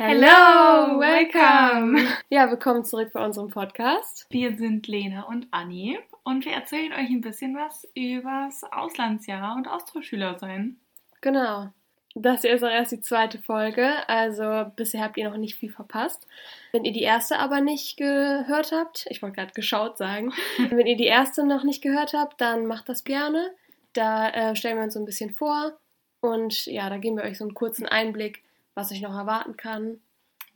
Hello, 0.00 1.00
welcome! 1.00 1.98
Ja, 2.30 2.48
willkommen 2.48 2.84
zurück 2.84 3.10
bei 3.12 3.24
unserem 3.24 3.50
Podcast. 3.50 4.28
Wir 4.30 4.56
sind 4.56 4.86
Lena 4.86 5.22
und 5.22 5.48
Anni 5.50 5.98
und 6.22 6.44
wir 6.44 6.52
erzählen 6.52 6.92
euch 6.92 7.10
ein 7.10 7.20
bisschen 7.20 7.56
was 7.56 7.84
übers 7.96 8.62
Auslandsjahr 8.70 9.56
und 9.56 9.66
Austauschschüler 9.66 10.38
sein. 10.38 10.76
Genau. 11.20 11.72
Das 12.14 12.42
hier 12.42 12.52
ist 12.52 12.62
auch 12.62 12.70
erst 12.70 12.92
die 12.92 13.00
zweite 13.00 13.40
Folge, 13.40 14.08
also 14.08 14.70
bisher 14.76 15.02
habt 15.02 15.16
ihr 15.16 15.28
noch 15.28 15.36
nicht 15.36 15.56
viel 15.56 15.72
verpasst. 15.72 16.28
Wenn 16.70 16.84
ihr 16.84 16.92
die 16.92 17.02
erste 17.02 17.40
aber 17.40 17.60
nicht 17.60 17.96
gehört 17.96 18.70
habt, 18.70 19.08
ich 19.10 19.20
wollte 19.20 19.34
gerade 19.34 19.52
geschaut 19.52 19.98
sagen, 19.98 20.32
wenn 20.70 20.86
ihr 20.86 20.96
die 20.96 21.06
erste 21.06 21.44
noch 21.44 21.64
nicht 21.64 21.82
gehört 21.82 22.12
habt, 22.12 22.40
dann 22.40 22.66
macht 22.66 22.88
das 22.88 23.02
gerne. 23.02 23.50
Da 23.94 24.28
äh, 24.30 24.54
stellen 24.54 24.76
wir 24.76 24.84
uns 24.84 24.94
so 24.94 25.00
ein 25.00 25.06
bisschen 25.06 25.34
vor 25.34 25.72
und 26.20 26.66
ja, 26.66 26.88
da 26.88 26.98
geben 26.98 27.16
wir 27.16 27.24
euch 27.24 27.38
so 27.38 27.42
einen 27.42 27.54
kurzen 27.54 27.84
Einblick 27.86 28.44
was 28.78 28.90
ich 28.92 29.02
noch 29.02 29.16
erwarten 29.16 29.56
kann. 29.56 29.98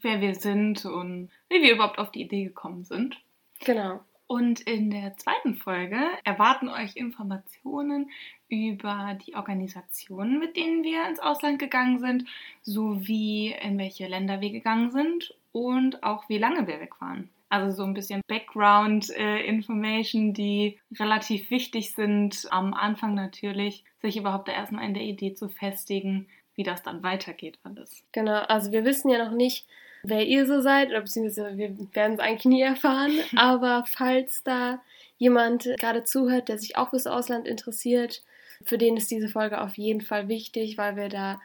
Wer 0.01 0.21
wir 0.21 0.37
sind 0.37 0.85
und 0.85 1.31
wie 1.49 1.61
wir 1.61 1.75
überhaupt 1.75 1.99
auf 1.99 2.13
die 2.13 2.23
Idee 2.23 2.45
gekommen 2.45 2.85
sind. 2.85 3.21
Genau. 3.65 3.99
Und 4.29 4.61
in 4.61 4.93
der 4.93 5.17
zweiten 5.17 5.57
Folge 5.57 5.99
erwarten 6.23 6.69
euch 6.69 6.95
Informationen 6.95 8.13
über 8.49 9.19
die 9.27 9.35
Organisationen, 9.35 10.39
mit 10.39 10.57
denen 10.57 10.85
wir 10.85 11.05
ins 11.09 11.19
Ausland 11.19 11.59
gegangen 11.59 11.99
sind, 11.99 12.29
sowie 12.63 13.57
in 13.61 13.77
welche 13.77 14.07
Länder 14.07 14.41
wir 14.41 14.51
gegangen 14.51 14.93
sind 14.93 15.35
und 15.51 16.05
auch 16.05 16.29
wie 16.29 16.39
lange 16.39 16.69
wir 16.69 16.79
weg 16.79 17.01
waren. 17.01 17.29
Also 17.49 17.77
so 17.77 17.83
ein 17.83 17.93
bisschen 17.93 18.21
Background-Information, 18.29 20.31
äh, 20.31 20.33
die 20.33 20.79
relativ 20.99 21.51
wichtig 21.51 21.93
sind 21.93 22.47
am 22.51 22.73
Anfang 22.73 23.15
natürlich, 23.15 23.85
sich 24.01 24.17
überhaupt 24.17 24.49
erstmal 24.49 24.87
in 24.87 24.95
der 24.95 25.03
Idee 25.03 25.35
zu 25.35 25.49
festigen, 25.49 26.29
wie 26.55 26.63
das 26.63 26.83
dann 26.83 27.03
weitergeht 27.03 27.59
alles. 27.63 28.03
Genau, 28.13 28.41
also 28.43 28.73
wir 28.73 28.85
wissen 28.85 29.09
ja 29.11 29.25
noch 29.25 29.33
nicht, 29.33 29.67
wer 30.03 30.27
ihr 30.27 30.47
so 30.47 30.61
seid, 30.61 30.91
oder 30.91 31.01
beziehungsweise 31.01 31.57
wir 31.57 31.77
werden 31.95 32.15
es 32.15 32.21
eigentlich 32.21 32.45
nie 32.45 32.63
erfahren, 32.63 33.13
aber 33.37 33.85
falls 33.91 34.43
da 34.43 34.83
jemand 35.19 35.69
gerade 35.79 36.05
zuhört, 36.05 36.49
der 36.49 36.59
sich 36.59 36.77
auch 36.77 36.91
fürs 36.91 37.07
Ausland 37.07 37.47
interessiert, 37.47 38.23
für 38.65 38.79
den 38.79 38.97
ist 38.97 39.11
diese 39.11 39.29
Folge 39.29 39.61
auf 39.61 39.77
jeden 39.77 40.01
Fall 40.01 40.29
wichtig, 40.29 40.79
weil 40.79 40.97
wir 40.97 41.09
da 41.09 41.41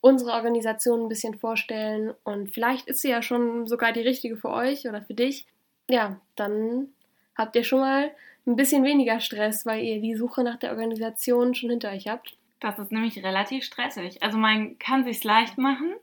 unsere 0.00 0.32
Organisation 0.32 1.02
ein 1.02 1.08
bisschen 1.08 1.34
vorstellen 1.34 2.14
und 2.24 2.54
vielleicht 2.54 2.88
ist 2.88 3.02
sie 3.02 3.10
ja 3.10 3.22
schon 3.22 3.66
sogar 3.66 3.92
die 3.92 4.00
richtige 4.00 4.36
für 4.36 4.50
euch 4.50 4.88
oder 4.88 5.02
für 5.02 5.14
dich. 5.14 5.46
Ja, 5.88 6.20
dann 6.36 6.88
habt 7.36 7.56
ihr 7.56 7.64
schon 7.64 7.80
mal 7.80 8.10
ein 8.46 8.56
bisschen 8.56 8.84
weniger 8.84 9.20
Stress, 9.20 9.66
weil 9.66 9.82
ihr 9.84 10.00
die 10.00 10.14
Suche 10.14 10.42
nach 10.42 10.58
der 10.58 10.70
Organisation 10.70 11.54
schon 11.54 11.70
hinter 11.70 11.90
euch 11.90 12.08
habt. 12.08 12.36
Das 12.60 12.78
ist 12.78 12.92
nämlich 12.92 13.22
relativ 13.22 13.64
stressig. 13.64 14.22
Also 14.22 14.38
man 14.38 14.78
kann 14.78 15.04
sich's 15.04 15.24
leicht 15.24 15.58
machen 15.58 15.94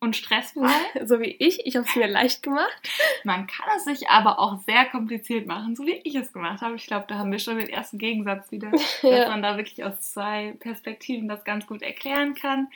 und 0.00 0.16
stressfrei. 0.16 0.72
so 1.04 1.20
wie 1.20 1.36
ich. 1.38 1.66
Ich 1.66 1.76
habe 1.76 1.86
es 1.86 1.94
mir 1.94 2.08
leicht 2.08 2.42
gemacht. 2.42 2.88
Man 3.22 3.46
kann 3.46 3.68
es 3.76 3.84
sich 3.84 4.08
aber 4.08 4.38
auch 4.38 4.58
sehr 4.62 4.86
kompliziert 4.86 5.46
machen, 5.46 5.76
so 5.76 5.84
wie 5.84 6.00
ich 6.02 6.14
es 6.14 6.32
gemacht 6.32 6.62
habe. 6.62 6.74
Ich 6.76 6.86
glaube, 6.86 7.04
da 7.06 7.16
haben 7.16 7.30
wir 7.30 7.38
schon 7.38 7.58
den 7.58 7.68
ersten 7.68 7.98
Gegensatz 7.98 8.50
wieder, 8.50 8.72
ja. 9.02 9.10
dass 9.10 9.28
man 9.28 9.42
da 9.42 9.56
wirklich 9.56 9.84
aus 9.84 10.00
zwei 10.00 10.56
Perspektiven 10.58 11.28
das 11.28 11.44
ganz 11.44 11.66
gut 11.66 11.82
erklären 11.82 12.34
kann, 12.34 12.68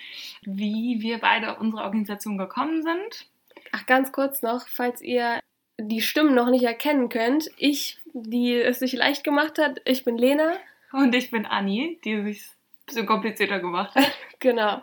wie 0.42 0.98
wir 1.00 1.18
beide 1.18 1.50
auf 1.50 1.60
unsere 1.60 1.82
Organisation 1.82 2.38
gekommen 2.38 2.82
sind. 2.82 3.26
Ach, 3.72 3.86
ganz 3.86 4.12
kurz 4.12 4.42
noch, 4.42 4.68
falls 4.68 5.00
ihr 5.00 5.40
die 5.78 6.02
Stimmen 6.02 6.34
noch 6.34 6.50
nicht 6.50 6.64
erkennen 6.64 7.08
könnt. 7.08 7.50
Ich, 7.56 7.98
die 8.12 8.54
es 8.54 8.78
sich 8.78 8.92
leicht 8.92 9.24
gemacht 9.24 9.58
hat, 9.58 9.80
ich 9.84 10.04
bin 10.04 10.16
Lena. 10.16 10.52
Und 10.92 11.14
ich 11.14 11.32
bin 11.32 11.44
Anni, 11.44 11.98
die 12.04 12.22
sich 12.22 12.44
bisschen 12.86 13.06
komplizierter 13.06 13.60
gemacht 13.60 13.94
hat. 13.94 14.10
genau. 14.38 14.82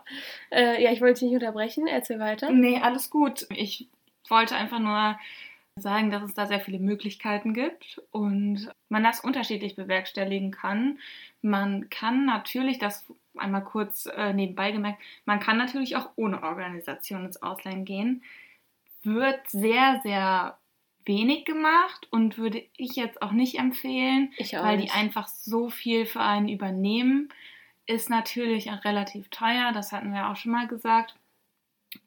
Äh, 0.51 0.83
ja, 0.83 0.91
ich 0.91 1.01
wollte 1.01 1.19
dich 1.21 1.31
nicht 1.31 1.41
unterbrechen. 1.41 1.87
Erzähl 1.87 2.19
weiter. 2.19 2.49
Nee, 2.49 2.79
alles 2.79 3.09
gut. 3.09 3.45
Ich 3.49 3.87
wollte 4.27 4.55
einfach 4.55 4.79
nur 4.79 5.17
sagen, 5.77 6.11
dass 6.11 6.23
es 6.23 6.33
da 6.33 6.47
sehr 6.47 6.59
viele 6.59 6.79
Möglichkeiten 6.79 7.53
gibt 7.53 8.01
und 8.11 8.69
man 8.89 9.03
das 9.03 9.21
unterschiedlich 9.21 9.75
bewerkstelligen 9.75 10.51
kann. 10.51 10.99
Man 11.41 11.89
kann 11.89 12.25
natürlich, 12.25 12.77
das 12.77 13.05
einmal 13.37 13.63
kurz 13.63 14.05
äh, 14.05 14.33
nebenbei 14.33 14.71
gemerkt, 14.71 15.01
man 15.25 15.39
kann 15.39 15.57
natürlich 15.57 15.95
auch 15.95 16.09
ohne 16.15 16.43
Organisation 16.43 17.25
ins 17.25 17.41
Ausland 17.41 17.85
gehen. 17.85 18.23
Wird 19.03 19.49
sehr, 19.49 20.01
sehr 20.03 20.57
wenig 21.05 21.45
gemacht 21.45 22.07
und 22.11 22.37
würde 22.37 22.63
ich 22.77 22.95
jetzt 22.95 23.21
auch 23.21 23.31
nicht 23.31 23.57
empfehlen, 23.57 24.31
auch 24.39 24.63
weil 24.63 24.77
nicht. 24.77 24.93
die 24.93 24.97
einfach 24.97 25.27
so 25.27 25.69
viel 25.69 26.05
für 26.05 26.21
einen 26.21 26.49
übernehmen 26.49 27.29
ist 27.91 28.09
natürlich 28.09 28.71
auch 28.71 28.83
relativ 28.83 29.29
teuer, 29.29 29.71
das 29.73 29.91
hatten 29.91 30.13
wir 30.13 30.29
auch 30.29 30.35
schon 30.35 30.51
mal 30.51 30.67
gesagt. 30.67 31.15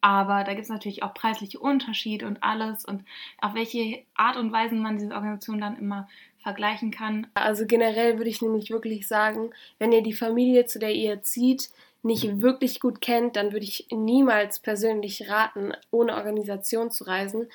Aber 0.00 0.44
da 0.44 0.52
gibt 0.52 0.64
es 0.64 0.70
natürlich 0.70 1.02
auch 1.02 1.12
preisliche 1.12 1.58
Unterschiede 1.58 2.26
und 2.26 2.42
alles 2.42 2.84
und 2.84 3.04
auf 3.38 3.54
welche 3.54 4.02
Art 4.14 4.36
und 4.36 4.50
Weise 4.50 4.74
man 4.76 4.98
diese 4.98 5.14
Organisation 5.14 5.60
dann 5.60 5.78
immer 5.78 6.08
vergleichen 6.38 6.90
kann. 6.90 7.26
Also 7.34 7.66
generell 7.66 8.16
würde 8.18 8.30
ich 8.30 8.40
nämlich 8.40 8.70
wirklich 8.70 9.06
sagen, 9.06 9.50
wenn 9.78 9.92
ihr 9.92 10.02
die 10.02 10.12
Familie, 10.12 10.66
zu 10.66 10.78
der 10.78 10.92
ihr 10.92 11.22
zieht, 11.22 11.70
nicht 12.02 12.42
wirklich 12.42 12.80
gut 12.80 13.00
kennt, 13.00 13.36
dann 13.36 13.52
würde 13.52 13.64
ich 13.64 13.86
niemals 13.90 14.60
persönlich 14.60 15.28
raten, 15.28 15.72
ohne 15.90 16.14
Organisation 16.16 16.90
zu 16.90 17.04
reisen, 17.04 17.48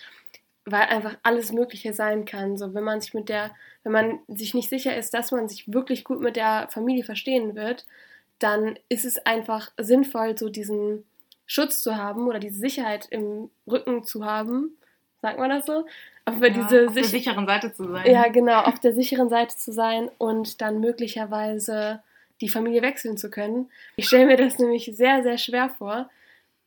weil 0.66 0.82
einfach 0.82 1.18
alles 1.22 1.52
Mögliche 1.52 1.94
sein 1.94 2.26
kann. 2.26 2.58
So, 2.58 2.74
wenn 2.74 2.84
man 2.84 3.00
sich 3.00 3.14
mit 3.14 3.30
der, 3.30 3.52
wenn 3.84 3.92
man 3.92 4.20
sich 4.28 4.56
nicht 4.56 4.70
sicher 4.70 4.96
ist, 4.98 5.14
dass 5.14 5.32
man 5.32 5.48
sich 5.48 5.72
wirklich 5.72 6.04
gut 6.04 6.20
mit 6.20 6.36
der 6.36 6.68
Familie 6.72 7.04
verstehen 7.04 7.56
wird, 7.56 7.86
dann 8.40 8.80
ist 8.88 9.06
es 9.06 9.26
einfach 9.26 9.72
sinnvoll, 9.78 10.38
so 10.38 10.50
diesen 10.50 11.06
Schutz 11.46 11.82
zu 11.82 11.98
haben 11.98 12.28
oder 12.28 12.40
diese 12.40 12.58
Sicherheit 12.58 13.08
im 13.10 13.50
Rücken 13.70 14.04
zu 14.04 14.26
haben. 14.26 14.78
Sagt 15.22 15.40
man 15.40 15.50
das 15.50 15.66
so? 15.66 15.86
Aber 16.26 16.48
ja, 16.48 16.54
diese 16.54 16.88
auf 16.88 16.94
der 16.94 17.04
sicheren 17.04 17.46
Seite 17.46 17.74
zu 17.74 17.90
sein. 17.92 18.12
Ja, 18.12 18.28
genau, 18.28 18.62
auf 18.62 18.80
der 18.80 18.94
sicheren 18.94 19.30
Seite 19.30 19.56
zu 19.56 19.72
sein 19.72 20.10
und 20.18 20.62
dann 20.62 20.80
möglicherweise 20.80 22.02
die 22.40 22.50
Familie 22.50 22.82
wechseln 22.82 23.18
zu 23.18 23.30
können. 23.30 23.70
Ich 23.98 24.08
stelle 24.08 24.28
mir 24.28 24.38
das 24.38 24.60
nämlich 24.60 24.92
sehr, 24.94 25.24
sehr 25.24 25.38
schwer 25.38 25.70
vor, 25.70 26.10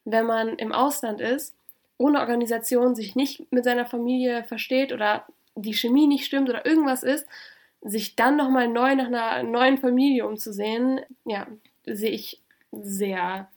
wenn 0.04 0.26
man 0.26 0.56
im 0.56 0.72
Ausland 0.72 1.20
ist, 1.20 1.54
ohne 1.96 2.20
Organisation 2.20 2.94
sich 2.94 3.14
nicht 3.14 3.50
mit 3.52 3.64
seiner 3.64 3.86
Familie 3.86 4.44
versteht 4.44 4.92
oder 4.92 5.24
die 5.54 5.74
Chemie 5.74 6.06
nicht 6.06 6.26
stimmt 6.26 6.50
oder 6.50 6.66
irgendwas 6.66 7.02
ist 7.02 7.26
sich 7.82 8.16
dann 8.16 8.36
nochmal 8.36 8.68
neu 8.68 8.94
nach 8.94 9.06
einer 9.06 9.42
neuen 9.42 9.78
Familie 9.78 10.26
umzusehen, 10.26 11.00
ja, 11.24 11.46
sehe 11.84 12.10
ich 12.10 12.40
sehr 12.70 13.48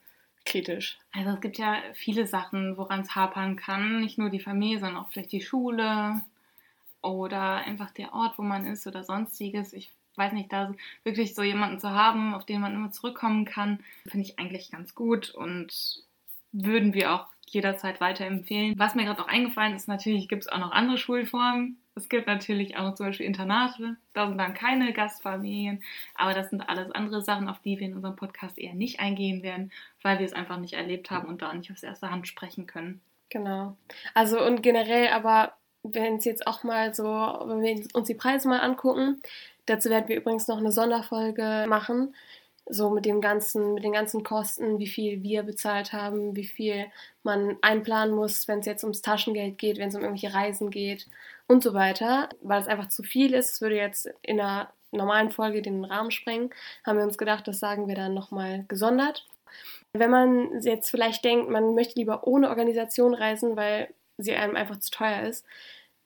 kritisch. 0.46 1.00
Also 1.12 1.32
es 1.32 1.42
gibt 1.42 1.58
ja 1.58 1.78
viele 1.94 2.28
Sachen, 2.28 2.78
woran 2.78 3.02
es 3.02 3.16
hapern 3.16 3.56
kann. 3.56 4.02
Nicht 4.02 4.18
nur 4.18 4.30
die 4.30 4.40
Familie, 4.40 4.80
sondern 4.80 4.98
auch 5.04 5.10
vielleicht 5.10 5.32
die 5.32 5.42
Schule 5.42 6.22
oder 7.02 7.58
einfach 7.58 7.92
der 7.92 8.14
Ort, 8.14 8.38
wo 8.38 8.42
man 8.42 8.66
ist 8.66 8.88
oder 8.88 9.04
sonstiges. 9.04 9.74
Ich 9.74 9.92
weiß 10.16 10.34
nicht, 10.34 10.52
da 10.52 10.74
wirklich 11.04 11.36
so 11.36 11.44
jemanden 11.44 11.80
zu 11.80 11.90
haben, 11.92 12.34
auf 12.34 12.46
den 12.46 12.62
man 12.62 12.74
immer 12.74 12.92
zurückkommen 12.92 13.46
kann, 13.46 13.80
finde 14.08 14.26
ich 14.26 14.40
eigentlich 14.40 14.72
ganz 14.72 14.96
gut 14.96 15.30
und 15.32 16.04
würden 16.52 16.94
wir 16.94 17.14
auch 17.14 17.28
jederzeit 17.48 18.02
weiterempfehlen. 18.02 18.78
Was 18.78 18.96
mir 18.96 19.04
gerade 19.04 19.22
auch 19.22 19.28
eingefallen 19.28 19.76
ist, 19.76 19.88
natürlich 19.88 20.28
gibt 20.28 20.44
es 20.44 20.48
auch 20.48 20.58
noch 20.58 20.72
andere 20.72 20.98
Schulformen. 20.98 21.78
Es 21.98 22.10
gibt 22.10 22.28
natürlich 22.28 22.76
auch 22.76 22.94
zum 22.94 23.06
Beispiel 23.06 23.26
Internate, 23.26 23.96
da 24.14 24.28
sind 24.28 24.38
dann 24.38 24.54
keine 24.54 24.92
Gastfamilien, 24.92 25.82
aber 26.14 26.34
das 26.34 26.50
sind 26.50 26.62
alles 26.62 26.92
andere 26.92 27.22
Sachen, 27.22 27.48
auf 27.48 27.60
die 27.60 27.80
wir 27.80 27.88
in 27.88 27.96
unserem 27.96 28.18
Podcast 28.18 28.58
eher 28.58 28.74
nicht 28.74 29.00
eingehen 29.00 29.44
werden, 29.44 29.72
weil 30.02 30.20
wir 30.20 30.26
es 30.26 30.34
einfach 30.34 30.58
nicht 30.58 30.74
erlebt 30.74 31.10
haben 31.10 31.30
und 31.30 31.42
da 31.42 31.54
nicht 31.54 31.72
aus 31.72 31.84
erster 31.84 32.12
Hand 32.12 32.28
sprechen 32.28 32.68
können. 32.68 33.00
Genau. 33.30 33.78
Also 34.14 34.46
und 34.46 34.62
generell 34.62 35.08
aber, 35.08 35.54
wenn 35.84 36.18
es 36.18 36.26
jetzt 36.26 36.48
auch 36.48 36.64
mal 36.64 36.94
so, 36.94 37.06
wenn 37.06 37.62
wir 37.62 37.88
uns 37.94 38.08
die 38.08 38.14
Preise 38.14 38.50
mal 38.50 38.60
angucken, 38.60 39.22
dazu 39.66 39.90
werden 39.90 40.10
wir 40.10 40.18
übrigens 40.18 40.50
noch 40.50 40.58
eine 40.58 40.74
Sonderfolge 40.74 41.66
machen, 41.70 42.14
so 42.68 42.90
mit 42.90 43.06
dem 43.06 43.22
ganzen, 43.22 43.76
mit 43.76 43.84
den 43.86 43.94
ganzen 43.94 44.24
Kosten, 44.24 44.80
wie 44.80 44.88
viel 44.88 45.24
wir 45.24 45.44
bezahlt 45.44 45.94
haben, 45.94 46.36
wie 46.36 46.46
viel 46.46 46.88
man 47.24 47.58
einplanen 47.62 48.14
muss, 48.14 48.50
wenn 48.50 48.60
es 48.60 48.66
jetzt 48.66 48.84
ums 48.84 49.02
Taschengeld 49.02 49.58
geht, 49.58 49.78
wenn 49.78 49.90
es 49.90 49.96
um 49.96 50.02
irgendwelche 50.02 50.36
Reisen 50.36 50.72
geht 50.72 51.08
und 51.48 51.64
so 51.64 51.74
weiter, 51.74 52.30
weil 52.42 52.62
es 52.62 52.68
einfach 52.68 52.90
zu 52.90 53.04
viel 53.04 53.34
ist. 53.34 53.54
Es 53.54 53.62
würde 53.62 53.76
jetzt 53.76 54.10
in 54.22 54.40
einer 54.40 54.70
normalen 54.92 55.32
Folge 55.32 55.62
den 55.62 55.84
Rahmen 55.86 56.12
sprengen, 56.12 56.50
haben 56.86 56.98
wir 56.98 57.06
uns 57.06 57.18
gedacht, 57.18 57.48
das 57.48 57.60
sagen 57.60 57.88
wir 57.88 57.96
dann 57.96 58.14
nochmal 58.14 58.66
gesondert. 58.68 59.26
Wenn 59.94 60.10
man 60.10 60.62
jetzt 60.62 60.90
vielleicht 60.90 61.24
denkt, 61.24 61.50
man 61.50 61.76
möchte 61.76 62.00
lieber 62.00 62.28
ohne 62.28 62.50
Organisation 62.50 63.14
reisen, 63.14 63.56
weil 63.56 63.94
sie 64.18 64.34
einem 64.34 64.56
einfach 64.56 64.80
zu 64.80 64.92
teuer 64.92 65.24
ist, 65.24 65.46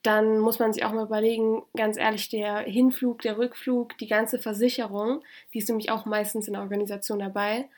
dann 0.02 0.38
muss 0.38 0.58
man 0.58 0.72
sich 0.72 0.84
auch 0.84 0.92
mal 0.92 1.04
überlegen, 1.04 1.62
ganz 1.76 1.96
ehrlich, 1.96 2.28
der 2.30 2.60
Hinflug, 2.60 3.20
der 3.22 3.36
Rückflug, 3.36 3.98
die 3.98 4.06
ganze 4.06 4.38
Versicherung, 4.38 5.22
die 5.52 5.58
ist 5.58 5.68
nämlich 5.68 5.90
auch 5.90 6.06
meistens 6.06 6.46
in 6.46 6.54
der 6.54 6.62
Organisation 6.62 7.18
dabei, 7.18 7.68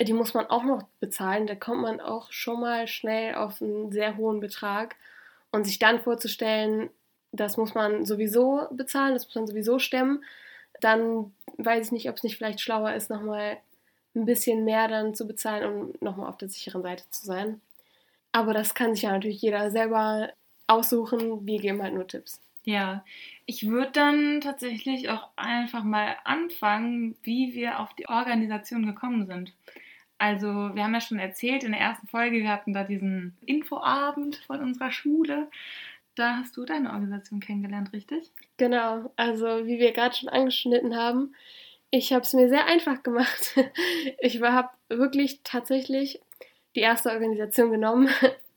die 0.00 0.12
muss 0.12 0.34
man 0.34 0.46
auch 0.46 0.62
noch 0.62 0.84
bezahlen. 1.00 1.46
Da 1.46 1.54
kommt 1.56 1.82
man 1.82 2.00
auch 2.00 2.30
schon 2.30 2.60
mal 2.60 2.86
schnell 2.86 3.34
auf 3.34 3.60
einen 3.60 3.90
sehr 3.90 4.16
hohen 4.16 4.40
Betrag. 4.40 4.96
Und 5.50 5.64
sich 5.64 5.78
dann 5.78 6.00
vorzustellen, 6.00 6.90
das 7.32 7.56
muss 7.56 7.74
man 7.74 8.04
sowieso 8.04 8.66
bezahlen, 8.70 9.14
das 9.14 9.26
muss 9.26 9.34
man 9.34 9.46
sowieso 9.46 9.78
stemmen, 9.78 10.24
dann 10.80 11.32
weiß 11.56 11.86
ich 11.86 11.92
nicht, 11.92 12.08
ob 12.08 12.16
es 12.16 12.22
nicht 12.22 12.36
vielleicht 12.36 12.60
schlauer 12.60 12.94
ist, 12.94 13.10
nochmal 13.10 13.58
ein 14.14 14.24
bisschen 14.24 14.64
mehr 14.64 14.88
dann 14.88 15.14
zu 15.14 15.26
bezahlen, 15.26 15.64
um 15.64 15.94
nochmal 16.00 16.28
auf 16.28 16.36
der 16.36 16.48
sicheren 16.48 16.82
Seite 16.82 17.04
zu 17.10 17.24
sein. 17.24 17.60
Aber 18.32 18.52
das 18.52 18.74
kann 18.74 18.94
sich 18.94 19.02
ja 19.02 19.12
natürlich 19.12 19.42
jeder 19.42 19.70
selber 19.70 20.30
aussuchen. 20.66 21.46
Wir 21.46 21.60
geben 21.60 21.82
halt 21.82 21.94
nur 21.94 22.06
Tipps. 22.06 22.40
Ja, 22.64 23.04
ich 23.46 23.68
würde 23.68 23.92
dann 23.92 24.40
tatsächlich 24.42 25.08
auch 25.08 25.28
einfach 25.36 25.84
mal 25.84 26.16
anfangen, 26.24 27.16
wie 27.22 27.54
wir 27.54 27.80
auf 27.80 27.94
die 27.94 28.08
Organisation 28.08 28.84
gekommen 28.84 29.26
sind. 29.26 29.54
Also, 30.18 30.48
wir 30.74 30.82
haben 30.82 30.94
ja 30.94 31.00
schon 31.00 31.18
erzählt 31.18 31.62
in 31.62 31.72
der 31.72 31.80
ersten 31.80 32.08
Folge, 32.08 32.38
wir 32.38 32.50
hatten 32.50 32.72
da 32.72 32.84
diesen 32.84 33.36
Infoabend 33.46 34.36
von 34.46 34.60
unserer 34.60 34.90
Schule. 34.90 35.48
Da 36.16 36.38
hast 36.38 36.56
du 36.56 36.64
deine 36.64 36.90
Organisation 36.90 37.38
kennengelernt, 37.38 37.92
richtig? 37.92 38.32
Genau, 38.56 39.12
also 39.14 39.66
wie 39.66 39.78
wir 39.78 39.92
gerade 39.92 40.16
schon 40.16 40.28
angeschnitten 40.28 40.96
haben, 40.96 41.34
ich 41.90 42.12
habe 42.12 42.22
es 42.22 42.32
mir 42.32 42.48
sehr 42.48 42.66
einfach 42.66 43.02
gemacht. 43.02 43.54
Ich 44.20 44.42
habe 44.42 44.68
wirklich 44.88 45.40
tatsächlich 45.44 46.20
die 46.74 46.80
erste 46.80 47.10
Organisation 47.10 47.70
genommen, 47.70 48.08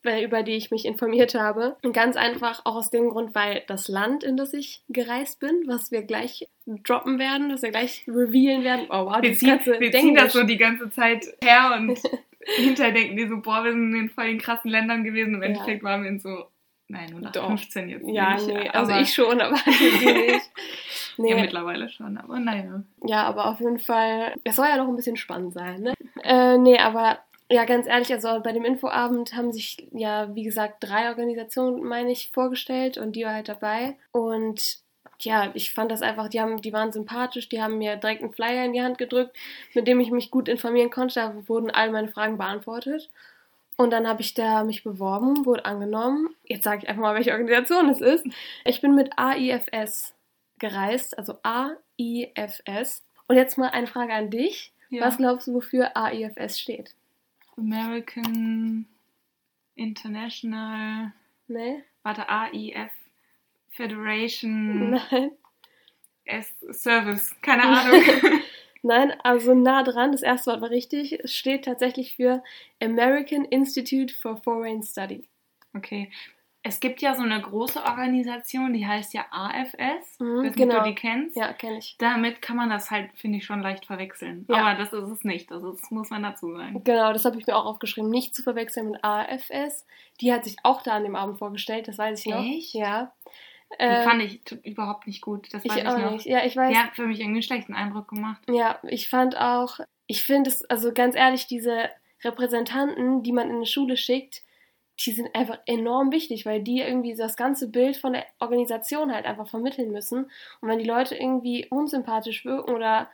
über 0.03 0.44
die 0.44 0.53
ich 0.53 0.71
mich 0.71 0.86
informiert 0.86 1.36
habe. 1.36 1.77
Und 1.83 1.94
ganz 1.94 2.15
einfach 2.15 2.62
auch 2.65 2.75
aus 2.75 2.89
dem 2.89 3.09
Grund, 3.09 3.36
weil 3.36 3.63
das 3.68 3.88
Land, 3.88 4.24
in 4.24 4.38
das 4.38 4.53
ich 4.53 4.83
gereist 4.89 5.39
bin, 5.39 5.63
was 5.68 5.92
wir 5.92 6.01
gleich 6.03 6.48
droppen 6.65 7.19
werden, 7.19 7.51
was 7.51 7.62
wir 7.62 7.71
gleich 7.71 8.06
revealen 8.07 8.63
werden. 8.63 8.88
Oh 8.89 9.06
wow, 9.06 9.21
wir, 9.21 9.33
ziehen, 9.36 9.59
wir 9.65 9.92
ziehen 9.92 10.15
das 10.15 10.33
so 10.33 10.44
die 10.44 10.57
ganze 10.57 10.89
Zeit 10.89 11.25
her 11.44 11.75
und 11.77 12.00
hinterher 12.56 12.94
denken 12.94 13.18
die 13.18 13.27
so, 13.27 13.38
boah, 13.38 13.63
wir 13.63 13.71
sind 13.71 13.94
in 13.94 14.09
voll 14.09 14.27
den 14.27 14.39
krassen 14.39 14.71
Ländern 14.71 15.03
gewesen. 15.03 15.36
Im 15.36 15.42
Endeffekt 15.42 15.83
ja. 15.83 15.89
waren 15.89 16.03
wir 16.03 16.09
in 16.09 16.19
so, 16.19 16.45
nein, 16.88 17.09
115 17.09 17.89
jetzt 17.89 18.07
Ja, 18.07 18.36
nicht, 18.36 18.48
nee, 18.48 18.69
also 18.69 18.94
ich 18.94 19.13
schon, 19.13 19.39
aber 19.42 19.57
die 19.65 20.06
nicht. 20.06 20.51
Nee. 21.18 21.31
Ja, 21.31 21.42
mittlerweile 21.42 21.89
schon, 21.89 22.18
aber 22.18 22.39
naja. 22.39 22.83
Ja, 23.06 23.24
aber 23.24 23.48
auf 23.48 23.59
jeden 23.59 23.80
Fall, 23.80 24.33
es 24.44 24.56
soll 24.56 24.68
ja 24.68 24.77
noch 24.77 24.88
ein 24.88 24.95
bisschen 24.95 25.18
spannend 25.18 25.53
sein, 25.53 25.81
ne? 25.81 25.94
Äh, 26.24 26.57
nee, 26.57 26.77
aber 26.77 27.19
ja, 27.51 27.65
ganz 27.65 27.86
ehrlich, 27.86 28.12
also 28.13 28.39
bei 28.42 28.53
dem 28.53 28.63
Infoabend 28.63 29.36
haben 29.36 29.51
sich 29.51 29.88
ja, 29.92 30.33
wie 30.33 30.44
gesagt, 30.44 30.77
drei 30.80 31.09
Organisationen, 31.09 31.83
meine 31.83 32.12
ich, 32.12 32.31
vorgestellt 32.31 32.98
und 32.98 33.15
die 33.15 33.25
war 33.25 33.33
halt 33.33 33.50
dabei. 33.50 33.98
Und 34.12 34.77
ja, 35.19 35.51
ich 35.53 35.74
fand 35.74 35.92
das 35.92 36.01
einfach, 36.01 36.30
die 36.30 36.39
haben, 36.39 36.62
die 36.62 36.71
waren 36.71 36.94
sympathisch, 36.94 37.50
die 37.50 37.62
haben 37.62 37.77
mir 37.77 37.98
direkt 37.98 38.24
einen 38.24 38.33
Flyer 38.33 38.65
in 38.65 38.74
die 38.74 38.81
Hand 38.81 38.98
gedrückt, 38.98 39.36
mit 39.74 39.86
dem 39.88 40.00
ich 40.00 40.12
mich 40.12 40.31
gut 40.31 40.48
informieren 40.48 40.89
konnte. 40.89 41.15
Da 41.15 41.48
wurden 41.48 41.69
all 41.69 41.92
meine 41.92 42.07
Fragen 42.07 42.38
beantwortet. 42.38 43.09
Und 43.75 43.92
dann 43.92 44.07
habe 44.07 44.21
ich 44.21 44.33
da 44.33 44.63
mich 44.63 44.83
beworben, 44.83 45.45
wurde 45.45 45.65
angenommen. 45.65 46.36
Jetzt 46.45 46.63
sage 46.63 46.83
ich 46.83 46.89
einfach 46.89 47.01
mal, 47.01 47.15
welche 47.15 47.31
Organisation 47.31 47.89
es 47.89 48.00
ist. 48.00 48.25
Ich 48.63 48.80
bin 48.80 48.95
mit 48.95 49.12
AIFS 49.18 50.13
gereist, 50.57 51.18
also 51.18 51.38
AIFS. 51.44 53.03
Und 53.27 53.36
jetzt 53.36 53.57
mal 53.57 53.69
eine 53.69 53.88
Frage 53.88 54.13
an 54.13 54.30
dich. 54.30 54.71
Ja. 54.89 55.06
Was 55.06 55.18
glaubst 55.18 55.48
du, 55.48 55.53
wofür 55.53 55.95
AIFS 55.95 56.59
steht? 56.59 56.95
American 57.62 58.88
International. 59.75 61.13
Nee. 61.48 61.84
Warte, 62.04 62.28
AIF 62.28 62.92
Federation. 63.69 64.92
Nein. 64.92 65.31
S 66.25 66.54
Service. 66.72 67.36
Keine 67.42 67.63
Ahnung. 67.66 68.02
Nein, 68.81 69.13
also 69.24 69.54
nah 69.54 69.84
dran. 69.84 70.12
Das 70.12 70.24
erste 70.24 70.52
Wort 70.52 70.62
war 70.62 70.72
richtig. 70.72 71.24
Es 71.24 71.36
steht 71.36 71.66
tatsächlich 71.66 72.16
für 72.16 72.44
American 72.81 73.46
Institute 73.46 74.13
for 74.13 74.38
Foreign 74.38 74.81
Study. 74.81 75.28
Okay. 75.75 76.12
Es 76.63 76.80
gibt 76.80 77.02
ja 77.02 77.16
so 77.16 77.24
eine 77.24 77.42
große 77.42 77.84
Organisation, 77.84 78.74
die 78.74 78.86
heißt 78.86 79.16
ja 79.16 79.25
AFS. 79.31 80.19
Mhm, 80.19 80.44
Wissen 80.44 80.56
genau. 80.56 80.80
du 80.80 80.90
die 80.90 80.96
kennst? 80.96 81.36
Ja, 81.36 81.54
kenne 81.54 81.80
ich. 81.80 81.96
Damit 81.98 82.42
kann 82.42 82.56
man 82.56 82.69
das 82.69 82.92
halt, 82.92 83.10
finde 83.16 83.40
ich, 83.40 83.46
schon 83.46 83.62
leicht 83.62 83.86
verwechseln. 83.86 84.46
Ja. 84.48 84.58
Aber 84.58 84.78
das 84.78 84.94
ist 84.94 85.10
es 85.10 85.24
nicht. 85.24 85.50
Das 85.50 85.63
ist, 85.63 85.92
muss 85.92 86.12
man 86.12 86.22
dazu 86.22 86.54
sagen. 86.54 86.84
Genau, 86.84 87.13
das 87.13 87.25
habe 87.25 87.40
ich 87.40 87.48
mir 87.48 87.56
auch 87.56 87.66
aufgeschrieben. 87.66 88.12
Nicht 88.12 88.36
zu 88.36 88.44
verwechseln 88.44 88.92
mit 88.92 89.04
AFS. 89.04 89.88
Die 90.19 90.31
hat 90.31 90.44
sich 90.44 90.58
auch 90.62 90.84
da 90.84 90.92
an 90.92 91.04
dem 91.04 91.16
Abend 91.16 91.40
vorgestellt, 91.40 91.88
das 91.88 91.98
weiß 91.98 92.19
ich 92.19 92.25
noch. 92.28 92.44
Echt? 92.44 92.75
Ja. 92.75 93.12
Die 93.72 93.84
ähm, 93.86 94.04
fand 94.04 94.22
ich 94.22 94.42
überhaupt 94.63 95.08
nicht 95.08 95.22
gut. 95.22 95.48
Das 95.54 95.66
weiß 95.66 95.78
ich, 95.78 95.81
ich 95.81 95.88
auch 95.88 95.98
noch. 95.98 96.12
nicht. 96.12 96.25
Ja, 96.25 96.46
ich 96.46 96.56
weiß. 96.56 96.69
Die 96.72 96.78
hat 96.78 96.96
für 96.96 97.08
mich 97.08 97.19
irgendwie 97.19 97.38
einen 97.38 97.44
schlechten 97.44 97.74
Eindruck 97.74 98.10
gemacht. 98.10 98.42
Ja, 98.50 98.80
ich 98.84 99.10
fand 99.10 99.36
auch, 99.38 99.80
ich 100.08 100.24
finde 100.24 100.50
es, 100.50 100.63
also 100.66 100.94
ganz 100.94 101.16
ehrlich, 101.16 101.48
diese 101.48 101.90
Repräsentanten, 102.24 103.24
die 103.24 103.31
man 103.31 103.50
in 103.50 103.56
eine 103.56 103.66
Schule 103.66 103.98
schickt, 103.98 104.44
die 104.99 105.11
sind 105.11 105.33
einfach 105.35 105.59
enorm 105.65 106.11
wichtig, 106.11 106.45
weil 106.45 106.61
die 106.61 106.81
irgendwie 106.81 107.15
das 107.15 107.35
ganze 107.35 107.69
Bild 107.69 107.97
von 107.97 108.13
der 108.13 108.25
Organisation 108.39 109.13
halt 109.13 109.25
einfach 109.25 109.47
vermitteln 109.47 109.91
müssen. 109.91 110.25
Und 110.61 110.69
wenn 110.69 110.79
die 110.79 110.85
Leute 110.85 111.15
irgendwie 111.15 111.67
unsympathisch 111.69 112.45
wirken 112.45 112.73
oder 112.73 113.09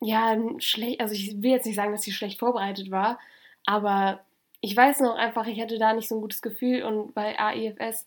ja, 0.00 0.36
schlecht, 0.58 1.00
also 1.00 1.14
ich 1.14 1.42
will 1.42 1.50
jetzt 1.50 1.66
nicht 1.66 1.76
sagen, 1.76 1.92
dass 1.92 2.02
sie 2.02 2.12
schlecht 2.12 2.38
vorbereitet 2.38 2.90
war, 2.90 3.18
aber 3.66 4.24
ich 4.60 4.76
weiß 4.76 5.00
noch 5.00 5.16
einfach, 5.16 5.46
ich 5.46 5.60
hatte 5.60 5.78
da 5.78 5.92
nicht 5.92 6.08
so 6.08 6.16
ein 6.16 6.20
gutes 6.22 6.42
Gefühl 6.42 6.82
und 6.84 7.14
bei 7.14 7.38
AEFS, 7.38 8.06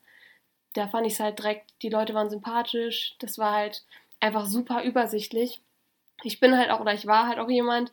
da 0.74 0.88
fand 0.88 1.08
ich 1.08 1.14
es 1.14 1.20
halt 1.20 1.40
direkt, 1.40 1.72
die 1.84 1.90
Leute 1.90 2.14
waren 2.16 2.30
sympathisch, 2.30 3.16
das 3.20 3.38
war 3.38 3.54
halt 3.54 3.86
einfach 4.20 4.46
super 4.46 4.84
übersichtlich. 4.84 5.62
Ich 6.24 6.40
bin 6.40 6.58
halt 6.58 6.72
auch, 6.72 6.80
oder 6.80 6.94
ich 6.94 7.06
war 7.08 7.28
halt 7.28 7.40
auch 7.40 7.50
jemand, 7.50 7.92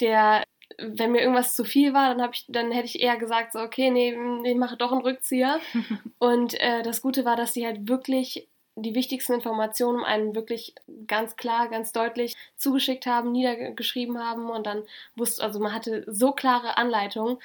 der 0.00 0.44
wenn 0.82 1.12
mir 1.12 1.20
irgendwas 1.20 1.54
zu 1.54 1.64
viel 1.64 1.92
war, 1.92 2.14
dann, 2.14 2.30
ich, 2.32 2.44
dann 2.48 2.72
hätte 2.72 2.86
ich 2.86 3.00
eher 3.00 3.16
gesagt, 3.16 3.52
so, 3.52 3.60
okay, 3.60 3.90
nee, 3.90 4.16
ich 4.44 4.56
mache 4.56 4.76
doch 4.76 4.92
einen 4.92 5.02
Rückzieher. 5.02 5.60
und 6.18 6.58
äh, 6.60 6.82
das 6.82 7.02
Gute 7.02 7.24
war, 7.24 7.36
dass 7.36 7.54
sie 7.54 7.66
halt 7.66 7.88
wirklich 7.88 8.48
die 8.76 8.94
wichtigsten 8.94 9.34
Informationen 9.34 10.04
einem 10.04 10.34
wirklich 10.34 10.74
ganz 11.06 11.36
klar, 11.36 11.68
ganz 11.68 11.92
deutlich 11.92 12.36
zugeschickt 12.56 13.06
haben, 13.06 13.32
niedergeschrieben 13.32 14.18
haben 14.18 14.48
und 14.48 14.66
dann 14.66 14.84
wusste, 15.16 15.42
also 15.42 15.60
man 15.60 15.72
hatte 15.74 16.04
so 16.06 16.32
klare 16.32 16.76
Anleitungen, 16.76 17.38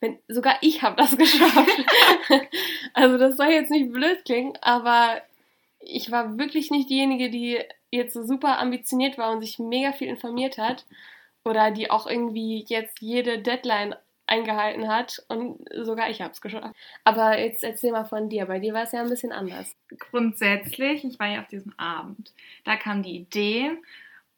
wenn, 0.00 0.18
sogar 0.28 0.56
ich 0.62 0.82
habe 0.82 0.96
das 0.96 1.16
geschafft. 1.18 1.84
also 2.94 3.18
das 3.18 3.36
soll 3.36 3.48
jetzt 3.48 3.70
nicht 3.70 3.92
blöd 3.92 4.24
klingen, 4.24 4.54
aber 4.62 5.20
ich 5.78 6.10
war 6.10 6.38
wirklich 6.38 6.70
nicht 6.70 6.90
diejenige, 6.90 7.30
die 7.30 7.58
jetzt 7.90 8.14
so 8.14 8.22
super 8.22 8.58
ambitioniert 8.58 9.18
war 9.18 9.32
und 9.32 9.40
sich 9.40 9.58
mega 9.58 9.92
viel 9.92 10.08
informiert 10.08 10.58
hat 10.58 10.84
oder 11.44 11.70
die 11.70 11.90
auch 11.90 12.06
irgendwie 12.06 12.64
jetzt 12.68 13.00
jede 13.00 13.40
Deadline 13.40 13.94
eingehalten 14.26 14.88
hat 14.88 15.24
und 15.28 15.58
sogar 15.84 16.08
ich 16.08 16.20
habe 16.22 16.32
es 16.32 16.40
geschafft. 16.40 16.74
Aber 17.04 17.38
jetzt 17.38 17.64
erzähl 17.64 17.90
mal 17.90 18.04
von 18.04 18.28
dir. 18.28 18.46
Bei 18.46 18.60
dir 18.60 18.72
war 18.72 18.84
es 18.84 18.92
ja 18.92 19.00
ein 19.00 19.08
bisschen 19.08 19.32
anders. 19.32 19.74
Grundsätzlich, 19.98 21.04
ich 21.04 21.18
war 21.18 21.28
ja 21.28 21.40
auf 21.40 21.48
diesem 21.48 21.76
Abend. 21.78 22.32
Da 22.64 22.76
kam 22.76 23.02
die 23.02 23.16
Idee 23.16 23.72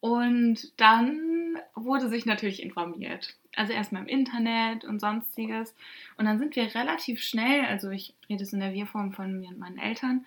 und 0.00 0.72
dann 0.80 1.58
wurde 1.74 2.08
sich 2.08 2.24
natürlich 2.24 2.62
informiert. 2.62 3.36
Also 3.54 3.74
erstmal 3.74 4.02
im 4.02 4.08
Internet 4.08 4.84
und 4.84 4.98
sonstiges. 4.98 5.74
Und 6.16 6.24
dann 6.24 6.38
sind 6.38 6.56
wir 6.56 6.74
relativ 6.74 7.22
schnell, 7.22 7.66
also 7.66 7.90
ich 7.90 8.14
rede 8.30 8.42
es 8.42 8.54
in 8.54 8.60
der 8.60 8.72
Wir-Form 8.72 9.12
von 9.12 9.38
mir 9.38 9.50
und 9.50 9.58
meinen 9.58 9.78
Eltern, 9.78 10.24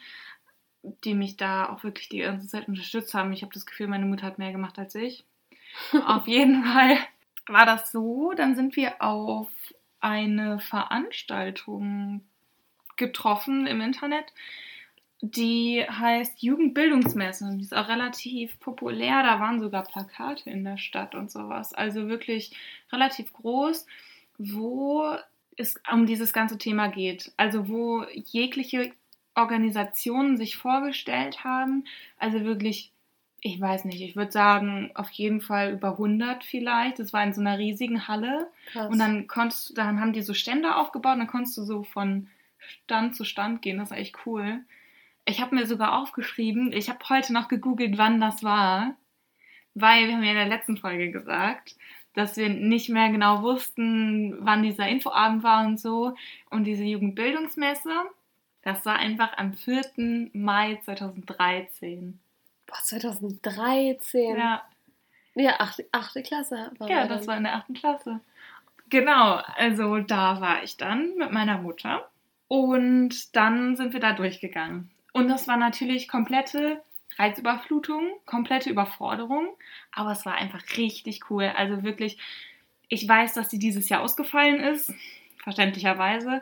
die 1.04 1.16
mich 1.16 1.38
da 1.38 1.70
auch 1.70 1.84
wirklich 1.84 2.08
die 2.10 2.20
ganze 2.20 2.48
Zeit 2.48 2.68
unterstützt 2.68 3.16
haben. 3.16 3.34
Ich 3.34 3.42
habe 3.42 3.54
das 3.54 3.66
Gefühl, 3.66 3.88
meine 3.88 4.06
Mutter 4.06 4.28
hat 4.28 4.38
mehr 4.38 4.52
gemacht 4.52 4.78
als 4.78 4.94
ich. 4.94 5.26
Auf 6.06 6.28
jeden 6.28 6.64
Fall 6.64 6.98
war 7.48 7.66
das 7.66 7.92
so. 7.92 8.34
Dann 8.36 8.56
sind 8.56 8.76
wir 8.76 9.02
auf 9.02 9.50
eine 10.00 10.60
Veranstaltung 10.60 12.22
getroffen 12.98 13.68
im 13.68 13.82
Internet, 13.82 14.34
die 15.22 15.84
heißt 15.84 16.44
Jugendbildungsmesse. 16.44 17.50
Die 17.56 17.64
ist 17.64 17.76
auch 17.76 17.88
relativ 17.88 18.60
populär. 18.60 19.24
Da 19.24 19.40
waren 19.40 19.60
sogar 19.60 19.84
Plakate 19.84 20.50
in 20.50 20.64
der 20.64 20.78
Stadt 20.78 21.16
und 21.16 21.32
sowas. 21.32 21.74
Also 21.74 22.08
wirklich 22.08 22.56
relativ 22.92 23.34
groß, 23.34 23.86
wo 24.38 25.16
es 25.58 25.76
um 25.92 26.06
dieses 26.06 26.34
ganze 26.34 26.58
Thema 26.58 26.88
geht. 26.88 27.32
Also 27.38 27.68
wo 27.68 28.04
jegliche 28.14 28.92
Organisationen 29.36 30.38
sich 30.38 30.58
vorgestellt 30.58 31.44
haben. 31.44 31.86
Also 32.20 32.44
wirklich 32.44 32.92
ich 33.46 33.62
weiß 33.62 33.86
nicht, 33.86 34.02
ich 34.02 34.16
würde 34.16 34.32
sagen, 34.32 34.90
auf 34.96 35.12
jeden 35.12 35.40
Fall 35.40 35.74
über 35.74 35.92
100 35.92 36.44
vielleicht. 36.44 36.98
Das 36.98 37.14
war 37.14 37.24
in 37.24 37.32
so 37.32 37.42
einer 37.42 37.60
riesigen 37.60 38.08
Halle. 38.08 38.50
Krass. 38.72 38.92
Und 38.92 38.98
dann 38.98 39.28
konntest 39.28 39.70
du, 39.70 39.74
dann 39.76 40.00
haben 40.00 40.14
die 40.14 40.24
so 40.24 40.34
Stände 40.34 40.76
aufgebaut 40.76 41.14
und 41.14 41.20
dann 41.20 41.28
konntest 41.28 41.56
du 41.58 41.62
so 41.62 41.84
von 41.84 42.28
Stand 42.58 43.16
zu 43.16 43.24
Stand 43.24 43.62
gehen. 43.62 43.78
Das 43.78 43.92
war 43.92 44.00
echt 44.00 44.18
cool. 44.26 44.62
Ich 45.26 45.42
habe 45.42 45.54
mir 45.54 45.68
sogar 45.68 46.02
aufgeschrieben, 46.02 46.74
ich 46.74 46.90
habe 46.90 47.08
heute 47.08 47.34
noch 47.34 47.48
gegoogelt, 47.48 48.00
wann 48.00 48.20
das 48.20 48.42
war, 48.42 48.96
weil 49.76 50.08
wir 50.08 50.16
haben 50.16 50.24
ja 50.24 50.32
in 50.32 50.38
der 50.38 50.48
letzten 50.48 50.78
Folge 50.78 51.12
gesagt, 51.12 51.76
dass 52.16 52.38
wir 52.38 52.50
nicht 52.50 52.90
mehr 52.90 53.12
genau 53.12 53.44
wussten, 53.44 54.44
wann 54.44 54.64
dieser 54.64 54.88
Infoabend 54.88 55.44
war 55.44 55.68
und 55.68 55.80
so. 55.80 56.16
Und 56.50 56.64
diese 56.64 56.84
Jugendbildungsmesse, 56.84 57.92
das 58.64 58.84
war 58.88 58.96
einfach 58.96 59.38
am 59.38 59.54
4. 59.54 60.32
Mai 60.34 60.80
2013. 60.84 62.20
Boah, 62.76 62.84
2013. 62.84 64.38
Ja. 64.38 64.64
Ja, 65.36 65.60
achte, 65.60 65.86
achte 65.92 66.24
Klasse 66.24 66.72
war 66.78 66.90
Ja, 66.90 67.08
das 67.08 67.28
war 67.28 67.38
in 67.38 67.44
der 67.44 67.56
achten 67.56 67.74
Klasse. 67.74 68.22
Genau, 68.90 69.42
also 69.58 70.00
da 70.00 70.40
war 70.42 70.64
ich 70.64 70.78
dann 70.78 71.16
mit 71.18 71.32
meiner 71.32 71.58
Mutter 71.58 72.10
und 72.48 73.36
dann 73.36 73.76
sind 73.76 73.94
wir 73.94 74.00
da 74.00 74.14
durchgegangen. 74.14 74.92
Und 75.14 75.28
das 75.28 75.48
war 75.48 75.58
natürlich 75.58 76.08
komplette 76.08 76.82
Reizüberflutung, 77.18 78.04
komplette 78.26 78.70
Überforderung, 78.70 79.58
aber 79.92 80.12
es 80.12 80.26
war 80.26 80.36
einfach 80.36 80.64
richtig 80.78 81.30
cool. 81.30 81.46
Also 81.56 81.84
wirklich, 81.84 82.18
ich 82.90 83.08
weiß, 83.08 83.34
dass 83.34 83.50
sie 83.50 83.60
dieses 83.60 83.90
Jahr 83.90 84.02
ausgefallen 84.02 84.60
ist, 84.62 84.94
verständlicherweise, 85.44 86.42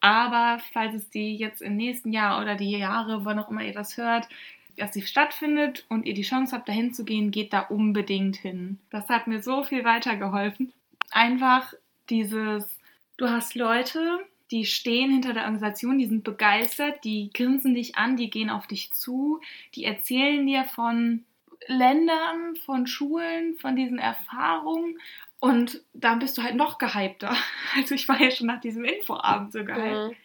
Aber 0.00 0.60
falls 0.72 0.94
es 0.94 1.10
die 1.10 1.36
jetzt 1.36 1.62
im 1.62 1.76
nächsten 1.76 2.12
Jahr 2.12 2.40
oder 2.40 2.54
die 2.54 2.70
Jahre, 2.70 3.24
wann 3.24 3.38
auch 3.38 3.50
immer 3.50 3.62
ihr 3.64 3.72
das 3.72 3.96
hört, 3.96 4.28
dass 4.76 4.94
sie 4.94 5.02
stattfindet 5.02 5.84
und 5.88 6.06
ihr 6.06 6.14
die 6.14 6.22
Chance 6.22 6.54
habt, 6.54 6.68
dahin 6.68 6.92
zu 6.92 7.04
gehen, 7.04 7.30
geht 7.30 7.52
da 7.52 7.60
unbedingt 7.60 8.36
hin. 8.36 8.78
Das 8.90 9.08
hat 9.08 9.26
mir 9.26 9.42
so 9.42 9.64
viel 9.64 9.84
weitergeholfen. 9.84 10.72
Einfach 11.10 11.72
dieses, 12.10 12.78
du 13.16 13.28
hast 13.28 13.54
Leute, 13.54 14.18
die 14.50 14.64
stehen 14.64 15.10
hinter 15.10 15.32
der 15.32 15.44
Organisation, 15.44 15.98
die 15.98 16.06
sind 16.06 16.24
begeistert, 16.24 17.04
die 17.04 17.30
grinsen 17.32 17.74
dich 17.74 17.96
an, 17.96 18.16
die 18.16 18.30
gehen 18.30 18.50
auf 18.50 18.66
dich 18.66 18.92
zu, 18.92 19.40
die 19.74 19.84
erzählen 19.84 20.46
dir 20.46 20.64
von 20.64 21.24
Ländern, 21.66 22.56
von 22.64 22.86
Schulen, 22.86 23.56
von 23.58 23.74
diesen 23.74 23.98
Erfahrungen 23.98 24.98
und 25.40 25.82
dann 25.92 26.18
bist 26.18 26.38
du 26.38 26.42
halt 26.42 26.54
noch 26.54 26.78
gehypter. 26.78 27.36
Also 27.76 27.94
ich 27.94 28.08
war 28.08 28.20
ja 28.20 28.30
schon 28.30 28.46
nach 28.46 28.60
diesem 28.60 28.84
Infoabend 28.84 29.52
so 29.52 29.64
gehypt. 29.64 30.12
Mhm. 30.12 30.16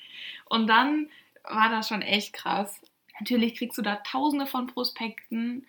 Und 0.46 0.67
dann 0.67 1.10
war 1.43 1.70
das 1.70 1.88
schon 1.88 2.01
echt 2.01 2.34
krass. 2.34 2.79
Natürlich 3.20 3.56
kriegst 3.56 3.77
du 3.77 3.82
da 3.82 3.98
tausende 3.98 4.46
von 4.46 4.68
Prospekten. 4.68 5.65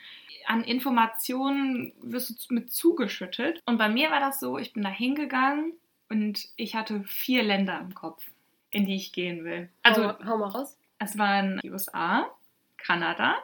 An 0.47 0.65
Informationen 0.65 1.93
wirst 2.01 2.51
du 2.51 2.55
mit 2.55 2.73
zugeschüttet. 2.73 3.61
Und 3.67 3.79
bei 3.79 3.89
mir 3.89 4.11
war 4.11 4.21
das 4.21 4.41
so, 4.41 4.59
ich 4.59 4.73
bin 4.73 4.83
da 4.83 4.91
hingegangen 4.91 5.75
und 6.09 6.49
ich 6.57 6.75
hatte 6.75 7.05
vier 7.05 7.43
Länder 7.43 7.79
im 7.81 7.95
Kopf, 7.95 8.25
in 8.71 8.87
die 8.87 8.97
ich 8.97 9.13
gehen 9.13 9.45
will. 9.45 9.69
Also, 9.83 10.09
hau, 10.09 10.25
hau 10.25 10.39
mal 10.39 10.49
raus. 10.49 10.79
Es 10.99 11.19
waren 11.19 11.61
die 11.63 11.71
USA, 11.71 12.31
Kanada, 12.77 13.37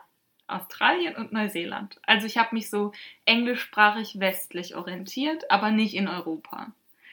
Australien 0.48 1.14
und 1.16 1.32
Neuseeland. 1.32 2.00
Also 2.06 2.26
ich 2.26 2.38
habe 2.38 2.54
mich 2.54 2.70
so 2.70 2.92
englischsprachig 3.26 4.18
westlich 4.18 4.74
orientiert, 4.74 5.50
aber 5.50 5.70
nicht 5.70 5.94
in 5.94 6.08
Europa. 6.08 6.72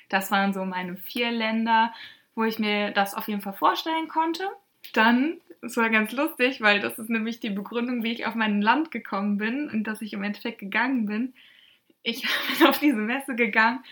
Das 0.10 0.32
waren 0.32 0.54
so 0.54 0.65
meine 0.65 0.98
vier 0.98 1.32
Länder, 1.32 1.94
wo 2.34 2.44
ich 2.44 2.60
mir 2.60 2.92
das 2.92 3.13
auf 3.13 3.27
jeden 3.27 3.42
Fall 3.42 3.54
vorstellen 3.54 4.08
konnte. 4.08 4.48
Dann, 4.94 5.42
es 5.65 5.77
war 5.77 5.89
ganz 5.89 6.12
lustig, 6.12 6.62
weil 6.62 6.79
das 6.79 7.00
ist 7.00 7.10
nämlich 7.10 7.39
die 7.39 7.50
Begründung, 7.50 8.03
wie 8.03 8.13
ich 8.13 8.25
auf 8.25 8.36
mein 8.36 8.62
Land 8.62 8.91
gekommen 8.91 9.38
bin 9.38 9.69
und 9.69 9.86
dass 9.86 10.01
ich 10.01 10.13
im 10.13 10.24
Endeffekt 10.24 10.60
gegangen 10.60 11.05
bin. 11.05 11.34
Ich 12.03 12.22
bin 12.60 12.67
auf 12.67 12.79
diese 12.79 12.98
Messe 12.98 13.36
gegangen 13.36 13.84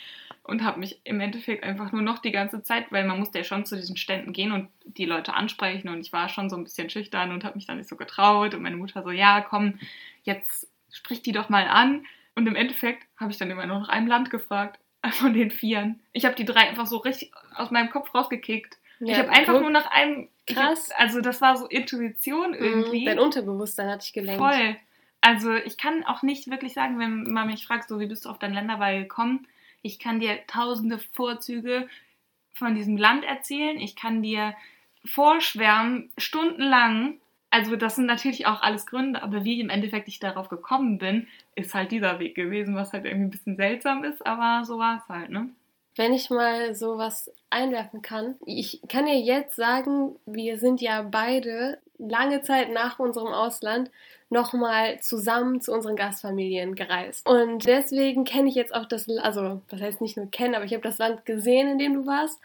und 0.43 0.63
habe 0.63 0.79
mich 0.79 0.99
im 1.03 1.19
Endeffekt 1.19 1.63
einfach 1.63 1.91
nur 1.91 2.01
noch 2.01 2.19
die 2.19 2.31
ganze 2.31 2.63
Zeit, 2.63 2.91
weil 2.91 3.05
man 3.05 3.19
musste 3.19 3.39
ja 3.39 3.43
schon 3.43 3.65
zu 3.65 3.75
diesen 3.75 3.97
Ständen 3.97 4.33
gehen 4.33 4.51
und 4.51 4.69
die 4.85 5.05
Leute 5.05 5.33
ansprechen 5.33 5.89
und 5.89 6.01
ich 6.01 6.13
war 6.13 6.29
schon 6.29 6.49
so 6.49 6.57
ein 6.57 6.63
bisschen 6.63 6.89
schüchtern 6.89 7.31
und 7.31 7.43
habe 7.43 7.55
mich 7.55 7.65
dann 7.65 7.77
nicht 7.77 7.89
so 7.89 7.95
getraut 7.95 8.53
und 8.53 8.61
meine 8.61 8.77
Mutter 8.77 9.03
so, 9.03 9.11
ja, 9.11 9.41
komm, 9.41 9.79
jetzt 10.23 10.67
sprich 10.91 11.21
die 11.21 11.31
doch 11.31 11.49
mal 11.49 11.67
an 11.67 12.05
und 12.35 12.47
im 12.47 12.55
Endeffekt 12.55 13.03
habe 13.17 13.31
ich 13.31 13.37
dann 13.37 13.51
immer 13.51 13.65
nur 13.65 13.79
nach 13.79 13.89
einem 13.89 14.07
Land 14.07 14.29
gefragt 14.29 14.79
von 15.11 15.33
den 15.33 15.51
Vieren. 15.51 16.01
Ich 16.11 16.25
habe 16.25 16.35
die 16.35 16.45
drei 16.45 16.69
einfach 16.69 16.87
so 16.87 16.97
richtig 16.97 17.31
aus 17.55 17.71
meinem 17.71 17.89
Kopf 17.89 18.13
rausgekickt. 18.13 18.77
Ja, 18.99 19.13
ich 19.13 19.19
habe 19.19 19.29
einfach 19.29 19.59
nur 19.59 19.69
nach 19.69 19.91
einem 19.91 20.29
krass. 20.47 20.89
Hab, 20.91 21.01
also 21.01 21.21
das 21.21 21.41
war 21.41 21.57
so 21.57 21.67
Intuition 21.67 22.51
mhm, 22.51 22.57
irgendwie. 22.57 23.05
Dein 23.05 23.19
Unterbewusstsein 23.19 23.89
hat 23.89 24.03
dich 24.03 24.13
gelenkt. 24.13 24.41
Voll. 24.41 24.75
Also 25.21 25.53
ich 25.55 25.77
kann 25.77 26.03
auch 26.03 26.21
nicht 26.21 26.49
wirklich 26.49 26.73
sagen, 26.73 26.99
wenn 26.99 27.31
man 27.31 27.47
mich 27.47 27.65
fragt, 27.65 27.87
so 27.87 27.99
wie 27.99 28.07
bist 28.07 28.25
du 28.25 28.29
auf 28.29 28.39
dein 28.39 28.53
Länderwahl 28.53 29.01
gekommen, 29.01 29.47
ich 29.81 29.99
kann 29.99 30.19
dir 30.19 30.39
tausende 30.47 30.97
Vorzüge 30.97 31.87
von 32.53 32.75
diesem 32.75 32.97
Land 32.97 33.23
erzählen. 33.23 33.79
Ich 33.79 33.95
kann 33.95 34.21
dir 34.21 34.55
vorschwärmen, 35.05 36.11
stundenlang. 36.17 37.19
Also 37.49 37.75
das 37.75 37.95
sind 37.95 38.05
natürlich 38.05 38.47
auch 38.47 38.61
alles 38.61 38.85
Gründe, 38.85 39.21
aber 39.21 39.43
wie 39.43 39.59
im 39.59 39.69
Endeffekt 39.69 40.07
ich 40.07 40.19
darauf 40.19 40.49
gekommen 40.49 40.97
bin, 40.97 41.27
ist 41.55 41.73
halt 41.73 41.91
dieser 41.91 42.19
Weg 42.19 42.35
gewesen, 42.35 42.75
was 42.75 42.93
halt 42.93 43.05
irgendwie 43.05 43.27
ein 43.27 43.31
bisschen 43.31 43.55
seltsam 43.57 44.03
ist, 44.03 44.25
aber 44.25 44.65
so 44.65 44.79
war 44.79 44.97
es 44.97 45.07
halt, 45.07 45.29
ne? 45.29 45.49
Wenn 45.95 46.13
ich 46.13 46.29
mal 46.29 46.73
sowas 46.75 47.29
einwerfen 47.53 48.01
kann. 48.01 48.35
Ich 48.45 48.81
kann 48.89 49.05
dir 49.05 49.19
jetzt 49.19 49.55
sagen, 49.55 50.15
wir 50.25 50.57
sind 50.57 50.81
ja 50.81 51.03
beide 51.03 51.77
lange 51.97 52.41
Zeit 52.41 52.71
nach 52.71 52.99
unserem 52.99 53.27
Ausland 53.27 53.91
nochmal 54.29 54.99
zusammen 54.99 55.61
zu 55.61 55.71
unseren 55.71 55.95
Gastfamilien 55.95 56.75
gereist. 56.75 57.27
Und 57.29 57.65
deswegen 57.67 58.25
kenne 58.25 58.49
ich 58.49 58.55
jetzt 58.55 58.73
auch 58.73 58.85
das, 58.85 59.07
also 59.19 59.61
das 59.69 59.79
heißt 59.79 60.01
nicht 60.01 60.17
nur 60.17 60.29
kennen, 60.31 60.55
aber 60.55 60.65
ich 60.65 60.73
habe 60.73 60.83
das 60.83 60.97
Land 60.97 61.25
gesehen, 61.25 61.69
in 61.69 61.77
dem 61.77 61.93
du 61.93 62.05
warst. 62.07 62.39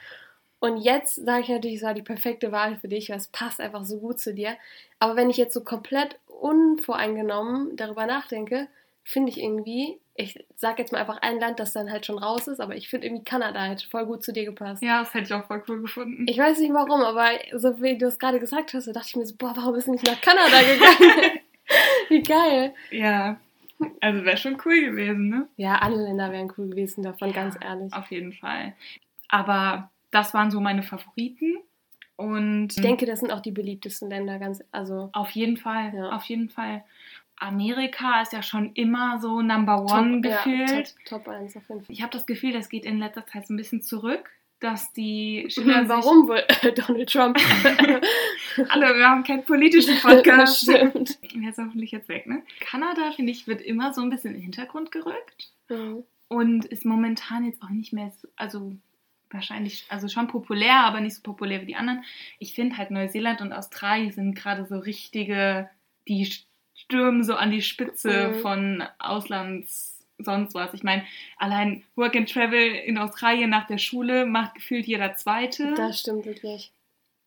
Und 0.61 0.77
jetzt 0.79 1.15
sage 1.15 1.43
ich 1.43 1.49
natürlich, 1.49 1.77
es 1.77 1.83
war 1.83 1.95
die 1.95 2.03
perfekte 2.03 2.53
Wahl 2.53 2.77
für 2.77 2.89
dich, 2.89 3.09
weil 3.09 3.17
es 3.17 3.29
passt 3.29 3.61
einfach 3.61 3.85
so 3.85 3.99
gut 3.99 4.21
zu 4.21 4.35
dir. 4.35 4.57
Aber 4.99 5.17
wenn 5.17 5.31
ich 5.31 5.37
jetzt 5.37 5.55
so 5.55 5.63
komplett 5.63 6.19
unvoreingenommen 6.27 7.77
darüber 7.77 8.07
nachdenke, 8.07 8.69
finde 9.05 9.31
ich 9.31 9.41
irgendwie, 9.41 9.99
ich 10.19 10.45
sage 10.57 10.83
jetzt 10.83 10.91
mal 10.91 10.99
einfach 10.99 11.19
ein 11.23 11.39
Land, 11.39 11.61
das 11.61 11.73
dann 11.73 11.93
halt 11.93 12.05
schon 12.05 12.19
raus 12.19 12.49
ist, 12.49 12.61
aber 12.61 12.75
ich 12.75 12.89
finde 12.89 13.07
irgendwie 13.07 13.25
Kanada 13.25 13.61
halt 13.61 13.83
voll 13.83 14.05
gut 14.05 14.25
zu 14.25 14.33
dir 14.33 14.45
gepasst. 14.45 14.83
Ja, 14.83 14.99
das 14.99 15.15
hätte 15.15 15.27
ich 15.27 15.33
auch 15.33 15.47
voll 15.47 15.63
cool 15.69 15.81
gefunden. 15.81 16.27
Ich 16.29 16.37
weiß 16.37 16.59
nicht 16.59 16.75
warum, 16.75 17.03
aber 17.03 17.31
so 17.57 17.81
wie 17.81 17.97
du 17.97 18.07
es 18.07 18.19
gerade 18.19 18.41
gesagt 18.41 18.75
hast, 18.75 18.89
da 18.89 18.93
dachte 18.93 19.07
ich 19.11 19.17
mir 19.17 19.27
so, 19.27 19.37
boah, 19.37 19.53
warum 19.55 19.75
bist 19.75 19.87
du 19.87 19.93
nicht 19.93 20.05
nach 20.05 20.21
Kanada 20.21 20.61
gegangen? 20.61 21.39
Wie 22.09 22.23
geil. 22.23 22.75
Ja. 22.91 23.39
Also 24.01 24.25
wäre 24.25 24.37
schon 24.37 24.61
cool 24.65 24.81
gewesen, 24.81 25.29
ne? 25.29 25.47
Ja, 25.57 25.77
alle 25.77 26.03
Länder 26.03 26.33
wären 26.33 26.53
cool 26.59 26.69
gewesen 26.69 27.05
davon, 27.05 27.29
ja, 27.29 27.35
ganz 27.35 27.57
ehrlich. 27.63 27.93
Auf 27.93 28.11
jeden 28.11 28.33
Fall. 28.33 28.75
Aber 29.29 29.93
das 30.11 30.35
waren 30.35 30.51
so 30.51 30.59
meine 30.59 30.83
Favoriten. 30.83 31.59
Und 32.17 32.73
ich 32.75 32.83
denke, 32.83 33.07
das 33.07 33.21
sind 33.21 33.31
auch 33.31 33.41
die 33.41 33.53
beliebtesten 33.53 34.11
Länder, 34.11 34.41
ganz, 34.41 34.65
also. 34.73 35.11
Auf 35.13 35.31
jeden 35.31 35.59
Fall, 35.59 35.95
ja. 35.95 36.11
auf 36.11 36.25
jeden 36.25 36.49
Fall. 36.49 36.83
Amerika 37.41 38.23
ist 38.23 38.33
ja 38.33 38.43
schon 38.43 38.73
immer 38.75 39.21
so 39.21 39.43
Number 39.43 39.85
One 39.85 40.21
top, 40.21 40.33
gefühlt. 40.33 40.71
Ja, 40.71 40.83
top, 41.07 41.25
top 41.25 41.29
1 41.29 41.57
auf 41.57 41.69
jeden 41.69 41.85
Fall. 41.85 41.95
Ich 41.95 42.03
habe 42.03 42.13
das 42.13 42.27
Gefühl, 42.27 42.53
das 42.53 42.69
geht 42.69 42.85
in 42.85 42.99
letzter 42.99 43.27
Zeit 43.27 43.47
so 43.47 43.55
ein 43.55 43.57
bisschen 43.57 43.83
zurück 43.83 44.31
dass 44.61 44.93
die 44.93 45.47
Schüler 45.51 45.89
Warum 45.89 46.29
wohl 46.29 46.43
Donald 46.75 47.11
Trump? 47.11 47.39
Hallo, 48.71 48.97
wir 48.97 49.09
haben 49.09 49.23
keinen 49.23 49.45
politischen 49.45 49.97
Podcast. 50.01 50.63
Stimmt. 50.63 51.19
Er 51.23 51.51
ist 51.51 51.59
hoffentlich 51.59 51.93
jetzt 51.93 52.09
weg, 52.09 52.27
ne? 52.27 52.43
Kanada, 52.61 53.13
finde 53.13 53.33
ich, 53.33 53.47
wird 53.47 53.61
immer 53.63 53.95
so 53.95 54.01
ein 54.01 54.11
bisschen 54.11 54.31
in 54.31 54.37
den 54.37 54.43
Hintergrund 54.45 54.91
gerückt. 54.91 55.53
Mhm. 55.69 56.05
Und 56.29 56.65
ist 56.65 56.85
momentan 56.85 57.45
jetzt 57.45 57.63
auch 57.63 57.71
nicht 57.71 57.93
mehr 57.93 58.13
so, 58.21 58.29
also 58.37 58.77
wahrscheinlich, 59.31 59.87
also 59.89 60.09
schon 60.09 60.27
populär, 60.27 60.81
aber 60.81 61.01
nicht 61.01 61.15
so 61.15 61.23
populär 61.23 61.63
wie 61.63 61.67
die 61.67 61.77
anderen. 61.77 62.05
Ich 62.39 62.55
finde 62.55 62.77
halt 62.77 62.91
Neuseeland 62.91 63.41
und 63.41 63.53
Australien 63.53 64.11
sind 64.11 64.35
gerade 64.35 64.67
so 64.67 64.79
richtige, 64.79 65.71
die 66.09 66.29
stürmen 66.89 67.23
so 67.23 67.35
an 67.35 67.51
die 67.51 67.63
Spitze 67.63 68.29
mhm. 68.29 68.41
von 68.41 68.85
Auslands 68.99 69.99
sonst 70.19 70.55
was. 70.55 70.75
Ich 70.75 70.83
meine, 70.83 71.05
allein 71.37 71.85
Work 71.95 72.17
and 72.17 72.33
Travel 72.33 72.73
in 72.75 72.99
Australien 72.99 73.51
nach 73.51 73.67
der 73.67 73.79
Schule 73.79 74.27
macht 74.27 74.55
gefühlt 74.55 74.87
jeder 74.87 75.15
Zweite. 75.15 75.75
Das 75.75 76.01
stimmt 76.01 76.25
wirklich. 76.25 76.73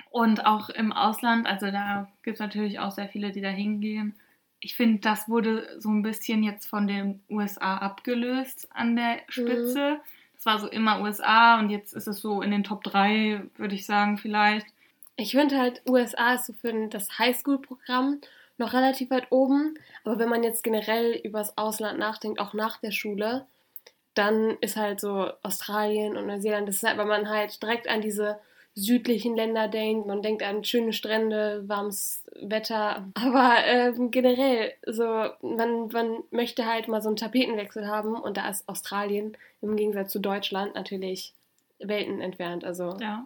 Und 0.10 0.46
auch 0.46 0.70
im 0.70 0.91
Ausland, 0.91 1.48
also 1.48 1.72
da 1.72 2.10
gibt 2.24 2.36
es 2.36 2.41
natürlich 2.41 2.80
auch 2.80 2.91
sehr 2.91 3.08
viele, 3.08 3.32
die 3.32 3.39
da 3.39 3.50
hingehen. 3.50 4.15
Ich 4.60 4.75
finde, 4.75 5.00
das 5.00 5.30
wurde 5.30 5.80
so 5.80 5.89
ein 5.89 6.01
bisschen 6.01 6.44
jetzt 6.44 6.65
von 6.65 6.88
den 6.88 7.22
USA 7.30 7.77
abgelöst 7.77 8.68
an 8.72 8.96
der 8.96 9.20
Spitze. 9.30 9.91
Mhm. 9.91 10.01
Das 10.36 10.46
war 10.46 10.60
so 10.60 10.68
immer 10.68 11.01
USA 11.01 11.60
und 11.60 11.70
jetzt 11.70 11.94
ist 11.94 12.08
es 12.08 12.20
so 12.20 12.41
in 12.41 12.51
den 12.51 12.63
Top 12.63 12.84
3, 12.84 13.44
würde 13.56 13.75
ich 13.75 13.86
sagen, 13.86 14.18
vielleicht. 14.18 14.68
Ich 15.15 15.32
finde 15.32 15.58
halt, 15.58 15.82
USA 15.88 16.34
ist 16.34 16.48
so 16.48 16.53
für 16.53 16.88
das 16.88 17.18
Highschool-Programm 17.18 18.20
noch 18.58 18.74
relativ 18.74 19.10
weit 19.10 19.31
oben. 19.31 19.77
Aber 20.03 20.20
wenn 20.20 20.29
man 20.29 20.43
jetzt 20.43 20.63
generell 20.63 21.13
übers 21.24 21.58
Ausland 21.58 22.00
nachdenkt, 22.00 22.39
auch 22.39 22.53
nach 22.53 22.77
der 22.77 22.91
Schule, 22.91 23.46
dann 24.13 24.58
ist 24.62 24.75
halt 24.75 25.00
so 25.00 25.31
Australien 25.43 26.17
und 26.17 26.27
Neuseeland, 26.27 26.67
das 26.67 26.77
ist 26.77 26.84
halt, 26.84 26.98
weil 26.98 27.05
man 27.05 27.29
halt 27.29 27.62
direkt 27.62 27.88
an 27.88 28.01
diese 28.01 28.39
südlichen 28.74 29.36
Länder 29.36 29.67
denkt, 29.67 30.08
man 30.08 30.22
denkt 30.22 30.43
an 30.43 30.63
schöne 30.63 30.93
Strände, 30.93 31.63
warmes 31.67 32.24
Wetter, 32.41 33.05
aber 33.15 33.58
ähm, 33.65 34.12
generell, 34.12 34.74
so, 34.86 35.03
man, 35.41 35.88
man 35.89 36.24
möchte 36.31 36.65
halt 36.65 36.88
mal 36.88 37.01
so 37.01 37.10
einen 37.10 37.17
Tapetenwechsel 37.17 37.88
haben 37.88 38.15
und 38.15 38.38
da 38.38 38.50
ist 38.50 38.67
Australien 38.70 39.36
im 39.62 39.75
Gegensatz 39.75 40.12
zu 40.12 40.20
Deutschland 40.20 40.75
natürlich 40.75 41.34
Welten 41.79 42.22
entfernt, 42.22 42.63
also. 42.63 42.98
Ja. 43.01 43.25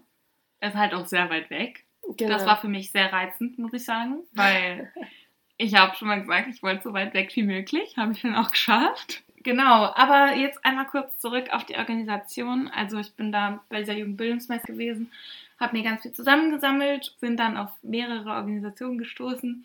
Er 0.60 0.70
ist 0.70 0.76
halt 0.76 0.94
auch 0.94 1.06
sehr 1.06 1.30
weit 1.30 1.50
weg. 1.50 1.84
Genau. 2.18 2.34
Das 2.34 2.46
war 2.46 2.60
für 2.60 2.68
mich 2.68 2.92
sehr 2.92 3.12
reizend, 3.12 3.60
muss 3.60 3.74
ich 3.74 3.84
sagen, 3.84 4.24
weil 4.34 4.92
ich 5.58 5.76
habe 5.76 5.96
schon 5.96 6.08
mal 6.08 6.22
gesagt, 6.22 6.48
ich 6.50 6.64
wollte 6.64 6.84
so 6.84 6.94
weit 6.94 7.14
weg 7.14 7.32
wie 7.36 7.44
möglich. 7.44 7.96
Habe 7.98 8.12
ich 8.12 8.22
dann 8.22 8.36
auch 8.36 8.52
geschafft. 8.52 9.24
Genau, 9.44 9.94
aber 9.94 10.36
jetzt 10.36 10.66
einmal 10.66 10.88
kurz 10.88 11.20
zurück 11.20 11.50
auf 11.52 11.66
die 11.66 11.78
Organisation. 11.78 12.68
Also 12.68 12.98
ich 12.98 13.14
bin 13.14 13.32
da 13.32 13.64
bei 13.70 13.80
dieser 13.80 13.94
Jugendbildungsmesse 13.94 14.66
gewesen, 14.66 15.12
habe 15.60 15.78
mir 15.78 15.84
ganz 15.84 16.02
viel 16.02 16.14
zusammengesammelt, 16.14 17.16
sind 17.20 17.40
dann 17.40 17.56
auf 17.56 17.70
mehrere 17.84 18.32
Organisationen 18.32 18.98
gestoßen, 18.98 19.64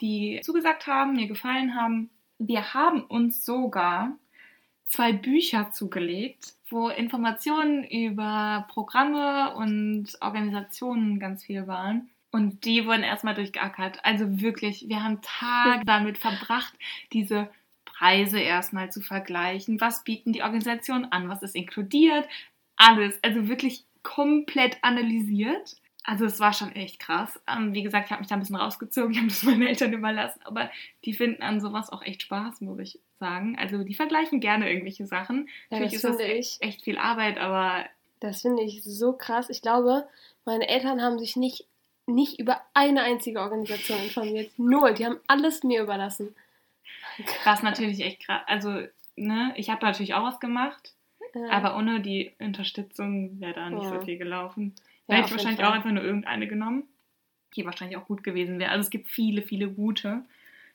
die 0.00 0.40
zugesagt 0.44 0.86
haben, 0.86 1.14
mir 1.14 1.26
gefallen 1.26 1.74
haben. 1.74 2.08
Wir 2.38 2.72
haben 2.72 3.02
uns 3.02 3.44
sogar 3.44 4.12
zwei 4.86 5.12
Bücher 5.12 5.72
zugelegt, 5.72 6.54
wo 6.70 6.88
Informationen 6.88 7.82
über 7.82 8.66
Programme 8.68 9.54
und 9.56 10.06
Organisationen 10.20 11.18
ganz 11.18 11.44
viel 11.44 11.66
waren. 11.66 12.08
Und 12.36 12.66
die 12.66 12.84
wurden 12.84 13.02
erstmal 13.02 13.34
durchgeackert. 13.34 14.04
Also 14.04 14.42
wirklich, 14.42 14.84
wir 14.88 15.02
haben 15.02 15.20
Tage 15.22 15.86
damit 15.86 16.18
verbracht, 16.18 16.74
diese 17.14 17.48
Preise 17.86 18.38
erstmal 18.38 18.92
zu 18.92 19.00
vergleichen. 19.00 19.80
Was 19.80 20.04
bieten 20.04 20.34
die 20.34 20.42
Organisationen 20.42 21.10
an? 21.12 21.30
Was 21.30 21.42
ist 21.42 21.56
inkludiert? 21.56 22.28
Alles. 22.76 23.18
Also 23.22 23.48
wirklich 23.48 23.86
komplett 24.02 24.76
analysiert. 24.82 25.76
Also 26.04 26.26
es 26.26 26.38
war 26.38 26.52
schon 26.52 26.72
echt 26.72 27.00
krass. 27.00 27.40
Ähm, 27.48 27.72
wie 27.72 27.82
gesagt, 27.82 28.04
ich 28.04 28.12
habe 28.12 28.20
mich 28.20 28.28
da 28.28 28.36
ein 28.36 28.40
bisschen 28.40 28.56
rausgezogen, 28.56 29.12
ich 29.12 29.18
habe 29.18 29.28
das 29.28 29.42
meinen 29.42 29.66
Eltern 29.66 29.94
überlassen, 29.94 30.40
aber 30.44 30.70
die 31.06 31.14
finden 31.14 31.42
an 31.42 31.60
sowas 31.62 31.90
auch 31.90 32.02
echt 32.02 32.20
Spaß, 32.20 32.60
muss 32.60 32.78
ich 32.78 33.00
sagen. 33.18 33.56
Also 33.58 33.82
die 33.82 33.94
vergleichen 33.94 34.40
gerne 34.40 34.68
irgendwelche 34.70 35.06
Sachen. 35.06 35.48
Ja, 35.70 35.78
Natürlich 35.78 36.02
das 36.02 36.10
ist 36.12 36.20
das 36.20 36.28
ich. 36.28 36.58
echt 36.60 36.82
viel 36.82 36.98
Arbeit, 36.98 37.38
aber 37.38 37.86
Das 38.20 38.42
finde 38.42 38.62
ich 38.62 38.84
so 38.84 39.14
krass. 39.14 39.48
Ich 39.48 39.62
glaube, 39.62 40.06
meine 40.44 40.68
Eltern 40.68 41.00
haben 41.00 41.18
sich 41.18 41.34
nicht, 41.34 41.66
nicht 42.06 42.38
über 42.38 42.60
eine 42.74 43.02
einzige 43.02 43.40
Organisation 43.40 43.98
informiert. 44.02 44.50
Null. 44.58 44.94
Die 44.94 45.04
haben 45.06 45.18
alles 45.26 45.62
mir 45.64 45.82
überlassen. 45.82 46.34
was 47.44 47.62
natürlich 47.62 48.00
echt 48.04 48.24
krass. 48.24 48.42
Also, 48.46 48.82
ne, 49.16 49.52
ich 49.56 49.70
habe 49.70 49.84
natürlich 49.84 50.14
auch 50.14 50.22
was 50.24 50.40
gemacht, 50.40 50.94
Ja. 51.34 51.50
aber 51.50 51.76
ohne 51.76 52.00
die 52.00 52.32
Unterstützung 52.38 53.40
wäre 53.40 53.54
da 53.54 53.70
nicht 53.70 53.84
Ja. 53.84 53.90
so 53.90 54.00
viel 54.02 54.18
gelaufen. 54.18 54.74
Ja, 54.76 54.82
Da 55.08 55.14
hätte 55.14 55.24
auf 55.24 55.30
ich 55.30 55.36
wahrscheinlich 55.36 55.64
auch 55.64 55.72
einfach 55.72 55.90
nur 55.90 56.02
irgendeine 56.04 56.46
genommen, 56.46 56.84
die 57.56 57.64
wahrscheinlich 57.64 57.96
auch 57.96 58.06
gut 58.06 58.22
gewesen 58.22 58.58
wäre. 58.58 58.70
Also 58.70 58.82
es 58.82 58.90
gibt 58.90 59.08
viele, 59.08 59.42
viele 59.42 59.68
gute. 59.70 60.24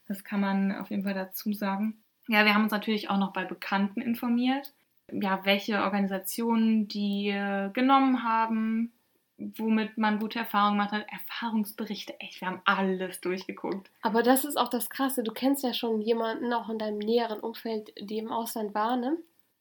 Das 0.07 0.23
kann 0.23 0.41
man 0.41 0.75
auf 0.75 0.89
jeden 0.89 1.03
Fall 1.03 1.13
dazu 1.13 1.53
sagen. 1.53 2.01
Ja, 2.27 2.45
wir 2.45 2.53
haben 2.53 2.63
uns 2.63 2.71
natürlich 2.71 3.09
auch 3.09 3.17
noch 3.17 3.33
bei 3.33 3.45
Bekannten 3.45 4.01
informiert. 4.01 4.73
Ja, 5.11 5.41
welche 5.43 5.83
Organisationen 5.83 6.87
die 6.87 7.29
äh, 7.29 7.69
genommen 7.71 8.23
haben, 8.23 8.91
womit 9.57 9.97
man 9.97 10.19
gute 10.19 10.39
Erfahrungen 10.39 10.77
gemacht 10.77 10.91
hat. 10.91 11.05
Erfahrungsberichte, 11.11 12.19
echt, 12.19 12.41
wir 12.41 12.47
haben 12.47 12.61
alles 12.65 13.21
durchgeguckt. 13.21 13.89
Aber 14.01 14.23
das 14.23 14.45
ist 14.45 14.57
auch 14.57 14.69
das 14.69 14.89
Krasse. 14.89 15.23
Du 15.23 15.31
kennst 15.31 15.63
ja 15.63 15.73
schon 15.73 16.01
jemanden, 16.01 16.53
auch 16.53 16.69
in 16.69 16.79
deinem 16.79 16.99
näheren 16.99 17.39
Umfeld, 17.39 17.93
die 17.99 18.17
im 18.17 18.31
Ausland 18.31 18.73
war, 18.73 18.97
ne? 18.97 19.17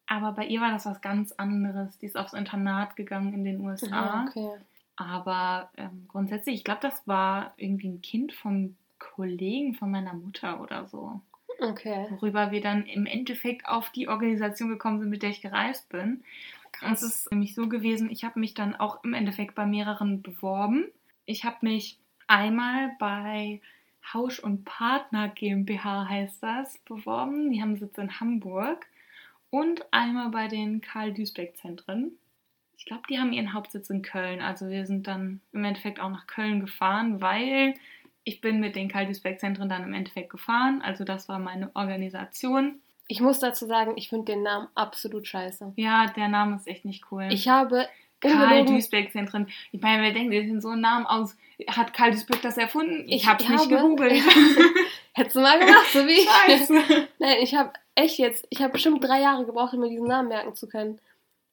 Aber 0.06 0.32
bei 0.32 0.46
ihr 0.46 0.60
war 0.60 0.72
das 0.72 0.86
was 0.86 1.00
ganz 1.00 1.32
anderes. 1.32 1.98
Die 1.98 2.06
ist 2.06 2.16
aufs 2.16 2.32
Internat 2.32 2.96
gegangen 2.96 3.32
in 3.32 3.44
den 3.44 3.60
USA. 3.60 3.96
Ah, 3.96 4.26
okay. 4.28 4.50
Aber 4.96 5.70
ähm, 5.76 6.06
grundsätzlich, 6.08 6.56
ich 6.56 6.64
glaube, 6.64 6.80
das 6.82 7.06
war 7.06 7.54
irgendwie 7.56 7.88
ein 7.88 8.02
Kind 8.02 8.32
vom 8.32 8.76
Kollegen 8.98 9.74
von 9.74 9.90
meiner 9.90 10.12
Mutter 10.12 10.60
oder 10.60 10.86
so. 10.86 11.20
Okay. 11.60 12.06
Worüber 12.10 12.50
wir 12.50 12.60
dann 12.60 12.86
im 12.86 13.06
Endeffekt 13.06 13.68
auf 13.68 13.90
die 13.90 14.08
Organisation 14.08 14.68
gekommen 14.68 14.98
sind, 14.98 15.10
mit 15.10 15.22
der 15.22 15.30
ich 15.30 15.42
gereist 15.42 15.88
bin. 15.90 16.24
Es 16.92 17.02
ist 17.02 17.30
nämlich 17.30 17.54
so 17.54 17.68
gewesen, 17.68 18.10
ich 18.10 18.24
habe 18.24 18.40
mich 18.40 18.54
dann 18.54 18.74
auch 18.74 19.04
im 19.04 19.14
Endeffekt 19.14 19.54
bei 19.54 19.66
mehreren 19.66 20.22
beworben. 20.22 20.86
Ich 21.26 21.44
habe 21.44 21.58
mich 21.62 21.98
einmal 22.26 22.92
bei 22.98 23.60
Hausch 24.12 24.38
und 24.38 24.64
Partner 24.64 25.28
GmbH 25.28 26.08
heißt 26.08 26.42
das, 26.42 26.78
beworben. 26.78 27.50
Die 27.50 27.62
haben 27.62 27.76
Sitz 27.76 27.98
in 27.98 28.20
Hamburg. 28.20 28.86
Und 29.50 29.92
einmal 29.92 30.30
bei 30.30 30.48
den 30.48 30.80
Karl-Duisbeck-Zentren. 30.80 32.12
Ich 32.78 32.86
glaube, 32.86 33.02
die 33.10 33.18
haben 33.18 33.32
ihren 33.32 33.52
Hauptsitz 33.52 33.90
in 33.90 34.02
Köln. 34.02 34.40
Also 34.40 34.68
wir 34.68 34.86
sind 34.86 35.06
dann 35.06 35.40
im 35.52 35.64
Endeffekt 35.64 36.00
auch 36.00 36.08
nach 36.08 36.26
Köln 36.26 36.60
gefahren, 36.60 37.20
weil 37.20 37.74
ich 38.24 38.40
bin 38.40 38.60
mit 38.60 38.76
den 38.76 38.88
Karl-Duisbeck-Zentren 38.88 39.68
dann 39.68 39.84
im 39.84 39.92
Endeffekt 39.92 40.30
gefahren. 40.30 40.80
Also 40.82 41.04
das 41.04 41.28
war 41.28 41.38
meine 41.38 41.74
Organisation. 41.74 42.80
Ich 43.10 43.20
muss 43.20 43.40
dazu 43.40 43.66
sagen, 43.66 43.94
ich 43.96 44.08
finde 44.08 44.26
den 44.32 44.42
Namen 44.44 44.68
absolut 44.76 45.26
scheiße. 45.26 45.72
Ja, 45.74 46.06
der 46.14 46.28
Name 46.28 46.54
ist 46.56 46.68
echt 46.68 46.84
nicht 46.84 47.04
cool. 47.10 47.26
Ich 47.30 47.48
habe 47.48 47.88
Karl 48.20 48.32
ungelogen- 48.34 48.66
Duisbeck-Zentren. 48.74 49.48
Ich 49.72 49.80
meine, 49.80 50.02
wer 50.02 50.12
denkt, 50.12 50.32
den 50.32 50.60
so 50.60 50.68
einen 50.68 50.82
Namen 50.82 51.06
aus? 51.06 51.36
Hat 51.68 51.92
Karl 51.92 52.12
Duisbeck 52.12 52.40
das 52.42 52.56
erfunden? 52.56 53.04
Ich, 53.08 53.22
Ich 53.22 53.26
hab's 53.26 53.48
nicht 53.48 53.58
habe- 53.58 53.68
gegoogelt. 53.74 54.12
Hättest 55.14 55.34
du 55.34 55.40
mal 55.40 55.58
gemacht, 55.58 55.86
so 55.92 56.06
wie 56.06 56.12
ich. 56.20 56.28
Scheiße. 56.28 57.08
Nein, 57.18 57.38
ich 57.42 57.54
habe 57.56 57.72
echt 57.96 58.18
jetzt, 58.18 58.46
ich 58.50 58.62
habe 58.62 58.72
bestimmt 58.72 59.02
drei 59.02 59.20
Jahre 59.22 59.44
gebraucht, 59.44 59.74
um 59.74 59.80
mir 59.80 59.88
diesen 59.90 60.06
Namen 60.06 60.28
merken 60.28 60.54
zu 60.54 60.68
können. 60.68 61.00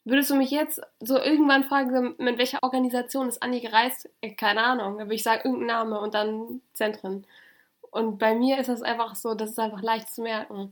Würdest 0.05 0.29
du 0.29 0.35
mich 0.35 0.51
jetzt 0.51 0.79
so 0.99 1.17
irgendwann 1.19 1.63
fragen, 1.63 2.13
mit 2.19 2.37
welcher 2.37 2.61
Organisation 2.61 3.27
ist 3.29 3.41
Anni 3.41 3.61
gereist? 3.61 4.09
Keine 4.37 4.63
Ahnung. 4.63 4.99
Dann 4.99 5.07
würde 5.07 5.15
ich 5.15 5.23
sagen, 5.23 5.41
irgendein 5.43 5.67
Name 5.67 5.99
und 5.99 6.13
dann 6.13 6.61
Zentren. 6.73 7.25
Und 7.89 8.19
bei 8.19 8.35
mir 8.35 8.59
ist 8.59 8.69
das 8.69 8.84
einfach 8.84 9.15
so, 9.15 9.34
das 9.34 9.49
ist 9.49 9.60
einfach 9.60 9.82
leicht 9.82 10.10
zu 10.13 10.21
merken. 10.21 10.71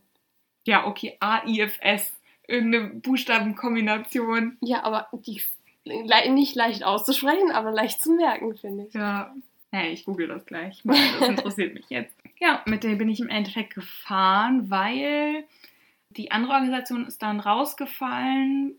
Ja, 0.65 0.85
okay, 0.85 1.17
AIFS. 1.19 2.13
Irgendeine 2.47 2.89
Buchstabenkombination. 2.95 4.57
Ja, 4.61 4.83
aber 4.83 5.07
die 5.13 5.37
ist 5.37 5.51
le 5.83 6.31
nicht 6.31 6.55
leicht 6.55 6.83
auszusprechen, 6.83 7.51
aber 7.51 7.71
leicht 7.71 8.03
zu 8.03 8.11
merken, 8.11 8.55
finde 8.57 8.85
ich. 8.87 8.93
Ja. 8.93 9.33
Hey, 9.71 9.91
ich 9.91 10.05
google 10.05 10.27
das 10.27 10.45
gleich 10.45 10.85
mal. 10.85 10.97
Das 11.19 11.29
interessiert 11.29 11.73
mich 11.73 11.89
jetzt. 11.89 12.15
Ja, 12.37 12.61
mit 12.65 12.83
der 12.83 12.95
bin 12.95 13.07
ich 13.07 13.21
im 13.21 13.29
Endeffekt 13.29 13.75
gefahren, 13.75 14.69
weil 14.69 15.45
die 16.09 16.31
andere 16.31 16.51
Organisation 16.51 17.07
ist 17.07 17.21
dann 17.21 17.39
rausgefallen. 17.39 18.75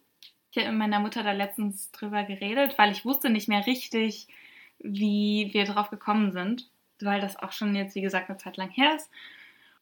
Ich 0.50 0.58
habe 0.58 0.68
mit 0.68 0.78
meiner 0.78 1.00
Mutter 1.00 1.22
da 1.22 1.32
letztens 1.32 1.90
drüber 1.90 2.24
geredet, 2.24 2.76
weil 2.76 2.92
ich 2.92 3.06
wusste 3.06 3.30
nicht 3.30 3.48
mehr 3.48 3.66
richtig, 3.66 4.28
wie 4.78 5.48
wir 5.52 5.64
drauf 5.64 5.88
gekommen 5.88 6.32
sind, 6.32 6.68
weil 7.00 7.22
das 7.22 7.38
auch 7.38 7.52
schon 7.52 7.74
jetzt, 7.74 7.94
wie 7.94 8.02
gesagt, 8.02 8.28
eine 8.28 8.38
Zeit 8.38 8.58
lang 8.58 8.68
her 8.68 8.94
ist. 8.94 9.10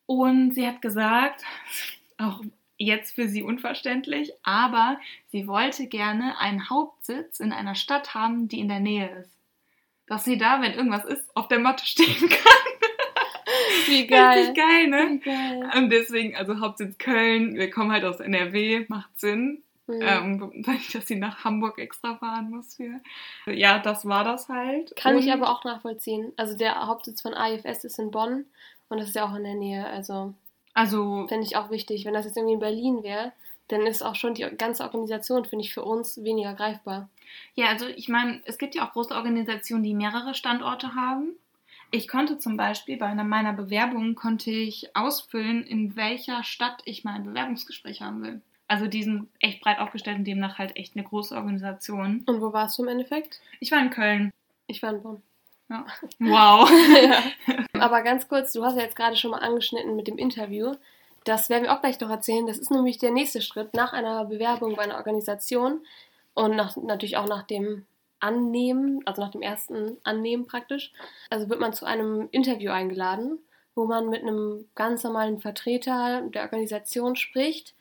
Und 0.06 0.52
sie 0.54 0.66
hat 0.66 0.82
gesagt, 0.82 1.42
auch 2.18 2.42
jetzt 2.76 3.14
für 3.14 3.28
sie 3.28 3.42
unverständlich, 3.42 4.32
aber 4.42 4.98
sie 5.28 5.46
wollte 5.46 5.86
gerne 5.86 6.38
einen 6.38 6.68
Hauptsitz 6.68 7.40
in 7.40 7.52
einer 7.52 7.74
Stadt 7.74 8.14
haben, 8.14 8.48
die 8.48 8.60
in 8.60 8.68
der 8.68 8.80
Nähe 8.80 9.08
ist. 9.20 9.30
Dass 10.06 10.24
sie 10.24 10.36
da, 10.36 10.60
wenn 10.60 10.72
irgendwas 10.74 11.04
ist, 11.04 11.34
auf 11.36 11.48
der 11.48 11.60
Matte 11.60 11.86
stehen 11.86 12.28
kann. 12.28 12.52
Wie 13.86 14.06
geil. 14.06 14.38
Richtig 14.38 14.56
geil, 14.56 14.86
ne? 14.88 15.06
Wie 15.10 15.18
geil. 15.20 15.70
Und 15.76 15.90
deswegen, 15.90 16.36
also 16.36 16.60
Hauptsitz 16.60 16.98
Köln, 16.98 17.54
wir 17.54 17.70
kommen 17.70 17.92
halt 17.92 18.04
aus 18.04 18.20
NRW, 18.20 18.86
macht 18.88 19.18
Sinn. 19.18 19.62
Mhm. 19.86 20.00
Ähm, 20.00 20.64
dass 20.94 21.06
sie 21.06 21.16
nach 21.16 21.44
Hamburg 21.44 21.78
extra 21.78 22.16
fahren 22.16 22.48
muss 22.50 22.76
für. 22.76 23.00
Ja, 23.46 23.78
das 23.78 24.06
war 24.08 24.24
das 24.24 24.48
halt. 24.48 24.96
Kann 24.96 25.18
ich 25.18 25.26
Und- 25.26 25.32
aber 25.32 25.50
auch 25.50 25.62
nachvollziehen. 25.64 26.32
Also 26.36 26.56
der 26.56 26.86
Hauptsitz 26.86 27.20
von 27.20 27.34
AIFS 27.34 27.84
ist 27.84 27.98
in 27.98 28.10
Bonn 28.10 28.46
und 28.94 29.00
das 29.00 29.08
ist 29.08 29.16
ja 29.16 29.28
auch 29.28 29.34
in 29.34 29.44
der 29.44 29.54
Nähe. 29.54 29.86
Also 29.86 30.34
Also, 30.72 31.26
Fände 31.28 31.44
ich 31.44 31.56
auch 31.56 31.70
wichtig. 31.70 32.04
Wenn 32.04 32.14
das 32.14 32.24
jetzt 32.24 32.36
irgendwie 32.36 32.54
in 32.54 32.60
Berlin 32.60 33.02
wäre, 33.02 33.32
dann 33.68 33.86
ist 33.86 34.02
auch 34.02 34.14
schon 34.14 34.34
die 34.34 34.42
ganze 34.56 34.84
Organisation, 34.84 35.44
finde 35.44 35.64
ich, 35.64 35.74
für 35.74 35.84
uns 35.84 36.22
weniger 36.22 36.54
greifbar. 36.54 37.08
ja, 37.54 37.66
also 37.68 37.86
ich 37.86 38.08
meine, 38.08 38.40
es 38.44 38.58
gibt 38.58 38.74
ja 38.74 38.86
auch 38.86 38.92
große 38.92 39.14
Organisationen, 39.14 39.82
die 39.82 39.94
mehrere 39.94 40.34
Standorte 40.34 40.94
haben. 40.94 41.32
Ich 41.90 42.08
konnte 42.08 42.38
zum 42.38 42.56
Beispiel 42.56 42.96
bei 42.96 43.06
einer 43.06 43.24
meiner 43.24 43.52
Bewerbungen 43.52 44.14
konnte 44.14 44.50
ich 44.50 44.94
ausfüllen, 44.96 45.64
in 45.64 45.96
welcher 45.96 46.42
Stadt 46.42 46.82
ich 46.84 47.04
mein 47.04 47.24
Bewerbungsgespräch 47.24 48.02
haben 48.02 48.22
will. 48.22 48.40
Also 48.66 48.86
die 48.86 49.02
sind 49.02 49.28
echt 49.40 49.60
breit 49.60 49.78
aufgestellt 49.78 50.18
und 50.18 50.24
demnach 50.24 50.58
halt 50.58 50.76
echt 50.76 50.96
eine 50.96 51.04
große 51.04 51.34
Organisation. 51.34 52.22
Und 52.26 52.40
wo 52.40 52.52
warst 52.52 52.78
du 52.78 52.82
im 52.82 52.88
Endeffekt? 52.88 53.40
Ich 53.60 53.70
war 53.70 53.80
in 53.80 53.90
Köln. 53.90 54.30
Ich 54.66 54.82
war 54.82 54.90
in 54.90 55.02
Bonn. 55.02 55.22
Wow. 55.68 56.70
Aber 57.72 58.02
ganz 58.02 58.28
kurz, 58.28 58.52
du 58.52 58.64
hast 58.64 58.76
ja 58.76 58.82
jetzt 58.82 58.96
gerade 58.96 59.16
schon 59.16 59.30
mal 59.30 59.38
angeschnitten 59.38 59.96
mit 59.96 60.08
dem 60.08 60.18
Interview. 60.18 60.74
Das 61.24 61.48
werden 61.48 61.64
wir 61.64 61.72
auch 61.72 61.80
gleich 61.80 61.98
noch 62.00 62.10
erzählen. 62.10 62.46
Das 62.46 62.58
ist 62.58 62.70
nämlich 62.70 62.98
der 62.98 63.10
nächste 63.10 63.40
Schritt 63.40 63.74
nach 63.74 63.92
einer 63.92 64.26
Bewerbung 64.26 64.76
bei 64.76 64.82
einer 64.82 64.96
Organisation 64.96 65.80
und 66.34 66.54
nach, 66.56 66.76
natürlich 66.76 67.16
auch 67.16 67.26
nach 67.26 67.44
dem 67.44 67.86
Annehmen, 68.20 69.00
also 69.06 69.22
nach 69.22 69.30
dem 69.30 69.42
ersten 69.42 69.98
Annehmen 70.04 70.46
praktisch. 70.46 70.92
Also 71.30 71.48
wird 71.48 71.60
man 71.60 71.72
zu 71.72 71.86
einem 71.86 72.28
Interview 72.30 72.70
eingeladen, 72.70 73.38
wo 73.74 73.86
man 73.86 74.08
mit 74.08 74.22
einem 74.22 74.68
ganz 74.74 75.02
normalen 75.02 75.40
Vertreter 75.40 76.22
der 76.22 76.42
Organisation 76.42 77.16
spricht. 77.16 77.74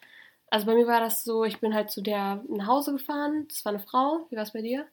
Also 0.49 0.65
bei 0.65 0.75
mir 0.75 0.87
war 0.87 0.99
das 0.99 1.23
so, 1.23 1.43
ich 1.43 1.59
bin 1.59 1.73
halt 1.73 1.91
zu 1.91 2.01
der 2.01 2.43
nach 2.47 2.67
Hause 2.67 2.93
gefahren. 2.93 3.45
Das 3.49 3.65
war 3.65 3.71
eine 3.71 3.79
Frau. 3.79 4.27
Wie 4.29 4.35
war 4.35 4.43
es 4.43 4.53
bei 4.53 4.61
dir? 4.61 4.85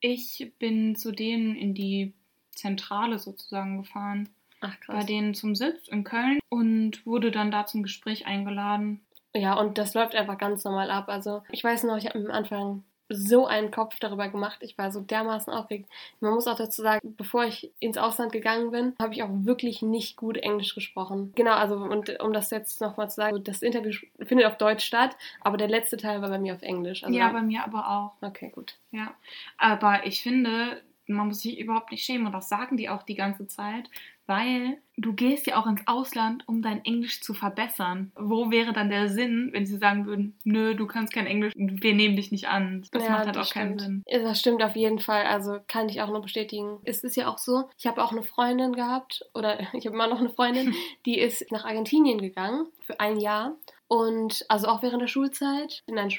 Ich 0.00 0.52
bin 0.58 0.96
zu 0.96 1.12
denen 1.12 1.56
in 1.56 1.74
die 1.74 2.12
Zentrale 2.50 3.18
sozusagen 3.18 3.78
gefahren. 3.78 4.28
Ach 4.60 4.76
Bei 4.86 5.04
denen 5.04 5.34
zum 5.34 5.54
Sitz 5.54 5.88
in 5.88 6.04
Köln 6.04 6.38
und 6.48 7.04
wurde 7.04 7.30
dann 7.30 7.50
da 7.50 7.66
zum 7.66 7.82
Gespräch 7.82 8.26
eingeladen. 8.26 9.00
Ja, 9.34 9.54
und 9.54 9.76
das 9.76 9.94
läuft 9.94 10.14
einfach 10.14 10.38
ganz 10.38 10.64
normal 10.64 10.90
ab. 10.90 11.08
Also 11.08 11.42
ich 11.50 11.62
weiß 11.62 11.84
noch, 11.84 11.96
ich 11.98 12.06
habe 12.06 12.18
am 12.18 12.30
Anfang 12.30 12.84
so 13.08 13.46
einen 13.46 13.70
Kopf 13.70 13.98
darüber 14.00 14.28
gemacht. 14.28 14.58
Ich 14.60 14.76
war 14.78 14.90
so 14.90 15.00
dermaßen 15.00 15.52
aufgeregt. 15.52 15.88
Man 16.20 16.34
muss 16.34 16.46
auch 16.46 16.56
dazu 16.56 16.82
sagen, 16.82 17.14
bevor 17.16 17.44
ich 17.44 17.70
ins 17.78 17.98
Ausland 17.98 18.32
gegangen 18.32 18.70
bin, 18.70 18.94
habe 19.00 19.14
ich 19.14 19.22
auch 19.22 19.30
wirklich 19.30 19.82
nicht 19.82 20.16
gut 20.16 20.36
Englisch 20.36 20.74
gesprochen. 20.74 21.32
Genau, 21.36 21.52
also 21.52 21.76
und 21.76 22.20
um 22.20 22.32
das 22.32 22.50
jetzt 22.50 22.80
nochmal 22.80 23.08
zu 23.10 23.16
sagen, 23.16 23.44
das 23.44 23.62
Interview 23.62 23.92
findet 24.20 24.46
auf 24.46 24.56
Deutsch 24.56 24.84
statt, 24.84 25.16
aber 25.40 25.56
der 25.56 25.68
letzte 25.68 25.96
Teil 25.96 26.22
war 26.22 26.28
bei 26.28 26.38
mir 26.38 26.54
auf 26.54 26.62
Englisch. 26.62 27.04
Also, 27.04 27.16
ja, 27.16 27.30
bei 27.30 27.42
mir 27.42 27.64
aber 27.64 27.88
auch. 27.88 28.26
okay, 28.26 28.50
gut. 28.50 28.76
Ja. 28.90 29.14
Aber 29.58 30.06
ich 30.06 30.22
finde, 30.22 30.82
man 31.06 31.28
muss 31.28 31.40
sich 31.40 31.58
überhaupt 31.58 31.90
nicht 31.90 32.04
schämen 32.04 32.26
und 32.26 32.32
das 32.32 32.48
sagen 32.48 32.76
die 32.76 32.88
auch 32.88 33.02
die 33.02 33.14
ganze 33.14 33.46
Zeit, 33.46 33.90
weil 34.26 34.78
du 34.96 35.12
gehst 35.12 35.46
ja 35.46 35.56
auch 35.60 35.66
ins 35.66 35.82
Ausland, 35.86 36.42
um 36.48 36.60
dein 36.62 36.84
Englisch 36.84 37.20
zu 37.22 37.32
verbessern. 37.32 38.10
Wo 38.16 38.50
wäre 38.50 38.72
dann 38.72 38.90
der 38.90 39.08
Sinn, 39.08 39.50
wenn 39.52 39.66
sie 39.66 39.78
sagen 39.78 40.06
würden, 40.06 40.36
nö, 40.42 40.74
du 40.74 40.86
kannst 40.86 41.12
kein 41.12 41.26
Englisch, 41.26 41.52
wir 41.54 41.94
nehmen 41.94 42.16
dich 42.16 42.32
nicht 42.32 42.48
an. 42.48 42.84
Das 42.90 43.04
Ja, 43.04 43.10
macht 43.10 43.26
halt 43.26 43.36
das 43.36 43.48
auch 43.48 43.54
keinen 43.54 43.78
stimmt. 43.78 43.80
Sinn. 43.82 44.02
Ja, 44.08 44.18
Das 44.28 44.40
stimmt 44.40 44.62
auf 44.62 44.74
jeden 44.74 44.98
Fall. 44.98 45.26
Also 45.26 45.58
kann 45.68 45.88
ich 45.88 46.00
auch 46.02 46.08
nur 46.08 46.22
bestätigen. 46.22 46.78
Es 46.84 47.04
ist 47.04 47.16
ja 47.16 47.28
auch 47.28 47.38
so, 47.38 47.68
ich 47.78 47.86
habe 47.86 48.02
auch 48.02 48.10
eine 48.12 48.22
Freundin 48.24 48.72
gehabt, 48.72 49.24
oder 49.34 49.60
ich 49.74 49.86
habe 49.86 49.94
immer 49.94 50.08
noch 50.08 50.20
eine 50.20 50.30
Freundin, 50.30 50.74
die 51.06 51.18
ist 51.18 51.50
nach 51.52 51.64
Argentinien 51.64 52.18
gegangen 52.18 52.66
für 52.80 52.98
ein 52.98 53.20
Jahr. 53.20 53.54
Und 53.88 54.44
also 54.48 54.66
auch 54.66 54.82
während 54.82 55.02
der 55.02 55.06
Schulzeit 55.06 55.84
in 55.86 55.96
ein 55.98 56.10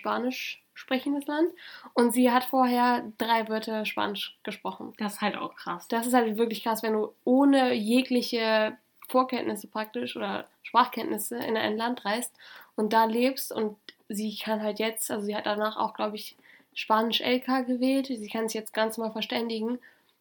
sprechendes 0.77 1.25
Land. 1.27 1.51
Und 1.93 2.11
sie 2.13 2.31
hat 2.31 2.45
vorher 2.45 3.03
drei 3.17 3.49
Wörter 3.49 3.85
Spanisch 3.85 4.37
gesprochen. 4.43 4.93
Das 4.97 5.15
ist 5.15 5.21
halt 5.21 5.35
auch 5.35 5.55
krass. 5.55 5.87
Das 5.87 6.07
ist 6.07 6.13
halt 6.13 6.37
wirklich 6.37 6.63
krass, 6.63 6.83
wenn 6.83 6.93
du 6.93 7.13
ohne 7.23 7.73
jegliche 7.73 8.77
Vorkenntnisse 9.09 9.67
praktisch 9.67 10.15
oder 10.15 10.47
Sprachkenntnisse 10.63 11.37
in 11.37 11.57
ein 11.57 11.77
Land 11.77 12.05
reist 12.05 12.33
und 12.75 12.93
da 12.93 13.05
lebst 13.05 13.51
und 13.51 13.77
sie 14.09 14.37
kann 14.37 14.61
halt 14.61 14.79
jetzt, 14.79 15.09
also 15.09 15.25
sie 15.25 15.35
hat 15.35 15.45
danach 15.45 15.77
auch, 15.77 15.93
glaube 15.93 16.15
ich, 16.15 16.35
Spanisch 16.73 17.21
LK 17.21 17.65
gewählt, 17.65 18.07
sie 18.07 18.29
kann 18.29 18.47
sich 18.47 18.53
jetzt 18.53 18.73
ganz 18.73 18.97
mal 18.97 19.11
verständigen. 19.11 19.79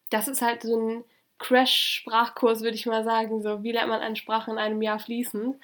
Das 0.09 0.27
ist 0.27 0.41
halt 0.41 0.63
so 0.63 0.75
ein 0.75 1.03
Crash-Sprachkurs, 1.37 2.61
würde 2.61 2.75
ich 2.75 2.87
mal 2.87 3.03
sagen, 3.03 3.43
so 3.43 3.61
wie 3.61 3.73
lernt 3.73 3.89
man 3.89 4.01
eine 4.01 4.15
Sprache 4.15 4.49
in 4.49 4.57
einem 4.57 4.81
Jahr 4.81 4.99
fließend. 4.99 5.57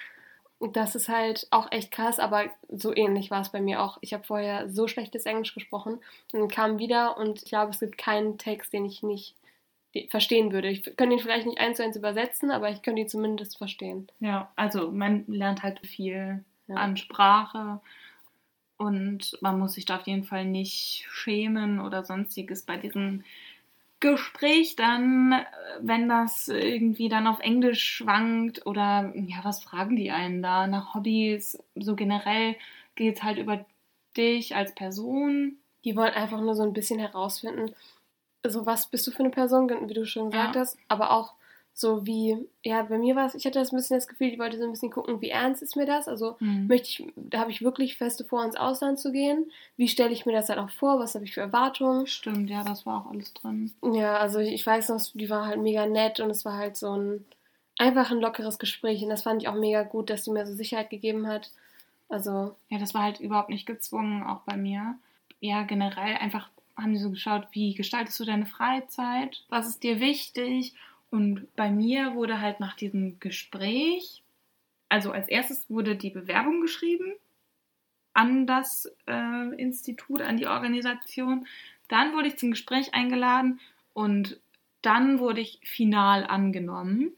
Das 0.60 0.94
ist 0.94 1.08
halt 1.08 1.46
auch 1.50 1.70
echt 1.72 1.90
krass, 1.90 2.18
aber 2.18 2.44
so 2.68 2.94
ähnlich 2.94 3.30
war 3.30 3.42
es 3.42 3.50
bei 3.50 3.60
mir 3.60 3.82
auch. 3.82 3.98
Ich 4.00 4.14
habe 4.14 4.24
vorher 4.24 4.70
so 4.70 4.88
schlechtes 4.88 5.26
Englisch 5.26 5.52
gesprochen 5.52 5.98
und 6.32 6.50
kam 6.50 6.78
wieder 6.78 7.16
und 7.18 7.42
ich 7.42 7.48
glaube, 7.48 7.72
es 7.72 7.80
gibt 7.80 7.98
keinen 7.98 8.38
Text, 8.38 8.72
den 8.72 8.84
ich 8.84 9.02
nicht 9.02 9.36
verstehen 10.08 10.52
würde. 10.52 10.68
Ich 10.68 10.82
könnte 10.96 11.16
ihn 11.16 11.20
vielleicht 11.20 11.46
nicht 11.46 11.58
eins 11.58 11.76
zu 11.76 11.84
eins 11.84 11.96
übersetzen, 11.96 12.50
aber 12.50 12.70
ich 12.70 12.82
könnte 12.82 13.02
ihn 13.02 13.08
zumindest 13.08 13.58
verstehen. 13.58 14.08
Ja, 14.20 14.50
also 14.56 14.90
man 14.90 15.24
lernt 15.26 15.62
halt 15.62 15.80
viel 15.86 16.44
ja. 16.66 16.74
an 16.74 16.96
Sprache 16.96 17.80
und 18.76 19.38
man 19.40 19.58
muss 19.58 19.74
sich 19.74 19.84
da 19.84 19.96
auf 19.96 20.06
jeden 20.06 20.24
Fall 20.24 20.44
nicht 20.44 21.06
schämen 21.10 21.80
oder 21.80 22.04
sonstiges 22.04 22.62
bei 22.62 22.76
diesem 22.76 23.22
Gespräch 24.04 24.76
dann, 24.76 25.34
wenn 25.80 26.10
das 26.10 26.48
irgendwie 26.48 27.08
dann 27.08 27.26
auf 27.26 27.40
Englisch 27.40 27.82
schwankt 27.82 28.66
oder 28.66 29.12
ja, 29.14 29.38
was 29.42 29.62
fragen 29.62 29.96
die 29.96 30.10
einen 30.10 30.42
da 30.42 30.66
nach 30.66 30.94
Hobbys? 30.94 31.58
So 31.74 31.96
generell 31.96 32.56
geht 32.96 33.16
es 33.16 33.22
halt 33.22 33.38
über 33.38 33.64
dich 34.14 34.54
als 34.54 34.74
Person. 34.74 35.56
Die 35.84 35.96
wollen 35.96 36.12
einfach 36.12 36.40
nur 36.40 36.54
so 36.54 36.62
ein 36.62 36.74
bisschen 36.74 36.98
herausfinden, 36.98 37.74
so 38.46 38.66
was 38.66 38.88
bist 38.88 39.06
du 39.06 39.10
für 39.10 39.20
eine 39.20 39.30
Person, 39.30 39.70
wie 39.88 39.94
du 39.94 40.04
schon 40.04 40.30
gesagt 40.30 40.54
ja. 40.54 40.60
hast, 40.60 40.76
aber 40.88 41.10
auch 41.10 41.32
so 41.76 42.06
wie, 42.06 42.38
ja, 42.62 42.82
bei 42.82 42.98
mir 42.98 43.16
war 43.16 43.26
es, 43.26 43.34
ich 43.34 43.44
hatte 43.44 43.58
das 43.58 43.72
ein 43.72 43.76
bisschen 43.76 43.96
das 43.96 44.06
Gefühl, 44.06 44.28
ich 44.28 44.38
wollte 44.38 44.58
so 44.58 44.64
ein 44.64 44.70
bisschen 44.70 44.92
gucken, 44.92 45.20
wie 45.20 45.30
ernst 45.30 45.60
ist 45.60 45.74
mir 45.74 45.86
das? 45.86 46.06
Also 46.06 46.36
mhm. 46.38 46.68
möchte 46.68 46.88
ich, 46.88 47.12
da 47.16 47.40
habe 47.40 47.50
ich 47.50 47.62
wirklich 47.62 47.96
feste 47.96 48.24
vor, 48.24 48.44
ins 48.44 48.54
Ausland 48.54 49.00
zu 49.00 49.10
gehen. 49.10 49.50
Wie 49.76 49.88
stelle 49.88 50.12
ich 50.12 50.24
mir 50.24 50.32
das 50.32 50.46
dann 50.46 50.60
auch 50.60 50.70
vor? 50.70 51.00
Was 51.00 51.16
habe 51.16 51.24
ich 51.24 51.34
für 51.34 51.40
Erwartungen? 51.40 52.06
Stimmt, 52.06 52.48
ja, 52.48 52.62
das 52.62 52.86
war 52.86 53.00
auch 53.00 53.10
alles 53.10 53.34
drin. 53.34 53.72
Ja, 53.92 54.18
also 54.18 54.38
ich 54.38 54.64
weiß 54.64 54.90
noch, 54.90 55.00
die 55.14 55.28
war 55.28 55.46
halt 55.46 55.60
mega 55.60 55.84
nett 55.86 56.20
und 56.20 56.30
es 56.30 56.44
war 56.44 56.56
halt 56.56 56.76
so 56.76 56.96
ein 56.96 57.24
einfach 57.76 58.12
ein 58.12 58.20
lockeres 58.20 58.60
Gespräch 58.60 59.02
und 59.02 59.08
das 59.08 59.22
fand 59.22 59.42
ich 59.42 59.48
auch 59.48 59.54
mega 59.54 59.82
gut, 59.82 60.10
dass 60.10 60.24
sie 60.24 60.30
mir 60.30 60.46
so 60.46 60.54
Sicherheit 60.54 60.90
gegeben 60.90 61.26
hat. 61.26 61.50
Also. 62.08 62.54
Ja, 62.68 62.78
das 62.78 62.94
war 62.94 63.02
halt 63.02 63.18
überhaupt 63.18 63.50
nicht 63.50 63.66
gezwungen, 63.66 64.22
auch 64.22 64.42
bei 64.42 64.56
mir. 64.56 64.96
Ja, 65.40 65.64
generell 65.64 66.16
einfach 66.18 66.48
haben 66.76 66.92
die 66.92 67.00
so 67.00 67.10
geschaut, 67.10 67.48
wie 67.50 67.74
gestaltest 67.74 68.18
du 68.20 68.24
deine 68.24 68.46
Freizeit? 68.46 69.44
Was 69.48 69.68
ist 69.68 69.82
dir 69.82 70.00
wichtig? 70.00 70.74
Und 71.14 71.46
bei 71.54 71.70
mir 71.70 72.16
wurde 72.16 72.40
halt 72.40 72.58
nach 72.58 72.74
diesem 72.74 73.20
Gespräch, 73.20 74.24
also 74.88 75.12
als 75.12 75.28
erstes 75.28 75.70
wurde 75.70 75.94
die 75.94 76.10
Bewerbung 76.10 76.60
geschrieben 76.60 77.12
an 78.14 78.48
das 78.48 78.92
äh, 79.06 79.54
Institut, 79.54 80.20
an 80.20 80.38
die 80.38 80.48
Organisation. 80.48 81.46
Dann 81.86 82.14
wurde 82.14 82.26
ich 82.26 82.36
zum 82.36 82.50
Gespräch 82.50 82.94
eingeladen 82.94 83.60
und 83.92 84.40
dann 84.82 85.20
wurde 85.20 85.40
ich 85.40 85.60
final 85.62 86.24
angenommen. 86.24 87.12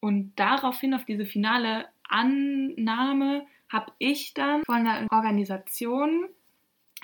Und 0.00 0.32
daraufhin, 0.34 0.92
auf 0.92 1.04
diese 1.04 1.24
finale 1.24 1.86
Annahme, 2.08 3.46
habe 3.68 3.92
ich 3.98 4.34
dann 4.34 4.64
von 4.64 4.84
der 4.84 5.06
Organisation, 5.12 6.26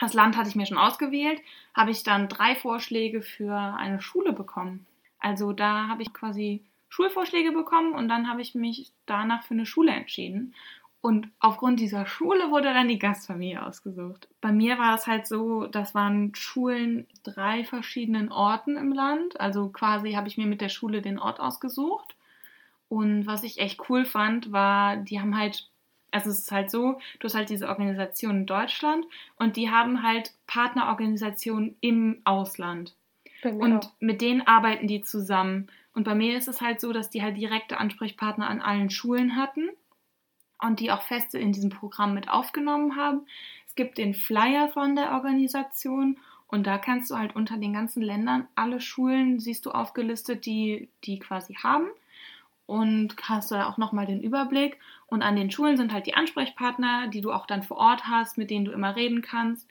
das 0.00 0.12
Land 0.12 0.36
hatte 0.36 0.48
ich 0.48 0.56
mir 0.56 0.66
schon 0.66 0.76
ausgewählt, 0.76 1.40
habe 1.72 1.92
ich 1.92 2.02
dann 2.02 2.28
drei 2.28 2.56
Vorschläge 2.56 3.22
für 3.22 3.54
eine 3.54 4.00
Schule 4.00 4.32
bekommen. 4.32 4.86
Also 5.26 5.52
da 5.52 5.88
habe 5.88 6.02
ich 6.02 6.14
quasi 6.14 6.62
Schulvorschläge 6.88 7.50
bekommen 7.50 7.94
und 7.94 8.08
dann 8.08 8.28
habe 8.28 8.42
ich 8.42 8.54
mich 8.54 8.92
danach 9.06 9.42
für 9.42 9.54
eine 9.54 9.66
Schule 9.66 9.90
entschieden. 9.90 10.54
Und 11.00 11.28
aufgrund 11.40 11.80
dieser 11.80 12.06
Schule 12.06 12.52
wurde 12.52 12.72
dann 12.72 12.86
die 12.86 13.00
Gastfamilie 13.00 13.60
ausgesucht. 13.66 14.28
Bei 14.40 14.52
mir 14.52 14.78
war 14.78 14.94
es 14.94 15.08
halt 15.08 15.26
so, 15.26 15.66
das 15.66 15.96
waren 15.96 16.32
Schulen 16.36 17.08
drei 17.24 17.64
verschiedenen 17.64 18.30
Orten 18.30 18.76
im 18.76 18.92
Land. 18.92 19.40
Also 19.40 19.68
quasi 19.68 20.12
habe 20.12 20.28
ich 20.28 20.38
mir 20.38 20.46
mit 20.46 20.60
der 20.60 20.68
Schule 20.68 21.02
den 21.02 21.18
Ort 21.18 21.40
ausgesucht. 21.40 22.14
Und 22.88 23.26
was 23.26 23.42
ich 23.42 23.58
echt 23.58 23.90
cool 23.90 24.04
fand, 24.04 24.52
war, 24.52 24.96
die 24.96 25.20
haben 25.20 25.36
halt, 25.36 25.68
also 26.12 26.30
es 26.30 26.38
ist 26.38 26.52
halt 26.52 26.70
so, 26.70 27.00
du 27.18 27.24
hast 27.24 27.34
halt 27.34 27.50
diese 27.50 27.68
Organisation 27.68 28.36
in 28.36 28.46
Deutschland 28.46 29.04
und 29.40 29.56
die 29.56 29.72
haben 29.72 30.04
halt 30.04 30.34
Partnerorganisationen 30.46 31.74
im 31.80 32.20
Ausland 32.22 32.94
und 33.52 33.90
mit 34.00 34.20
denen 34.20 34.42
arbeiten 34.42 34.86
die 34.86 35.02
zusammen. 35.02 35.68
Und 35.94 36.04
bei 36.04 36.14
mir 36.14 36.36
ist 36.36 36.48
es 36.48 36.60
halt 36.60 36.80
so, 36.80 36.92
dass 36.92 37.10
die 37.10 37.22
halt 37.22 37.36
direkte 37.36 37.78
Ansprechpartner 37.78 38.48
an 38.48 38.60
allen 38.60 38.90
Schulen 38.90 39.36
hatten 39.36 39.70
und 40.62 40.80
die 40.80 40.90
auch 40.90 41.02
feste 41.02 41.38
in 41.38 41.52
diesem 41.52 41.70
Programm 41.70 42.14
mit 42.14 42.28
aufgenommen 42.28 42.96
haben. 42.96 43.26
Es 43.66 43.74
gibt 43.74 43.98
den 43.98 44.14
Flyer 44.14 44.68
von 44.68 44.96
der 44.96 45.12
Organisation 45.12 46.18
und 46.48 46.66
da 46.66 46.78
kannst 46.78 47.10
du 47.10 47.16
halt 47.16 47.34
unter 47.34 47.56
den 47.56 47.72
ganzen 47.72 48.02
Ländern 48.02 48.46
alle 48.54 48.80
Schulen 48.80 49.40
siehst 49.40 49.66
du 49.66 49.70
aufgelistet, 49.70 50.46
die 50.46 50.88
die 51.04 51.18
quasi 51.18 51.54
haben 51.54 51.86
und 52.66 53.16
hast 53.22 53.50
da 53.50 53.68
auch 53.68 53.78
nochmal 53.78 54.06
den 54.06 54.20
Überblick. 54.20 54.78
Und 55.06 55.22
an 55.22 55.36
den 55.36 55.50
Schulen 55.50 55.76
sind 55.76 55.92
halt 55.92 56.06
die 56.06 56.14
Ansprechpartner, 56.14 57.08
die 57.08 57.20
du 57.20 57.32
auch 57.32 57.46
dann 57.46 57.62
vor 57.62 57.78
Ort 57.78 58.06
hast, 58.06 58.38
mit 58.38 58.50
denen 58.50 58.64
du 58.64 58.72
immer 58.72 58.96
reden 58.96 59.22
kannst. 59.22 59.68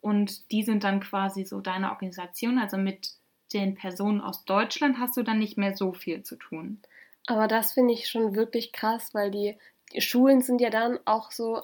Und 0.00 0.50
die 0.50 0.62
sind 0.62 0.84
dann 0.84 1.00
quasi 1.00 1.44
so 1.44 1.60
deine 1.60 1.90
Organisation. 1.90 2.58
Also 2.58 2.78
mit 2.78 3.10
den 3.52 3.74
Personen 3.74 4.20
aus 4.20 4.44
Deutschland 4.44 4.98
hast 4.98 5.16
du 5.16 5.22
dann 5.22 5.38
nicht 5.38 5.58
mehr 5.58 5.76
so 5.76 5.92
viel 5.92 6.22
zu 6.22 6.36
tun. 6.36 6.80
Aber 7.26 7.48
das 7.48 7.72
finde 7.72 7.94
ich 7.94 8.08
schon 8.08 8.34
wirklich 8.34 8.72
krass, 8.72 9.14
weil 9.14 9.30
die, 9.30 9.56
die, 9.92 10.00
Schulen 10.00 10.40
sind 10.40 10.60
ja 10.60 10.70
dann 10.70 10.98
auch 11.04 11.30
so 11.30 11.62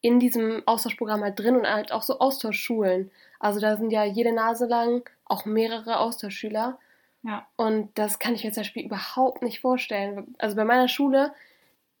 in 0.00 0.18
diesem 0.18 0.62
Austauschprogramm 0.66 1.22
halt 1.22 1.38
drin 1.38 1.56
und 1.56 1.66
halt 1.66 1.92
auch 1.92 2.02
so 2.02 2.18
Austauschschulen. 2.18 3.10
Also 3.38 3.60
da 3.60 3.76
sind 3.76 3.90
ja 3.90 4.04
jede 4.04 4.32
Nase 4.32 4.66
lang 4.66 5.08
auch 5.24 5.44
mehrere 5.44 5.98
Austauschschüler. 5.98 6.78
Ja. 7.22 7.46
Und 7.56 7.90
das 7.96 8.18
kann 8.18 8.34
ich 8.34 8.42
mir 8.42 8.52
zum 8.52 8.62
Beispiel 8.62 8.84
überhaupt 8.84 9.42
nicht 9.42 9.60
vorstellen. 9.60 10.34
Also 10.38 10.56
bei 10.56 10.64
meiner 10.64 10.88
Schule 10.88 11.32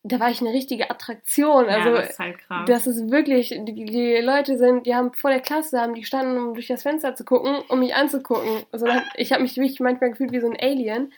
da 0.04 0.18
war 0.18 0.30
ich 0.30 0.40
eine 0.40 0.52
richtige 0.52 0.90
Attraktion. 0.90 1.66
Also 1.66 1.90
ja, 1.90 1.94
das 1.96 2.10
ist 2.10 2.18
halt 2.18 2.38
krass. 2.38 2.64
Das 2.66 2.86
ist 2.86 3.10
wirklich, 3.10 3.50
die, 3.50 3.84
die, 3.84 4.16
Leute 4.16 4.58
sind, 4.58 4.86
die 4.86 4.94
haben 4.94 5.12
vor 5.12 5.30
der 5.30 5.40
Klasse, 5.40 5.80
haben 5.80 5.94
die 5.94 6.00
gestanden, 6.00 6.38
um 6.38 6.54
durch 6.54 6.66
das 6.66 6.82
Fenster 6.82 7.14
zu 7.14 7.24
gucken, 7.24 7.62
um 7.68 7.78
mich 7.78 7.94
anzugucken. 7.94 8.64
Also 8.72 8.86
ich 9.14 9.32
habe 9.32 9.42
mich 9.42 9.56
wirklich 9.56 9.80
manchmal 9.80 10.10
gefühlt 10.10 10.32
wie 10.32 10.40
so 10.40 10.50
ein 10.50 10.58
Alien. 10.60 11.12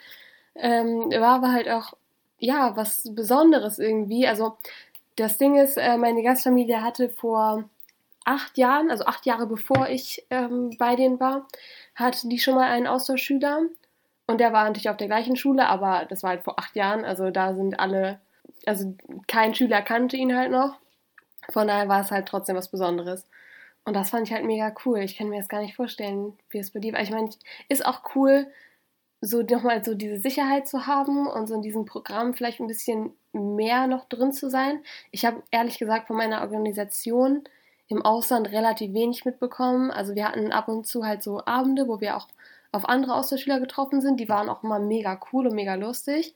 Ähm, 0.54 1.10
war 1.10 1.36
aber 1.36 1.52
halt 1.52 1.68
auch, 1.68 1.94
ja, 2.38 2.76
was 2.76 3.08
Besonderes 3.14 3.78
irgendwie. 3.78 4.26
Also 4.26 4.56
das 5.16 5.38
Ding 5.38 5.56
ist, 5.56 5.78
äh, 5.78 5.96
meine 5.96 6.22
Gastfamilie 6.22 6.82
hatte 6.82 7.08
vor 7.08 7.64
acht 8.26 8.58
Jahren, 8.58 8.90
also 8.90 9.06
acht 9.06 9.24
Jahre 9.24 9.46
bevor 9.46 9.88
ich 9.88 10.26
ähm, 10.30 10.76
bei 10.78 10.94
denen 10.96 11.20
war, 11.20 11.46
hatte 11.94 12.28
die 12.28 12.38
schon 12.38 12.54
mal 12.54 12.70
einen 12.70 12.86
Austauschschüler. 12.86 13.62
Und 14.26 14.40
der 14.40 14.52
war 14.52 14.64
natürlich 14.64 14.90
auf 14.90 14.96
der 14.96 15.06
gleichen 15.06 15.36
Schule, 15.36 15.66
aber 15.66 16.06
das 16.08 16.22
war 16.22 16.30
halt 16.30 16.42
vor 16.44 16.58
acht 16.58 16.76
Jahren. 16.76 17.04
Also 17.04 17.30
da 17.30 17.54
sind 17.54 17.78
alle 17.80 18.20
also 18.66 18.94
kein 19.26 19.54
Schüler 19.54 19.82
kannte 19.82 20.16
ihn 20.16 20.36
halt 20.36 20.50
noch. 20.50 20.78
Von 21.50 21.68
daher 21.68 21.88
war 21.88 22.00
es 22.00 22.10
halt 22.10 22.26
trotzdem 22.26 22.56
was 22.56 22.70
Besonderes. 22.70 23.26
Und 23.84 23.94
das 23.94 24.10
fand 24.10 24.26
ich 24.26 24.32
halt 24.32 24.44
mega 24.44 24.74
cool. 24.84 25.00
Ich 25.00 25.16
kann 25.16 25.28
mir 25.28 25.38
das 25.38 25.48
gar 25.48 25.60
nicht 25.60 25.76
vorstellen, 25.76 26.38
wie 26.50 26.58
es 26.58 26.70
bei 26.70 26.80
dir 26.80 26.94
war. 26.94 27.02
Ich 27.02 27.10
meine, 27.10 27.28
ist 27.68 27.84
auch 27.84 28.02
cool, 28.14 28.46
so 29.20 29.42
nochmal 29.42 29.84
so 29.84 29.94
diese 29.94 30.18
Sicherheit 30.18 30.68
zu 30.68 30.86
haben 30.86 31.26
und 31.26 31.46
so 31.46 31.54
in 31.54 31.62
diesem 31.62 31.84
Programm 31.84 32.34
vielleicht 32.34 32.60
ein 32.60 32.66
bisschen 32.66 33.12
mehr 33.32 33.86
noch 33.86 34.06
drin 34.06 34.32
zu 34.32 34.50
sein. 34.50 34.82
Ich 35.10 35.24
habe 35.24 35.42
ehrlich 35.50 35.78
gesagt 35.78 36.06
von 36.06 36.16
meiner 36.16 36.42
Organisation 36.42 37.44
im 37.88 38.02
Ausland 38.02 38.50
relativ 38.50 38.92
wenig 38.94 39.24
mitbekommen. 39.24 39.90
Also 39.90 40.14
wir 40.14 40.28
hatten 40.28 40.52
ab 40.52 40.68
und 40.68 40.86
zu 40.86 41.04
halt 41.04 41.22
so 41.22 41.44
Abende, 41.44 41.88
wo 41.88 42.00
wir 42.00 42.16
auch 42.16 42.28
auf 42.72 42.88
andere 42.88 43.14
Austauschschüler 43.14 43.60
getroffen 43.60 44.00
sind. 44.00 44.18
Die 44.18 44.28
waren 44.28 44.48
auch 44.48 44.62
immer 44.62 44.78
mega 44.78 45.18
cool 45.32 45.46
und 45.46 45.54
mega 45.54 45.74
lustig. 45.74 46.34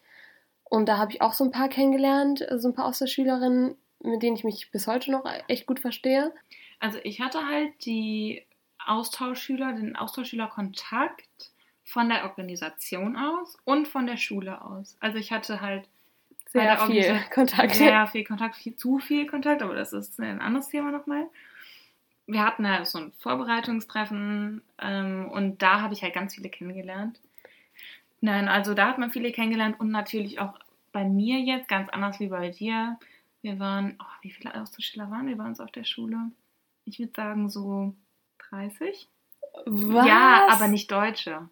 Und 0.69 0.89
da 0.89 0.99
habe 0.99 1.13
ich 1.13 1.23
auch 1.23 1.33
so 1.33 1.45
ein 1.45 1.51
paar 1.51 1.69
kennengelernt, 1.69 2.47
so 2.57 2.69
ein 2.69 2.75
paar 2.75 2.87
Austauschschülerinnen, 2.87 3.77
mit 4.01 4.23
denen 4.23 4.37
ich 4.37 4.45
mich 4.45 4.71
bis 4.71 4.87
heute 4.87 5.11
noch 5.11 5.25
echt 5.49 5.67
gut 5.67 5.81
verstehe. 5.81 6.33
Also 6.79 6.99
ich 7.03 7.21
hatte 7.21 7.47
halt 7.47 7.85
die 7.85 8.45
Austauschschüler, 8.87 9.73
den 9.73 9.97
Austauschschülerkontakt 9.97 11.53
von 11.85 12.09
der 12.09 12.25
Organisation 12.25 13.17
aus 13.17 13.57
und 13.65 13.89
von 13.89 14.07
der 14.07 14.17
Schule 14.17 14.63
aus. 14.63 14.97
Also 15.01 15.19
ich 15.19 15.33
hatte 15.33 15.61
halt 15.61 15.89
sehr 16.47 16.79
viel 16.87 17.19
Kontakt. 17.35 17.75
Sehr 17.75 18.07
viel 18.07 18.25
Kontakt, 18.25 18.57
viel, 18.57 18.77
zu 18.77 18.99
viel 18.99 19.27
Kontakt, 19.27 19.63
aber 19.63 19.75
das 19.75 19.93
ist 19.93 20.19
ein 20.21 20.41
anderes 20.41 20.69
Thema 20.69 20.93
nochmal. 20.93 21.27
Wir 22.27 22.45
hatten 22.45 22.69
halt 22.69 22.87
so 22.87 22.99
ein 22.99 23.13
Vorbereitungstreffen 23.13 24.63
ähm, 24.81 25.31
und 25.31 25.63
da 25.63 25.81
habe 25.81 25.95
ich 25.95 26.03
halt 26.03 26.15
ganz 26.15 26.35
viele 26.35 26.51
kennengelernt. 26.51 27.21
Nein, 28.21 28.49
also 28.49 28.75
da 28.75 28.89
hat 28.89 28.99
man 28.99 29.11
viele 29.11 29.33
kennengelernt 29.33 29.79
und 29.79 29.91
natürlich 29.91 30.41
auch 30.41 30.55
bei 30.93 31.05
mir 31.05 31.39
jetzt, 31.39 31.69
ganz 31.69 31.89
anders 31.91 32.19
wie 32.21 32.29
bei 32.29 32.51
dir. 32.51 32.99
Wir 33.43 33.59
waren, 33.61 33.97
oh, 34.01 34.05
wie 34.23 34.31
viele 34.31 34.55
Austauschschüler 34.61 35.11
waren 35.11 35.29
wir 35.29 35.37
bei 35.37 35.45
uns 35.45 35.61
auf 35.61 35.71
der 35.71 35.85
Schule? 35.85 36.17
Ich 36.85 36.99
würde 36.99 37.13
sagen 37.15 37.49
so 37.49 37.95
30? 38.51 39.09
Was? 39.67 40.07
Ja, 40.07 40.49
aber 40.51 40.69
nicht 40.69 40.91
Deutsche. 40.91 41.49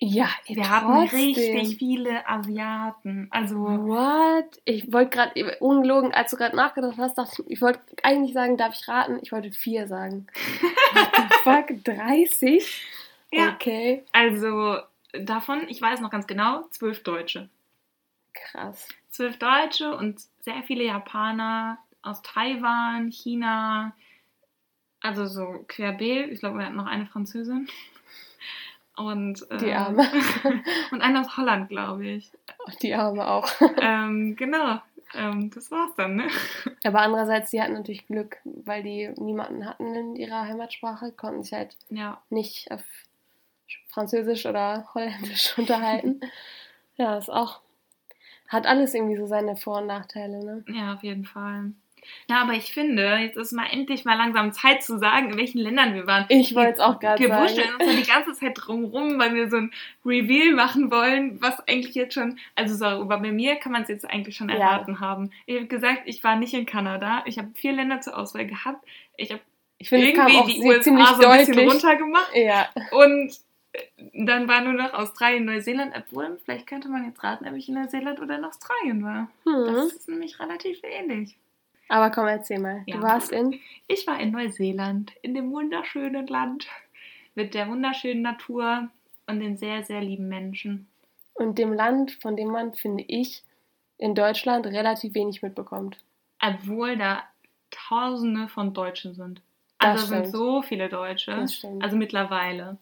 Ja, 0.00 0.28
Wir 0.46 0.68
haben 0.68 1.08
richtig 1.08 1.78
viele 1.78 2.28
Asiaten. 2.28 3.28
Also, 3.30 3.56
What? 3.60 4.60
Ich 4.64 4.92
wollte 4.92 5.10
gerade, 5.10 5.56
ungelogen, 5.60 6.12
als 6.12 6.32
du 6.32 6.36
gerade 6.36 6.56
nachgedacht 6.56 6.98
hast, 6.98 7.16
dachte 7.16 7.42
ich, 7.42 7.52
ich 7.52 7.62
wollte 7.62 7.80
eigentlich 8.02 8.34
sagen, 8.34 8.56
darf 8.56 8.74
ich 8.74 8.88
raten? 8.88 9.20
Ich 9.22 9.30
wollte 9.30 9.52
vier 9.52 9.86
sagen. 9.86 10.26
What 10.94 11.10
the 11.16 11.22
fuck? 11.44 11.84
30? 11.84 12.82
ja. 13.30 13.54
Okay, 13.54 14.04
Also, 14.10 14.78
davon, 15.20 15.66
ich 15.68 15.80
weiß 15.80 16.00
noch 16.00 16.10
ganz 16.10 16.26
genau, 16.26 16.62
zwölf 16.70 17.02
Deutsche. 17.02 17.48
krass. 18.32 18.88
Zwölf 19.10 19.38
Deutsche 19.38 19.94
und 19.96 20.20
sehr 20.40 20.62
viele 20.66 20.84
Japaner 20.84 21.78
aus 22.02 22.20
Taiwan, 22.22 23.10
China, 23.10 23.94
also 25.00 25.26
so 25.26 25.64
querbeet. 25.68 26.30
Ich 26.32 26.40
glaube, 26.40 26.58
wir 26.58 26.66
hatten 26.66 26.76
noch 26.76 26.86
eine 26.86 27.06
Französin. 27.06 27.68
Und, 28.96 29.44
Die 29.60 29.70
äh, 29.70 29.74
Arme. 29.74 30.06
und 30.92 31.00
eine 31.02 31.20
aus 31.20 31.36
Holland, 31.36 31.68
glaube 31.68 32.06
ich. 32.06 32.30
Die 32.82 32.94
Arme 32.94 33.26
auch. 33.26 33.48
ähm, 33.80 34.36
genau. 34.36 34.80
Ähm, 35.14 35.50
das 35.50 35.70
war's 35.70 35.94
dann, 35.96 36.16
ne? 36.16 36.28
Aber 36.84 37.00
andererseits, 37.00 37.50
die 37.50 37.60
hatten 37.60 37.74
natürlich 37.74 38.06
Glück, 38.06 38.38
weil 38.44 38.82
die 38.82 39.08
niemanden 39.16 39.66
hatten 39.66 39.94
in 39.94 40.16
ihrer 40.16 40.42
Heimatsprache, 40.42 41.12
konnten 41.12 41.42
sich 41.42 41.52
halt 41.52 41.76
Ja. 41.90 42.20
nicht 42.30 42.70
auf 42.70 42.82
Französisch 43.94 44.44
oder 44.46 44.86
Holländisch 44.94 45.54
unterhalten. 45.58 46.20
ja, 46.96 47.16
ist 47.16 47.30
auch. 47.30 47.60
Hat 48.48 48.66
alles 48.66 48.92
irgendwie 48.94 49.16
so 49.16 49.26
seine 49.26 49.56
Vor- 49.56 49.78
und 49.78 49.86
Nachteile, 49.86 50.44
ne? 50.44 50.64
Ja, 50.68 50.94
auf 50.94 51.02
jeden 51.02 51.24
Fall. 51.24 51.72
Ja, 52.28 52.42
aber 52.42 52.52
ich 52.52 52.74
finde, 52.74 53.16
jetzt 53.16 53.38
ist 53.38 53.52
mal 53.52 53.64
endlich 53.70 54.04
mal 54.04 54.18
langsam 54.18 54.52
Zeit 54.52 54.82
zu 54.84 54.98
sagen, 54.98 55.30
in 55.30 55.38
welchen 55.38 55.58
Ländern 55.58 55.94
wir 55.94 56.06
waren. 56.06 56.26
Ich 56.28 56.54
wollte 56.54 56.72
es 56.74 56.80
auch 56.80 57.00
gerade 57.00 57.18
Wir 57.18 57.28
sagen. 57.28 57.44
wuscheln 57.44 57.74
uns 57.76 57.86
ja 57.86 57.98
die 57.98 58.06
ganze 58.06 58.34
Zeit 58.34 58.52
drumrum, 58.54 59.18
weil 59.18 59.34
wir 59.34 59.48
so 59.48 59.56
ein 59.56 59.72
Reveal 60.04 60.52
machen 60.54 60.90
wollen, 60.90 61.40
was 61.40 61.58
eigentlich 61.66 61.94
jetzt 61.94 62.12
schon, 62.12 62.38
also 62.54 62.74
so, 62.74 62.84
aber 62.84 63.18
bei 63.20 63.32
mir 63.32 63.56
kann 63.56 63.72
man 63.72 63.82
es 63.84 63.88
jetzt 63.88 64.04
eigentlich 64.08 64.36
schon 64.36 64.50
Ja. 64.50 64.56
erraten 64.56 65.00
haben. 65.00 65.30
Ich 65.46 65.56
habe 65.56 65.66
gesagt, 65.66 66.02
ich 66.04 66.22
war 66.22 66.36
nicht 66.36 66.52
in 66.52 66.66
Kanada. 66.66 67.22
Ich 67.24 67.38
habe 67.38 67.48
vier 67.54 67.72
Länder 67.72 68.02
zur 68.02 68.18
Auswahl 68.18 68.44
gehabt. 68.46 68.84
Ich 69.16 69.30
habe 69.32 69.40
Ich 69.78 69.88
finde, 69.88 70.08
irgendwie 70.08 70.52
die 70.52 70.60
USA 70.60 71.14
so 71.18 71.26
ein 71.26 71.38
bisschen 71.46 71.66
runtergemacht. 71.70 72.36
Ja, 72.36 72.68
Und 72.90 73.32
dann 74.12 74.48
war 74.48 74.60
nur 74.60 74.72
noch 74.72 74.92
Australien, 74.94 75.44
Neuseeland, 75.44 75.94
obwohl, 75.96 76.38
vielleicht 76.44 76.66
könnte 76.66 76.88
man 76.88 77.04
jetzt 77.04 77.22
raten, 77.22 77.46
ob 77.46 77.54
ich 77.54 77.68
in 77.68 77.74
Neuseeland 77.74 78.20
oder 78.20 78.36
in 78.38 78.44
Australien 78.44 79.04
war. 79.04 79.28
hm. 79.44 79.66
Das 79.66 79.92
ist 79.92 80.08
nämlich 80.08 80.38
relativ 80.38 80.80
ähnlich. 80.82 81.36
aber 81.88 82.10
komm, 82.10 82.26
erzähl 82.26 82.58
mal. 82.58 82.82
Ja. 82.86 82.96
Du 82.96 83.02
warst 83.02 83.32
in. 83.32 83.58
Ich 83.88 84.06
war 84.06 84.18
in 84.20 84.30
Neuseeland, 84.32 85.12
in 85.22 85.34
dem 85.34 85.50
wunderschönen 85.50 86.26
Land, 86.26 86.66
mit 87.34 87.54
der 87.54 87.68
wunderschönen 87.68 88.22
Natur 88.22 88.88
und 89.26 89.40
den 89.40 89.56
sehr, 89.56 89.82
sehr 89.84 90.00
lieben 90.00 90.28
Menschen. 90.28 90.88
Und 91.34 91.58
dem 91.58 91.72
Land, 91.72 92.12
von 92.12 92.36
dem 92.36 92.48
man, 92.48 92.74
finde 92.74 93.04
ich, 93.08 93.42
in 93.98 94.14
Deutschland 94.14 94.66
relativ 94.66 95.14
wenig 95.14 95.42
mitbekommt. 95.42 95.98
Obwohl 96.40 96.96
da 96.96 97.24
Tausende 97.70 98.48
von 98.48 98.72
Deutschen 98.72 99.14
sind. 99.14 99.42
Also 99.78 100.04
es 100.04 100.08
sind 100.08 100.28
so 100.28 100.62
viele 100.62 100.88
Deutsche. 100.88 101.34
Also 101.80 101.96
mittlerweile. 101.96 102.78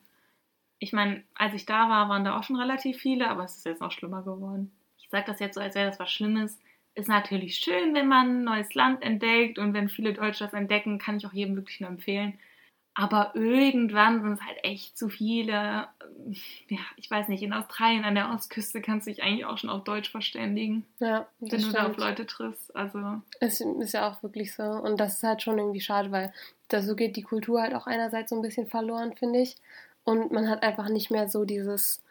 Ich 0.82 0.92
meine, 0.92 1.22
als 1.36 1.54
ich 1.54 1.64
da 1.64 1.88
war, 1.88 2.08
waren 2.08 2.24
da 2.24 2.36
auch 2.36 2.42
schon 2.42 2.56
relativ 2.56 2.98
viele, 2.98 3.30
aber 3.30 3.44
es 3.44 3.56
ist 3.56 3.66
jetzt 3.66 3.80
noch 3.80 3.92
schlimmer 3.92 4.22
geworden. 4.22 4.72
Ich 4.98 5.08
sage 5.10 5.26
das 5.28 5.38
jetzt 5.38 5.54
so, 5.54 5.60
als 5.60 5.76
wäre 5.76 5.88
das 5.88 6.00
was 6.00 6.10
Schlimmes. 6.10 6.58
Ist 6.96 7.08
natürlich 7.08 7.54
schön, 7.54 7.94
wenn 7.94 8.08
man 8.08 8.40
ein 8.40 8.44
neues 8.44 8.74
Land 8.74 9.00
entdeckt 9.00 9.60
und 9.60 9.74
wenn 9.74 9.88
viele 9.88 10.12
Deutsche 10.12 10.42
das 10.42 10.54
entdecken, 10.54 10.98
kann 10.98 11.18
ich 11.18 11.26
auch 11.26 11.32
jedem 11.32 11.54
wirklich 11.54 11.78
nur 11.78 11.88
empfehlen. 11.88 12.36
Aber 12.94 13.30
irgendwann 13.34 14.22
sind 14.22 14.32
es 14.32 14.40
halt 14.42 14.58
echt 14.64 14.98
zu 14.98 15.08
viele. 15.08 15.86
Ja, 16.66 16.80
ich 16.96 17.08
weiß 17.08 17.28
nicht, 17.28 17.44
in 17.44 17.52
Australien 17.52 18.04
an 18.04 18.16
der 18.16 18.30
Ostküste 18.30 18.82
kannst 18.82 19.06
du 19.06 19.12
dich 19.12 19.22
eigentlich 19.22 19.46
auch 19.46 19.58
schon 19.58 19.70
auf 19.70 19.84
Deutsch 19.84 20.10
verständigen, 20.10 20.84
ja, 20.98 21.28
wenn 21.38 21.62
du 21.62 21.70
da 21.70 21.86
auf. 21.86 21.96
Leute 21.96 22.26
triffst. 22.26 22.74
Also, 22.74 23.22
Es 23.38 23.60
ist 23.60 23.94
ja 23.94 24.10
auch 24.10 24.20
wirklich 24.24 24.52
so. 24.52 24.64
Und 24.64 24.98
das 24.98 25.14
ist 25.14 25.22
halt 25.22 25.42
schon 25.42 25.58
irgendwie 25.58 25.80
schade, 25.80 26.10
weil 26.10 26.34
da 26.66 26.82
so 26.82 26.96
geht 26.96 27.14
die 27.14 27.22
Kultur 27.22 27.62
halt 27.62 27.74
auch 27.76 27.86
einerseits 27.86 28.30
so 28.30 28.36
ein 28.36 28.42
bisschen 28.42 28.66
verloren, 28.66 29.14
finde 29.16 29.42
ich. 29.42 29.56
Und 30.04 30.32
man 30.32 30.48
hat 30.48 30.62
einfach 30.62 30.88
nicht 30.88 31.10
mehr 31.10 31.28
so 31.28 31.44
dieses 31.44 32.02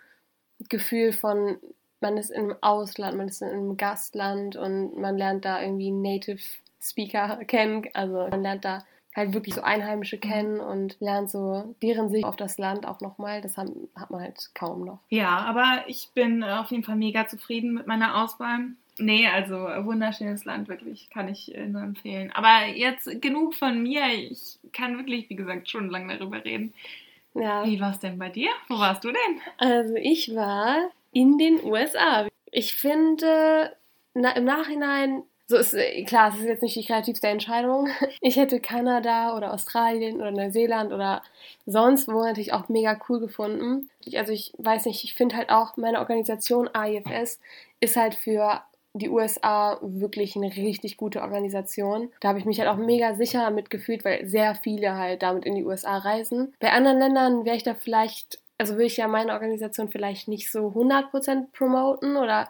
Gefühl 0.69 1.13
von, 1.13 1.57
man 1.99 2.17
ist 2.17 2.29
im 2.29 2.55
Ausland, 2.61 3.17
man 3.17 3.27
ist 3.27 3.41
in 3.41 3.49
einem 3.49 3.77
Gastland 3.77 4.55
und 4.55 4.97
man 4.97 5.17
lernt 5.17 5.45
da 5.45 5.61
irgendwie 5.61 5.91
Native 5.91 6.41
Speaker 6.81 7.37
kennen. 7.45 7.87
Also 7.93 8.27
man 8.29 8.41
lernt 8.41 8.65
da 8.65 8.83
halt 9.15 9.33
wirklich 9.33 9.55
so 9.55 9.61
Einheimische 9.61 10.17
kennen 10.17 10.59
und 10.59 10.99
lernt 10.99 11.29
so 11.29 11.75
deren 11.81 12.09
Sicht 12.09 12.25
auf 12.25 12.37
das 12.37 12.57
Land 12.57 12.87
auch 12.87 13.01
nochmal. 13.01 13.41
Das 13.41 13.57
hat, 13.57 13.69
hat 13.95 14.09
man 14.09 14.21
halt 14.21 14.51
kaum 14.53 14.85
noch. 14.85 14.99
Ja, 15.09 15.29
aber 15.39 15.83
ich 15.87 16.09
bin 16.13 16.41
äh, 16.41 16.51
auf 16.51 16.71
jeden 16.71 16.83
Fall 16.83 16.95
mega 16.95 17.27
zufrieden 17.27 17.73
mit 17.73 17.87
meiner 17.87 18.23
Auswahl. 18.23 18.59
Nee, 18.97 19.27
also 19.27 19.67
äh, 19.67 19.85
wunderschönes 19.85 20.45
Land, 20.45 20.67
wirklich, 20.67 21.09
kann 21.09 21.27
ich 21.27 21.53
äh, 21.55 21.65
nur 21.65 21.81
empfehlen. 21.81 22.31
Aber 22.31 22.67
jetzt 22.67 23.21
genug 23.21 23.55
von 23.55 23.81
mir. 23.81 24.03
Ich 24.13 24.59
kann 24.73 24.97
wirklich, 24.97 25.29
wie 25.29 25.35
gesagt, 25.35 25.69
schon 25.69 25.89
lange 25.89 26.17
darüber 26.17 26.43
reden. 26.43 26.73
Ja. 27.33 27.65
Wie 27.65 27.79
war 27.79 27.91
es 27.91 27.99
denn 27.99 28.17
bei 28.17 28.29
dir? 28.29 28.49
Wo 28.67 28.77
warst 28.77 29.03
du 29.03 29.09
denn? 29.09 29.41
Also 29.57 29.95
ich 29.95 30.35
war 30.35 30.89
in 31.11 31.37
den 31.37 31.63
USA. 31.63 32.27
Ich 32.51 32.75
finde, 32.75 33.75
na, 34.13 34.31
im 34.31 34.43
Nachhinein, 34.43 35.23
so 35.47 35.57
ist 35.57 35.73
äh, 35.73 36.03
klar, 36.03 36.29
es 36.29 36.39
ist 36.39 36.45
jetzt 36.45 36.63
nicht 36.63 36.75
die 36.75 36.85
kreativste 36.85 37.27
Entscheidung. 37.27 37.87
Ich 38.21 38.35
hätte 38.35 38.59
Kanada 38.59 39.35
oder 39.35 39.53
Australien 39.53 40.17
oder 40.17 40.31
Neuseeland 40.31 40.93
oder 40.93 41.23
sonst 41.65 42.07
wo 42.07 42.21
natürlich 42.21 42.53
auch 42.53 42.69
mega 42.69 42.99
cool 43.09 43.19
gefunden. 43.19 43.89
Ich, 44.05 44.17
also 44.17 44.31
ich 44.31 44.53
weiß 44.57 44.85
nicht, 44.85 45.03
ich 45.03 45.15
finde 45.15 45.37
halt 45.37 45.49
auch, 45.49 45.77
meine 45.77 45.99
Organisation 45.99 46.69
AIFS 46.73 47.39
ist 47.79 47.95
halt 47.95 48.15
für 48.15 48.61
die 48.93 49.09
USA 49.09 49.77
wirklich 49.81 50.35
eine 50.35 50.55
richtig 50.55 50.97
gute 50.97 51.21
Organisation. 51.21 52.09
Da 52.19 52.29
habe 52.29 52.39
ich 52.39 52.45
mich 52.45 52.59
halt 52.59 52.69
auch 52.69 52.77
mega 52.77 53.13
sicher 53.13 53.41
damit 53.41 53.69
gefühlt, 53.69 54.03
weil 54.03 54.25
sehr 54.27 54.55
viele 54.55 54.95
halt 54.95 55.23
damit 55.23 55.45
in 55.45 55.55
die 55.55 55.63
USA 55.63 55.97
reisen. 55.97 56.53
Bei 56.59 56.71
anderen 56.71 56.99
Ländern 56.99 57.45
wäre 57.45 57.55
ich 57.55 57.63
da 57.63 57.73
vielleicht, 57.73 58.39
also 58.57 58.73
würde 58.73 58.85
ich 58.85 58.97
ja 58.97 59.07
meine 59.07 59.33
Organisation 59.33 59.89
vielleicht 59.89 60.27
nicht 60.27 60.51
so 60.51 60.67
100% 60.67 61.51
promoten 61.53 62.17
oder 62.17 62.49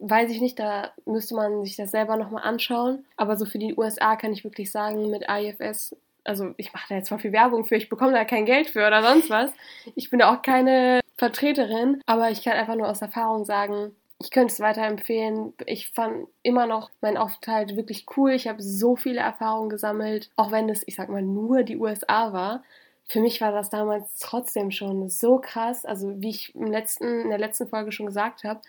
weiß 0.00 0.30
ich 0.30 0.40
nicht, 0.40 0.58
da 0.58 0.92
müsste 1.06 1.34
man 1.34 1.64
sich 1.64 1.76
das 1.76 1.90
selber 1.90 2.16
nochmal 2.16 2.44
anschauen. 2.44 3.04
Aber 3.16 3.36
so 3.36 3.46
für 3.46 3.58
die 3.58 3.74
USA 3.74 4.16
kann 4.16 4.32
ich 4.32 4.44
wirklich 4.44 4.70
sagen, 4.70 5.10
mit 5.10 5.24
IFS, 5.28 5.96
also 6.24 6.52
ich 6.56 6.72
mache 6.72 6.86
da 6.90 6.94
jetzt 6.96 7.08
zwar 7.08 7.18
viel 7.18 7.32
Werbung 7.32 7.64
für, 7.64 7.76
ich 7.76 7.88
bekomme 7.88 8.12
da 8.12 8.24
kein 8.24 8.44
Geld 8.44 8.68
für 8.68 8.86
oder 8.86 9.02
sonst 9.02 9.30
was. 9.30 9.50
Ich 9.96 10.10
bin 10.10 10.18
da 10.18 10.32
auch 10.32 10.42
keine 10.42 11.00
Vertreterin, 11.16 12.02
aber 12.06 12.30
ich 12.30 12.44
kann 12.44 12.52
einfach 12.52 12.76
nur 12.76 12.88
aus 12.88 13.02
Erfahrung 13.02 13.44
sagen, 13.44 13.92
ich 14.20 14.30
könnte 14.30 14.52
es 14.52 14.60
weiterempfehlen. 14.60 15.54
Ich 15.66 15.90
fand 15.90 16.26
immer 16.42 16.66
noch 16.66 16.90
meinen 17.00 17.16
Aufenthalt 17.16 17.76
wirklich 17.76 18.06
cool. 18.16 18.32
Ich 18.32 18.48
habe 18.48 18.62
so 18.62 18.96
viele 18.96 19.20
Erfahrungen 19.20 19.70
gesammelt, 19.70 20.30
auch 20.36 20.50
wenn 20.50 20.68
es, 20.68 20.82
ich 20.86 20.96
sag 20.96 21.08
mal, 21.08 21.22
nur 21.22 21.62
die 21.62 21.76
USA 21.76 22.32
war. 22.32 22.64
Für 23.04 23.20
mich 23.20 23.40
war 23.40 23.52
das 23.52 23.70
damals 23.70 24.18
trotzdem 24.18 24.70
schon 24.70 25.08
so 25.08 25.38
krass. 25.38 25.84
Also 25.84 26.20
wie 26.20 26.30
ich 26.30 26.54
im 26.54 26.66
letzten, 26.66 27.20
in 27.22 27.28
der 27.30 27.38
letzten 27.38 27.68
Folge 27.68 27.92
schon 27.92 28.06
gesagt 28.06 28.42
habe, 28.44 28.60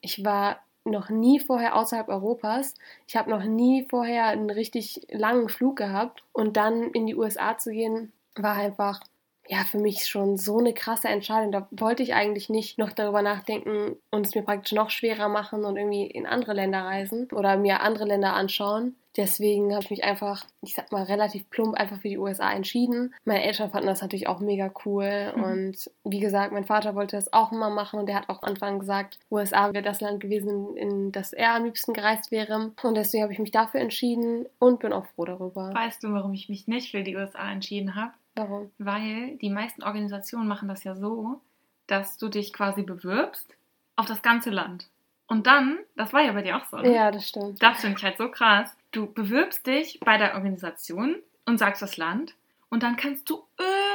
ich 0.00 0.24
war 0.24 0.60
noch 0.84 1.08
nie 1.08 1.40
vorher 1.40 1.76
außerhalb 1.76 2.08
Europas. 2.08 2.74
Ich 3.06 3.16
habe 3.16 3.30
noch 3.30 3.44
nie 3.44 3.86
vorher 3.88 4.26
einen 4.26 4.50
richtig 4.50 5.06
langen 5.10 5.48
Flug 5.48 5.76
gehabt. 5.76 6.24
Und 6.32 6.56
dann 6.56 6.90
in 6.90 7.06
die 7.06 7.16
USA 7.16 7.58
zu 7.58 7.70
gehen, 7.70 8.12
war 8.34 8.56
einfach 8.56 9.00
ja, 9.48 9.64
für 9.64 9.78
mich 9.78 10.06
schon 10.06 10.36
so 10.36 10.58
eine 10.58 10.74
krasse 10.74 11.08
Entscheidung. 11.08 11.52
Da 11.52 11.66
wollte 11.70 12.02
ich 12.02 12.14
eigentlich 12.14 12.48
nicht 12.48 12.78
noch 12.78 12.92
darüber 12.92 13.22
nachdenken 13.22 13.96
und 14.10 14.26
es 14.26 14.34
mir 14.34 14.42
praktisch 14.42 14.72
noch 14.72 14.90
schwerer 14.90 15.28
machen 15.28 15.64
und 15.64 15.76
irgendwie 15.76 16.06
in 16.06 16.26
andere 16.26 16.54
Länder 16.54 16.82
reisen 16.82 17.28
oder 17.32 17.56
mir 17.56 17.80
andere 17.80 18.06
Länder 18.06 18.34
anschauen. 18.34 18.96
Deswegen 19.16 19.72
habe 19.72 19.82
ich 19.82 19.90
mich 19.90 20.04
einfach, 20.04 20.44
ich 20.60 20.74
sag 20.74 20.92
mal, 20.92 21.04
relativ 21.04 21.48
plump 21.48 21.74
einfach 21.74 21.98
für 22.00 22.08
die 22.08 22.18
USA 22.18 22.52
entschieden. 22.52 23.14
Meine 23.24 23.44
Eltern 23.44 23.70
fanden 23.70 23.86
das 23.86 24.02
natürlich 24.02 24.28
auch 24.28 24.40
mega 24.40 24.70
cool. 24.84 25.32
Mhm. 25.34 25.42
Und 25.42 25.90
wie 26.04 26.20
gesagt, 26.20 26.52
mein 26.52 26.66
Vater 26.66 26.94
wollte 26.94 27.16
das 27.16 27.32
auch 27.32 27.50
immer 27.50 27.70
machen 27.70 27.98
und 27.98 28.06
der 28.06 28.16
hat 28.16 28.28
auch 28.28 28.42
am 28.42 28.50
Anfang 28.50 28.78
gesagt, 28.78 29.18
USA 29.30 29.72
wäre 29.72 29.82
das 29.82 30.02
Land 30.02 30.20
gewesen, 30.20 30.76
in 30.76 31.12
das 31.12 31.32
er 31.32 31.54
am 31.54 31.64
liebsten 31.64 31.94
gereist 31.94 32.30
wäre. 32.30 32.72
Und 32.82 32.94
deswegen 32.94 33.22
habe 33.22 33.32
ich 33.32 33.38
mich 33.38 33.50
dafür 33.50 33.80
entschieden 33.80 34.46
und 34.58 34.80
bin 34.80 34.92
auch 34.92 35.06
froh 35.06 35.24
darüber. 35.24 35.72
Weißt 35.72 36.04
du, 36.04 36.12
warum 36.12 36.34
ich 36.34 36.50
mich 36.50 36.68
nicht 36.68 36.90
für 36.90 37.02
die 37.02 37.16
USA 37.16 37.50
entschieden 37.50 37.94
habe? 37.94 38.12
Warum? 38.36 38.70
Weil 38.78 39.36
die 39.38 39.50
meisten 39.50 39.82
Organisationen 39.82 40.46
machen 40.46 40.68
das 40.68 40.84
ja 40.84 40.94
so, 40.94 41.40
dass 41.86 42.18
du 42.18 42.28
dich 42.28 42.52
quasi 42.52 42.82
bewirbst 42.82 43.48
auf 43.96 44.06
das 44.06 44.22
ganze 44.22 44.50
Land. 44.50 44.88
Und 45.26 45.46
dann, 45.46 45.78
das 45.96 46.12
war 46.12 46.22
ja 46.22 46.32
bei 46.32 46.42
dir 46.42 46.56
auch 46.56 46.66
so, 46.66 46.76
ne? 46.76 46.94
Ja, 46.94 47.10
das 47.10 47.28
stimmt. 47.28 47.60
Das 47.62 47.80
finde 47.80 47.96
ich 47.98 48.04
halt 48.04 48.18
so 48.18 48.30
krass. 48.30 48.76
Du 48.92 49.12
bewirbst 49.12 49.66
dich 49.66 49.98
bei 50.00 50.18
der 50.18 50.34
Organisation 50.34 51.16
und 51.46 51.58
sagst 51.58 51.82
das 51.82 51.96
Land 51.96 52.34
und 52.68 52.82
dann 52.82 52.96
kannst 52.96 53.28
du 53.28 53.42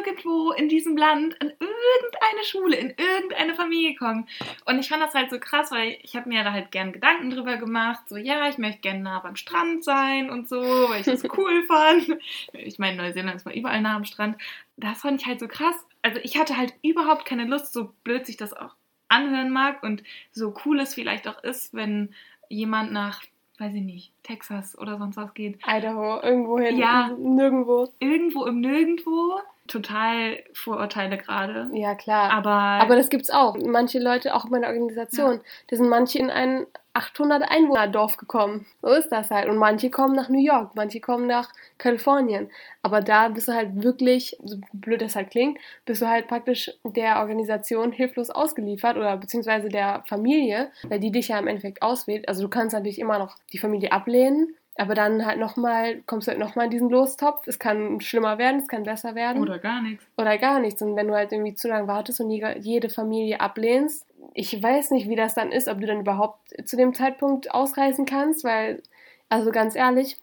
nirgendwo 0.01 0.51
in 0.51 0.69
diesem 0.69 0.97
Land 0.97 1.35
in 1.35 1.49
irgendeine 1.49 2.43
Schule, 2.43 2.75
in 2.75 2.89
irgendeine 2.89 3.55
Familie 3.55 3.95
kommen. 3.95 4.27
Und 4.65 4.79
ich 4.79 4.89
fand 4.89 5.01
das 5.01 5.13
halt 5.13 5.29
so 5.29 5.39
krass, 5.39 5.71
weil 5.71 5.97
ich 6.01 6.15
habe 6.15 6.29
mir 6.29 6.43
da 6.43 6.51
halt 6.51 6.71
gern 6.71 6.91
Gedanken 6.91 7.29
drüber 7.29 7.57
gemacht. 7.57 8.01
So, 8.07 8.17
ja, 8.17 8.49
ich 8.49 8.57
möchte 8.57 8.81
gerne 8.81 9.01
nah 9.01 9.19
beim 9.19 9.35
Strand 9.35 9.83
sein 9.83 10.29
und 10.29 10.47
so, 10.47 10.61
weil 10.61 11.01
ich 11.01 11.05
das 11.05 11.23
cool 11.37 11.63
fand. 11.65 12.17
Ich 12.53 12.79
meine, 12.79 12.97
Neuseeland 12.97 13.35
ist 13.35 13.45
mal 13.45 13.55
überall 13.55 13.81
nah 13.81 13.95
am 13.95 14.05
Strand. 14.05 14.37
Das 14.77 15.01
fand 15.01 15.21
ich 15.21 15.27
halt 15.27 15.39
so 15.39 15.47
krass. 15.47 15.75
Also 16.01 16.19
ich 16.23 16.37
hatte 16.37 16.57
halt 16.57 16.73
überhaupt 16.81 17.25
keine 17.25 17.45
Lust, 17.45 17.73
so 17.73 17.93
blöd 18.03 18.25
sich 18.25 18.37
das 18.37 18.53
auch 18.53 18.75
anhören 19.07 19.51
mag 19.51 19.83
und 19.83 20.03
so 20.31 20.53
cool 20.65 20.79
es 20.79 20.93
vielleicht 20.93 21.27
auch 21.27 21.43
ist, 21.43 21.73
wenn 21.73 22.13
jemand 22.49 22.91
nach 22.91 23.21
weiß 23.61 23.75
ich 23.75 23.83
nicht, 23.83 24.11
Texas 24.23 24.77
oder 24.77 24.97
sonst 24.97 25.17
was 25.17 25.33
geht. 25.35 25.59
Idaho, 25.65 26.19
irgendwo 26.21 26.57
hin. 26.57 26.77
Ja. 26.77 27.09
Nirgendwo. 27.17 27.89
Irgendwo 27.99 28.45
im 28.45 28.59
Nirgendwo. 28.59 29.39
Total 29.71 30.38
Vorurteile 30.53 31.17
gerade. 31.17 31.69
Ja, 31.71 31.95
klar. 31.95 32.29
Aber, 32.31 32.51
Aber 32.51 32.97
das 32.97 33.10
gibt's 33.10 33.29
auch. 33.29 33.55
Manche 33.55 33.99
Leute, 33.99 34.36
auch 34.36 34.43
in 34.43 34.51
meiner 34.51 34.67
Organisation, 34.67 35.39
da 35.69 35.77
sind 35.77 35.88
manche 35.88 36.19
in 36.19 36.29
ein 36.29 36.65
800 36.93 37.49
Einwohner 37.49 37.88
Dorf 37.88 38.17
gekommen. 38.17 38.65
So 38.81 38.89
ist 38.89 39.10
das 39.13 39.31
halt. 39.31 39.47
Und 39.47 39.55
manche 39.55 39.89
kommen 39.89 40.13
nach 40.13 40.27
New 40.27 40.43
York, 40.43 40.71
manche 40.75 40.99
kommen 40.99 41.25
nach 41.25 41.53
Kalifornien. 41.77 42.49
Aber 42.81 42.99
da 42.99 43.29
bist 43.29 43.47
du 43.47 43.53
halt 43.53 43.81
wirklich, 43.81 44.36
so 44.43 44.57
blöd 44.73 45.01
das 45.01 45.15
halt 45.15 45.29
klingt, 45.29 45.57
bist 45.86 46.01
du 46.01 46.07
halt 46.07 46.27
praktisch 46.27 46.69
der 46.84 47.19
Organisation 47.19 47.93
hilflos 47.93 48.29
ausgeliefert 48.29 48.97
oder 48.97 49.15
beziehungsweise 49.15 49.69
der 49.69 50.03
Familie, 50.05 50.69
weil 50.89 50.99
die 50.99 51.12
dich 51.12 51.29
ja 51.29 51.39
im 51.39 51.47
Endeffekt 51.47 51.81
auswählt. 51.81 52.27
Also 52.27 52.43
du 52.43 52.49
kannst 52.49 52.73
natürlich 52.73 52.99
immer 52.99 53.19
noch 53.19 53.38
die 53.53 53.57
Familie 53.57 53.93
ablehnen, 53.93 54.53
aber 54.75 54.95
dann 54.95 55.25
halt 55.25 55.39
nochmal, 55.39 56.01
kommst 56.05 56.27
du 56.27 56.31
halt 56.31 56.39
nochmal 56.39 56.65
in 56.65 56.71
diesen 56.71 56.89
Lostopf. 56.89 57.45
Es 57.47 57.60
kann 57.60 57.99
schlimmer 58.01 58.38
werden, 58.38 58.62
es 58.62 58.67
kann 58.67 58.84
besser 58.84 59.15
werden. 59.15 59.41
oder 59.41 59.60
gar 59.60 59.81
nichts. 59.81 60.05
Oder 60.17 60.38
gar 60.38 60.60
nichts. 60.60 60.81
Und 60.81 60.95
wenn 60.95 61.07
du 61.07 61.13
halt 61.13 61.31
irgendwie 61.31 61.55
zu 61.55 61.67
lange 61.67 61.88
wartest 61.88 62.21
und 62.21 62.29
jede- 62.29 62.89
Familie 62.89 63.39
ablehnst, 63.41 64.05
ich 64.34 64.62
weiß 64.62 64.91
nicht, 64.91 65.10
wie 65.10 65.15
das 65.15 65.34
dann 65.36 65.51
ist, 65.51 65.67
ob 65.67 65.79
du 65.81 65.88
dann 65.88 65.99
überhaupt 66.01 66.39
zu 66.65 66.77
dem 66.77 66.93
Zeitpunkt 66.93 67.51
ausreisen 67.53 68.05
kannst, 68.05 68.43
weil, 68.43 68.81
also 69.29 69.51
ganz 69.51 69.75
ehrlich, 69.75 70.17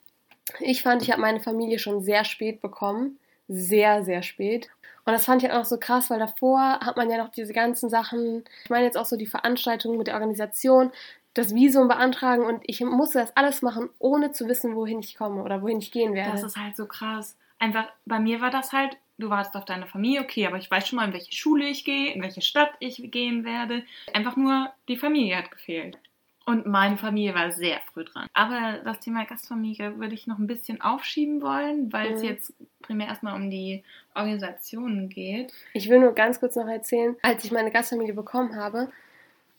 ich 0.60 0.82
fand, 0.82 1.02
ich 1.02 1.10
habe 1.10 1.20
meine 1.20 1.40
Familie 1.40 1.78
schon 1.78 2.00
sehr 2.02 2.24
spät 2.24 2.60
bekommen. 2.62 3.18
Sehr, 3.48 4.04
sehr 4.04 4.22
spät. 4.22 4.68
Und 5.06 5.14
das 5.14 5.24
fand 5.24 5.42
ich 5.42 5.48
halt 5.48 5.58
auch 5.58 5.64
so 5.64 5.78
krass, 5.78 6.10
weil 6.10 6.18
davor 6.18 6.80
hat 6.80 6.96
man 6.98 7.08
ja 7.08 7.16
noch 7.16 7.30
diese 7.30 7.54
ganzen 7.54 7.88
Sachen, 7.88 8.44
ich 8.64 8.68
meine 8.70 8.84
jetzt 8.84 8.98
auch 8.98 9.06
so 9.06 9.16
die 9.16 9.24
Veranstaltungen 9.26 9.96
mit 9.96 10.06
der 10.06 10.14
Organisation, 10.14 10.90
das 11.38 11.54
Visum 11.54 11.88
beantragen 11.88 12.44
und 12.44 12.60
ich 12.66 12.80
musste 12.80 13.18
das 13.20 13.36
alles 13.36 13.62
machen, 13.62 13.88
ohne 13.98 14.32
zu 14.32 14.48
wissen, 14.48 14.74
wohin 14.74 15.00
ich 15.00 15.16
komme 15.16 15.42
oder 15.42 15.62
wohin 15.62 15.78
ich 15.78 15.92
gehen 15.92 16.14
werde. 16.14 16.32
Das 16.32 16.42
ist 16.42 16.56
halt 16.56 16.76
so 16.76 16.86
krass. 16.86 17.36
Einfach, 17.58 17.88
bei 18.06 18.18
mir 18.18 18.40
war 18.40 18.50
das 18.50 18.72
halt, 18.72 18.96
du 19.18 19.30
wartest 19.30 19.56
auf 19.56 19.64
deine 19.64 19.86
Familie, 19.86 20.20
okay, 20.22 20.46
aber 20.46 20.56
ich 20.58 20.70
weiß 20.70 20.88
schon 20.88 20.96
mal, 20.96 21.06
in 21.06 21.12
welche 21.12 21.32
Schule 21.32 21.66
ich 21.66 21.84
gehe, 21.84 22.12
in 22.12 22.22
welche 22.22 22.40
Stadt 22.42 22.70
ich 22.80 23.10
gehen 23.10 23.44
werde. 23.44 23.82
Einfach 24.12 24.36
nur, 24.36 24.70
die 24.88 24.96
Familie 24.96 25.36
hat 25.36 25.50
gefehlt. 25.50 25.98
Und 26.46 26.64
meine 26.66 26.96
Familie 26.96 27.34
war 27.34 27.52
sehr 27.52 27.78
früh 27.92 28.04
dran. 28.04 28.26
Aber 28.32 28.78
das 28.82 29.00
Thema 29.00 29.26
Gastfamilie 29.26 29.98
würde 29.98 30.14
ich 30.14 30.26
noch 30.26 30.38
ein 30.38 30.46
bisschen 30.46 30.80
aufschieben 30.80 31.42
wollen, 31.42 31.92
weil 31.92 32.12
es 32.14 32.22
Mhm. 32.22 32.28
jetzt 32.28 32.54
primär 32.80 33.08
erstmal 33.08 33.34
um 33.34 33.50
die 33.50 33.84
Organisationen 34.14 35.08
geht. 35.10 35.52
Ich 35.74 35.90
will 35.90 35.98
nur 36.00 36.14
ganz 36.14 36.40
kurz 36.40 36.56
noch 36.56 36.66
erzählen, 36.68 37.16
als 37.22 37.44
ich 37.44 37.52
meine 37.52 37.70
Gastfamilie 37.70 38.14
bekommen 38.14 38.56
habe, 38.56 38.90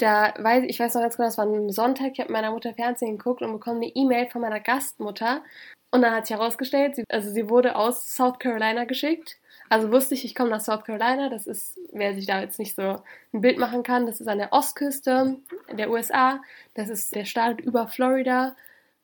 da 0.02 0.34
weiß 0.38 0.66
ich 0.68 0.80
weiß 0.80 0.94
noch 0.96 1.02
ganz 1.02 1.18
genau, 1.18 1.28
das 1.28 1.38
war 1.38 1.46
ein 1.46 1.72
Sonntag, 1.72 2.12
ich 2.14 2.20
habe 2.20 2.32
meiner 2.32 2.52
Mutter 2.52 2.74
Fernsehen 2.74 3.18
geguckt 3.18 3.42
und 3.42 3.52
bekomme 3.54 3.78
eine 3.78 3.96
E-Mail 3.96 4.30
von 4.30 4.42
meiner 4.42 4.60
Gastmutter 4.60 5.44
und 5.92 6.02
dann 6.02 6.14
hat 6.14 6.28
sich 6.28 6.36
herausgestellt, 6.36 6.96
sie, 6.96 7.04
also 7.10 7.30
sie 7.32 7.50
wurde 7.50 7.76
aus 7.76 8.16
South 8.16 8.40
Carolina 8.40 8.86
geschickt. 8.86 9.38
Also 9.70 9.92
wusste 9.92 10.16
ich, 10.16 10.26
ich 10.26 10.34
komme 10.36 10.50
nach 10.50 10.62
South 10.62 10.84
Carolina, 10.84 11.30
das 11.30 11.46
ist, 11.46 11.80
wer 11.94 12.16
sich 12.16 12.26
da 12.26 12.42
jetzt 12.42 12.58
nicht 12.60 12.76
so 12.76 13.02
ein 13.34 13.42
Bild 13.42 13.60
machen 13.60 13.84
kann, 13.84 14.08
das 14.08 14.20
ist 14.20 14.28
an 14.28 14.40
der 14.40 14.52
Ostküste 14.52 15.38
der 15.72 15.92
USA, 15.92 16.42
das 16.74 16.90
ist 16.90 17.16
der 17.16 17.26
Staat 17.26 17.62
über 17.62 17.88
Florida. 17.88 18.56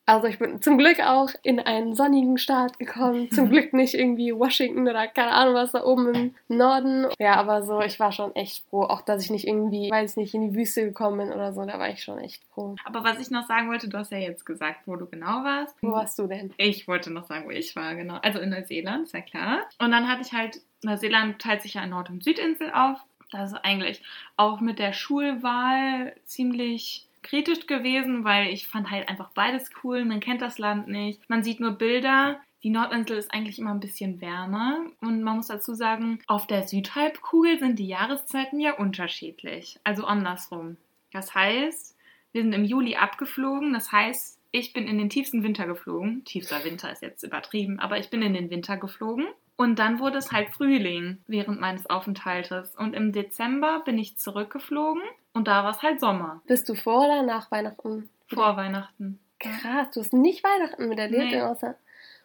Also 0.07 0.27
ich 0.27 0.37
bin 0.37 0.61
zum 0.61 0.77
Glück 0.77 0.99
auch 0.99 1.31
in 1.41 1.59
einen 1.59 1.95
sonnigen 1.95 2.37
Staat 2.37 2.77
gekommen. 2.77 3.29
Zum 3.31 3.49
Glück 3.49 3.73
nicht 3.73 3.95
irgendwie 3.95 4.33
Washington 4.33 4.87
oder 4.87 5.07
keine 5.07 5.31
Ahnung 5.31 5.55
was 5.55 5.71
da 5.71 5.83
oben 5.83 6.13
im 6.13 6.35
Norden. 6.47 7.07
Ja, 7.19 7.35
aber 7.35 7.63
so, 7.63 7.81
ich 7.81 7.99
war 7.99 8.11
schon 8.11 8.35
echt 8.35 8.63
froh. 8.69 8.83
Auch, 8.83 9.01
dass 9.01 9.23
ich 9.23 9.31
nicht 9.31 9.47
irgendwie, 9.47 9.89
weiß 9.89 10.11
ich 10.11 10.17
nicht, 10.17 10.33
in 10.35 10.49
die 10.49 10.55
Wüste 10.55 10.83
gekommen 10.85 11.17
bin 11.17 11.33
oder 11.33 11.53
so. 11.53 11.65
Da 11.65 11.79
war 11.79 11.89
ich 11.89 12.03
schon 12.03 12.19
echt 12.19 12.43
froh. 12.53 12.75
Aber 12.85 13.03
was 13.03 13.19
ich 13.19 13.31
noch 13.31 13.47
sagen 13.47 13.69
wollte, 13.69 13.89
du 13.89 13.97
hast 13.97 14.11
ja 14.11 14.19
jetzt 14.19 14.45
gesagt, 14.45 14.81
wo 14.85 14.95
du 14.95 15.07
genau 15.07 15.43
warst. 15.43 15.75
Wo 15.81 15.91
warst 15.91 16.19
du 16.19 16.27
denn? 16.27 16.53
Ich 16.57 16.87
wollte 16.87 17.11
noch 17.11 17.25
sagen, 17.25 17.45
wo 17.45 17.51
ich 17.51 17.75
war, 17.75 17.95
genau. 17.95 18.19
Also 18.21 18.39
in 18.39 18.49
Neuseeland, 18.49 19.05
ist 19.05 19.13
ja 19.13 19.21
klar. 19.21 19.61
Und 19.79 19.91
dann 19.91 20.07
hatte 20.07 20.21
ich 20.21 20.33
halt, 20.33 20.61
Neuseeland 20.83 21.39
teilt 21.39 21.63
sich 21.63 21.73
ja 21.73 21.83
in 21.83 21.89
Nord- 21.89 22.11
und 22.11 22.23
Südinsel 22.23 22.71
auf. 22.71 22.99
Das 23.31 23.51
ist 23.51 23.57
eigentlich 23.63 24.01
auch 24.37 24.59
mit 24.61 24.77
der 24.77 24.93
Schulwahl 24.93 26.15
ziemlich 26.25 27.07
kritisch 27.25 27.67
gewesen, 27.67 28.23
weil 28.23 28.47
ich 28.47 28.67
fand 28.67 28.89
halt 28.89 29.09
einfach 29.09 29.31
beides 29.33 29.69
cool. 29.83 30.05
Man 30.05 30.19
kennt 30.19 30.41
das 30.41 30.57
Land 30.57 30.87
nicht. 30.87 31.27
Man 31.29 31.43
sieht 31.43 31.59
nur 31.59 31.71
Bilder. 31.71 32.39
Die 32.63 32.69
Nordinsel 32.69 33.17
ist 33.17 33.33
eigentlich 33.33 33.59
immer 33.59 33.71
ein 33.71 33.79
bisschen 33.79 34.21
wärmer. 34.21 34.79
Und 35.01 35.21
man 35.21 35.37
muss 35.37 35.47
dazu 35.47 35.73
sagen, 35.73 36.19
auf 36.27 36.47
der 36.47 36.67
Südhalbkugel 36.67 37.59
sind 37.59 37.79
die 37.79 37.87
Jahreszeiten 37.87 38.59
ja 38.59 38.73
unterschiedlich. 38.77 39.79
Also 39.83 40.05
andersrum. 40.05 40.77
Das 41.11 41.35
heißt, 41.35 41.95
wir 42.31 42.41
sind 42.41 42.53
im 42.53 42.65
Juli 42.65 42.95
abgeflogen. 42.95 43.73
Das 43.73 43.91
heißt, 43.91 44.39
ich 44.51 44.73
bin 44.73 44.87
in 44.87 44.97
den 44.97 45.09
tiefsten 45.09 45.43
Winter 45.43 45.67
geflogen. 45.67 46.23
Tiefster 46.25 46.63
Winter 46.63 46.91
ist 46.91 47.01
jetzt 47.01 47.23
übertrieben, 47.23 47.79
aber 47.79 47.99
ich 47.99 48.09
bin 48.09 48.21
in 48.21 48.33
den 48.33 48.49
Winter 48.49 48.77
geflogen. 48.77 49.27
Und 49.57 49.79
dann 49.79 49.99
wurde 49.99 50.17
es 50.17 50.31
halt 50.31 50.49
Frühling 50.49 51.19
während 51.27 51.59
meines 51.59 51.89
Aufenthaltes. 51.89 52.75
Und 52.75 52.93
im 52.93 53.11
Dezember 53.11 53.81
bin 53.85 53.97
ich 53.97 54.17
zurückgeflogen 54.17 55.01
und 55.35 55.47
da 55.47 55.63
war 55.63 55.71
es 55.71 55.83
halt 55.83 55.99
Sommer. 55.99 56.41
Bist 56.47 56.67
du 56.67 56.73
vor 56.75 57.05
oder 57.05 57.21
nach 57.21 57.51
Weihnachten? 57.51 58.09
Vor 58.27 58.57
Weihnachten. 58.57 59.19
Krass, 59.39 59.91
du 59.93 59.99
hast 59.99 60.13
nicht 60.13 60.43
Weihnachten 60.43 60.87
miterlebt, 60.89 61.31
Nee. 61.31 61.41
außer. 61.41 61.75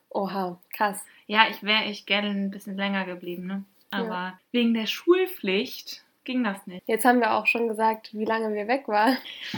Oha, 0.08 0.58
krass. 0.72 1.04
Ja, 1.26 1.42
ich 1.50 1.62
wäre 1.62 1.82
echt 1.84 2.06
gerne 2.06 2.30
ein 2.30 2.50
bisschen 2.50 2.76
länger 2.76 3.04
geblieben, 3.04 3.46
ne? 3.46 3.64
Aber 3.90 4.38
wegen 4.52 4.72
der 4.74 4.86
Schulpflicht 4.86 6.04
ging 6.24 6.44
das 6.44 6.66
nicht. 6.66 6.82
Jetzt 6.88 7.04
haben 7.04 7.20
wir 7.20 7.32
auch 7.34 7.46
schon 7.46 7.68
gesagt, 7.68 8.12
wie 8.14 8.24
lange 8.24 8.54
wir 8.54 8.68
weg 8.68 8.86
waren. 8.88 9.16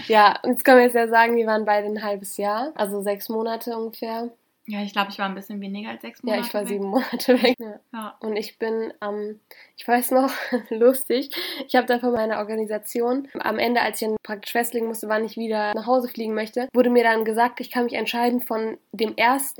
Ja, 0.08 0.38
und 0.42 0.50
jetzt 0.52 0.64
können 0.64 0.78
wir 0.78 0.84
jetzt 0.84 0.94
ja 0.94 1.08
sagen, 1.08 1.36
wir 1.36 1.46
waren 1.46 1.64
beide 1.64 1.86
ein 1.86 2.02
halbes 2.02 2.36
Jahr, 2.38 2.72
also 2.74 3.02
sechs 3.02 3.28
Monate 3.28 3.76
ungefähr. 3.76 4.30
Ja, 4.66 4.80
ich 4.82 4.92
glaube, 4.92 5.10
ich 5.10 5.18
war 5.18 5.26
ein 5.26 5.34
bisschen 5.34 5.60
weniger 5.60 5.90
als 5.90 6.02
sechs 6.02 6.20
Ja, 6.22 6.30
Monate. 6.36 6.46
ich 6.46 6.54
war 6.54 6.60
weg. 6.62 6.68
sieben 6.68 6.84
Monate 6.86 7.42
weg. 7.42 7.56
Ja. 7.58 7.80
Ja. 7.92 8.16
Und 8.20 8.36
ich 8.36 8.58
bin 8.58 8.92
am, 9.00 9.40
ich 9.82 9.88
weiß 9.88 10.12
noch, 10.12 10.30
lustig, 10.70 11.30
ich 11.66 11.74
habe 11.74 11.88
da 11.88 11.98
von 11.98 12.12
meiner 12.12 12.38
Organisation, 12.38 13.26
am 13.40 13.58
Ende, 13.58 13.80
als 13.80 14.00
ich 14.00 14.06
dann 14.06 14.16
praktisch 14.22 14.52
festlegen 14.52 14.86
musste, 14.86 15.08
wann 15.08 15.24
ich 15.24 15.36
wieder 15.36 15.74
nach 15.74 15.86
Hause 15.86 16.06
fliegen 16.06 16.34
möchte, 16.34 16.68
wurde 16.72 16.88
mir 16.88 17.02
dann 17.02 17.24
gesagt, 17.24 17.60
ich 17.60 17.68
kann 17.68 17.84
mich 17.84 17.94
entscheiden 17.94 18.40
von 18.40 18.78
dem 18.92 19.14
1. 19.18 19.56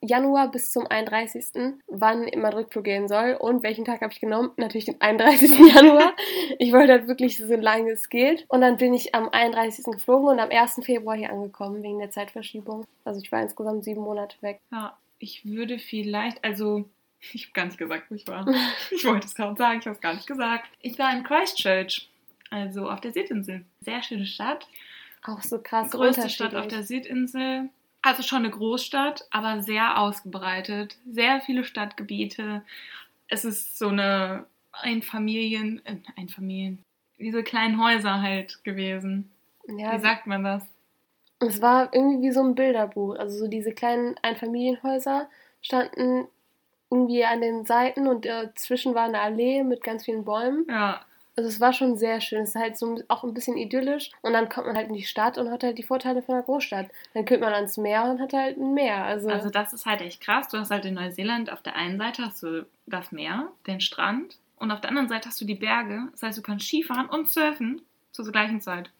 Januar 0.00 0.52
bis 0.52 0.70
zum 0.70 0.86
31., 0.86 1.74
wann 1.88 2.30
mein 2.36 2.52
Rückflug 2.52 2.84
gehen 2.84 3.08
soll. 3.08 3.36
Und 3.38 3.64
welchen 3.64 3.84
Tag 3.84 4.00
habe 4.00 4.12
ich 4.12 4.20
genommen? 4.20 4.52
Natürlich 4.56 4.84
den 4.84 5.00
31. 5.00 5.50
Januar. 5.74 6.12
Ich 6.60 6.72
wollte 6.72 6.92
halt 6.92 7.08
wirklich 7.08 7.38
so 7.38 7.56
lange 7.56 7.90
es 7.90 8.08
geht. 8.08 8.46
Und 8.48 8.60
dann 8.60 8.76
bin 8.76 8.94
ich 8.94 9.16
am 9.16 9.28
31. 9.28 9.86
geflogen 9.86 10.28
und 10.28 10.38
am 10.38 10.50
1. 10.50 10.80
Februar 10.84 11.16
hier 11.16 11.30
angekommen, 11.30 11.82
wegen 11.82 11.98
der 11.98 12.12
Zeitverschiebung. 12.12 12.84
Also 13.04 13.20
ich 13.20 13.32
war 13.32 13.42
insgesamt 13.42 13.82
sieben 13.82 14.02
Monate 14.02 14.36
weg. 14.40 14.60
ja, 14.70 14.96
ich 15.18 15.44
würde 15.44 15.78
vielleicht, 15.78 16.44
also, 16.44 16.84
ich 17.32 17.44
habe 17.44 17.52
gar 17.52 17.64
nicht 17.66 17.78
gesagt, 17.78 18.10
wo 18.10 18.14
ich 18.14 18.26
war. 18.26 18.46
Ich 18.90 19.04
wollte 19.04 19.26
es 19.26 19.34
gerade 19.34 19.56
sagen, 19.56 19.80
ich 19.80 19.86
habe 19.86 19.96
es 19.96 20.00
gar 20.00 20.14
nicht 20.14 20.26
gesagt. 20.26 20.68
Ich 20.80 20.98
war 20.98 21.12
in 21.12 21.24
Christchurch, 21.24 22.08
also 22.50 22.90
auf 22.90 23.00
der 23.00 23.12
Südinsel. 23.12 23.64
Sehr 23.80 24.02
schöne 24.02 24.26
Stadt. 24.26 24.66
Auch 25.22 25.42
so 25.42 25.60
krass 25.60 25.90
größte 25.90 26.30
Stadt 26.30 26.54
auf 26.54 26.68
der 26.68 26.84
Südinsel. 26.84 27.68
Also 28.02 28.22
schon 28.22 28.38
eine 28.38 28.50
Großstadt, 28.50 29.26
aber 29.30 29.62
sehr 29.62 29.98
ausgebreitet. 29.98 30.96
Sehr 31.10 31.40
viele 31.40 31.64
Stadtgebiete. 31.64 32.62
Es 33.26 33.44
ist 33.44 33.76
so 33.78 33.88
eine 33.88 34.46
Einfamilien, 34.72 35.84
äh, 35.84 35.96
Einfamilien, 36.16 36.78
diese 37.18 37.42
kleinen 37.42 37.82
Häuser 37.82 38.22
halt 38.22 38.62
gewesen. 38.62 39.30
Ja, 39.66 39.94
Wie 39.94 40.00
sagt 40.00 40.26
man 40.26 40.44
das? 40.44 40.62
es 41.40 41.62
war 41.62 41.92
irgendwie 41.94 42.28
wie 42.28 42.32
so 42.32 42.42
ein 42.42 42.54
Bilderbuch. 42.54 43.16
Also 43.16 43.38
so 43.38 43.48
diese 43.48 43.72
kleinen 43.72 44.16
Einfamilienhäuser 44.22 45.28
standen 45.62 46.26
irgendwie 46.90 47.24
an 47.24 47.40
den 47.40 47.64
Seiten 47.66 48.06
und 48.06 48.24
dazwischen 48.24 48.94
war 48.94 49.04
eine 49.04 49.20
Allee 49.20 49.62
mit 49.62 49.82
ganz 49.82 50.04
vielen 50.04 50.24
Bäumen. 50.24 50.66
Ja, 50.68 51.00
Also 51.36 51.48
es 51.48 51.60
war 51.60 51.72
schon 51.72 51.96
sehr 51.96 52.20
schön. 52.20 52.42
Es 52.42 52.50
ist 52.50 52.54
halt 52.56 52.76
so 52.78 53.00
auch 53.08 53.24
ein 53.24 53.34
bisschen 53.34 53.56
idyllisch. 53.56 54.10
Und 54.22 54.32
dann 54.32 54.48
kommt 54.48 54.66
man 54.66 54.76
halt 54.76 54.88
in 54.88 54.94
die 54.94 55.02
Stadt 55.04 55.38
und 55.38 55.50
hat 55.50 55.62
halt 55.62 55.78
die 55.78 55.82
Vorteile 55.82 56.22
von 56.22 56.34
einer 56.34 56.44
Großstadt. 56.44 56.88
Dann 57.14 57.24
kommt 57.26 57.40
man 57.40 57.52
ans 57.52 57.76
Meer 57.76 58.04
und 58.04 58.20
hat 58.20 58.32
halt 58.32 58.56
ein 58.56 58.74
Meer. 58.74 59.04
Also, 59.04 59.28
also 59.28 59.50
das 59.50 59.72
ist 59.72 59.86
halt 59.86 60.00
echt 60.00 60.20
krass. 60.20 60.48
Du 60.48 60.58
hast 60.58 60.70
halt 60.70 60.84
in 60.84 60.94
Neuseeland 60.94 61.52
auf 61.52 61.62
der 61.62 61.76
einen 61.76 61.98
Seite 61.98 62.22
hast 62.24 62.42
du 62.42 62.66
das 62.86 63.12
Meer, 63.12 63.48
den 63.66 63.80
Strand 63.80 64.38
und 64.56 64.70
auf 64.72 64.80
der 64.80 64.90
anderen 64.90 65.08
Seite 65.08 65.28
hast 65.28 65.40
du 65.40 65.44
die 65.44 65.54
Berge. 65.54 66.08
Das 66.12 66.22
heißt, 66.22 66.38
du 66.38 66.42
kannst 66.42 66.66
Skifahren 66.66 67.08
und 67.08 67.28
surfen 67.30 67.82
zur 68.10 68.32
gleichen 68.32 68.60
Zeit. 68.60 68.90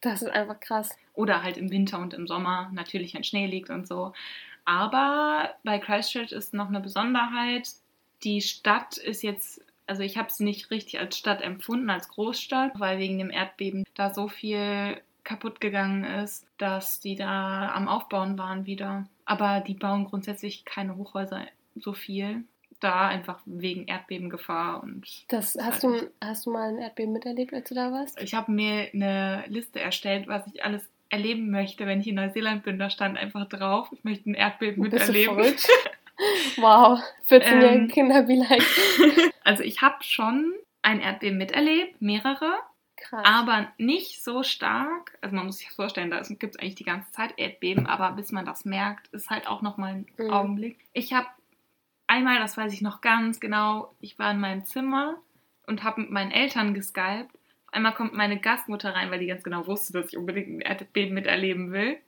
das 0.00 0.22
ist 0.22 0.30
einfach 0.30 0.58
krass. 0.58 0.90
Oder 1.14 1.42
halt 1.44 1.56
im 1.58 1.70
Winter 1.70 1.98
und 2.00 2.12
im 2.12 2.26
Sommer, 2.26 2.70
natürlich, 2.72 3.14
wenn 3.14 3.22
Schnee 3.22 3.46
liegt 3.46 3.70
und 3.70 3.86
so. 3.86 4.12
Aber 4.64 5.50
bei 5.62 5.78
Christchurch 5.78 6.32
ist 6.32 6.54
noch 6.54 6.68
eine 6.68 6.80
Besonderheit, 6.80 7.68
Die 8.22 8.40
Stadt 8.40 8.96
ist 8.96 9.22
jetzt, 9.22 9.60
also 9.86 10.02
ich 10.02 10.16
habe 10.16 10.32
sie 10.32 10.44
nicht 10.44 10.70
richtig 10.70 10.98
als 10.98 11.18
Stadt 11.18 11.42
empfunden, 11.42 11.90
als 11.90 12.08
Großstadt, 12.08 12.72
weil 12.80 12.98
wegen 12.98 13.18
dem 13.18 13.30
Erdbeben 13.30 13.84
da 13.94 14.14
so 14.14 14.28
viel 14.28 15.00
kaputt 15.24 15.60
gegangen 15.60 16.04
ist, 16.04 16.46
dass 16.58 17.00
die 17.00 17.16
da 17.16 17.72
am 17.74 17.88
Aufbauen 17.88 18.38
waren 18.38 18.66
wieder. 18.66 19.06
Aber 19.24 19.60
die 19.60 19.74
bauen 19.74 20.04
grundsätzlich 20.04 20.64
keine 20.64 20.96
Hochhäuser 20.96 21.46
so 21.74 21.92
viel. 21.92 22.44
Da 22.80 23.08
einfach 23.08 23.40
wegen 23.46 23.86
Erdbebengefahr 23.86 24.82
und. 24.82 25.06
Das 25.28 25.56
hast 25.60 25.82
du, 25.82 26.10
hast 26.22 26.44
du 26.44 26.50
mal 26.50 26.68
ein 26.68 26.78
Erdbeben 26.78 27.12
miterlebt, 27.12 27.54
als 27.54 27.68
du 27.68 27.74
da 27.74 27.92
warst? 27.92 28.20
Ich 28.20 28.34
habe 28.34 28.52
mir 28.52 28.90
eine 28.92 29.44
Liste 29.48 29.80
erstellt, 29.80 30.28
was 30.28 30.46
ich 30.48 30.64
alles 30.64 30.86
erleben 31.14 31.50
möchte, 31.50 31.86
wenn 31.86 32.00
ich 32.00 32.08
in 32.08 32.16
Neuseeland 32.16 32.62
bin. 32.64 32.78
Da 32.78 32.90
stand 32.90 33.16
einfach 33.16 33.48
drauf, 33.48 33.88
ich 33.92 34.04
möchte 34.04 34.30
ein 34.30 34.34
Erdbeben 34.34 34.82
miterleben. 34.82 35.54
Wow, 36.56 37.00
14-jährige 37.28 37.66
Ähm. 37.84 37.88
Kinder, 37.88 38.28
wie 38.28 38.36
leicht. 38.36 39.32
Also 39.44 39.62
ich 39.62 39.82
habe 39.82 39.96
schon 40.02 40.54
ein 40.80 41.00
Erdbeben 41.00 41.36
miterlebt, 41.36 42.00
mehrere, 42.00 42.54
Krass. 42.96 43.24
aber 43.26 43.68
nicht 43.78 44.22
so 44.24 44.42
stark. 44.42 45.18
Also 45.20 45.34
man 45.36 45.46
muss 45.46 45.58
sich 45.58 45.70
vorstellen, 45.70 46.10
da 46.10 46.20
gibt 46.20 46.54
es 46.54 46.60
eigentlich 46.60 46.76
die 46.76 46.84
ganze 46.84 47.10
Zeit 47.10 47.34
Erdbeben, 47.36 47.86
aber 47.86 48.12
bis 48.12 48.32
man 48.32 48.46
das 48.46 48.64
merkt, 48.64 49.08
ist 49.08 49.28
halt 49.28 49.46
auch 49.48 49.60
nochmal 49.60 49.94
ein 49.94 50.06
Mhm. 50.16 50.30
Augenblick. 50.30 50.78
Ich 50.94 51.12
habe 51.12 51.26
einmal, 52.06 52.38
das 52.38 52.56
weiß 52.56 52.72
ich 52.72 52.80
noch 52.80 53.00
ganz 53.02 53.38
genau, 53.40 53.92
ich 54.00 54.18
war 54.18 54.30
in 54.30 54.40
meinem 54.40 54.64
Zimmer 54.64 55.16
und 55.66 55.82
habe 55.84 56.02
mit 56.02 56.10
meinen 56.10 56.30
Eltern 56.30 56.72
geskypt. 56.72 57.36
Einmal 57.74 57.94
kommt 57.94 58.14
meine 58.14 58.38
Gastmutter 58.38 58.94
rein, 58.94 59.10
weil 59.10 59.18
die 59.18 59.26
ganz 59.26 59.42
genau 59.42 59.66
wusste, 59.66 59.92
dass 59.92 60.08
ich 60.08 60.16
unbedingt 60.16 60.48
ein 60.48 60.60
Erdbeben 60.60 61.12
miterleben 61.12 61.72
will. 61.72 61.98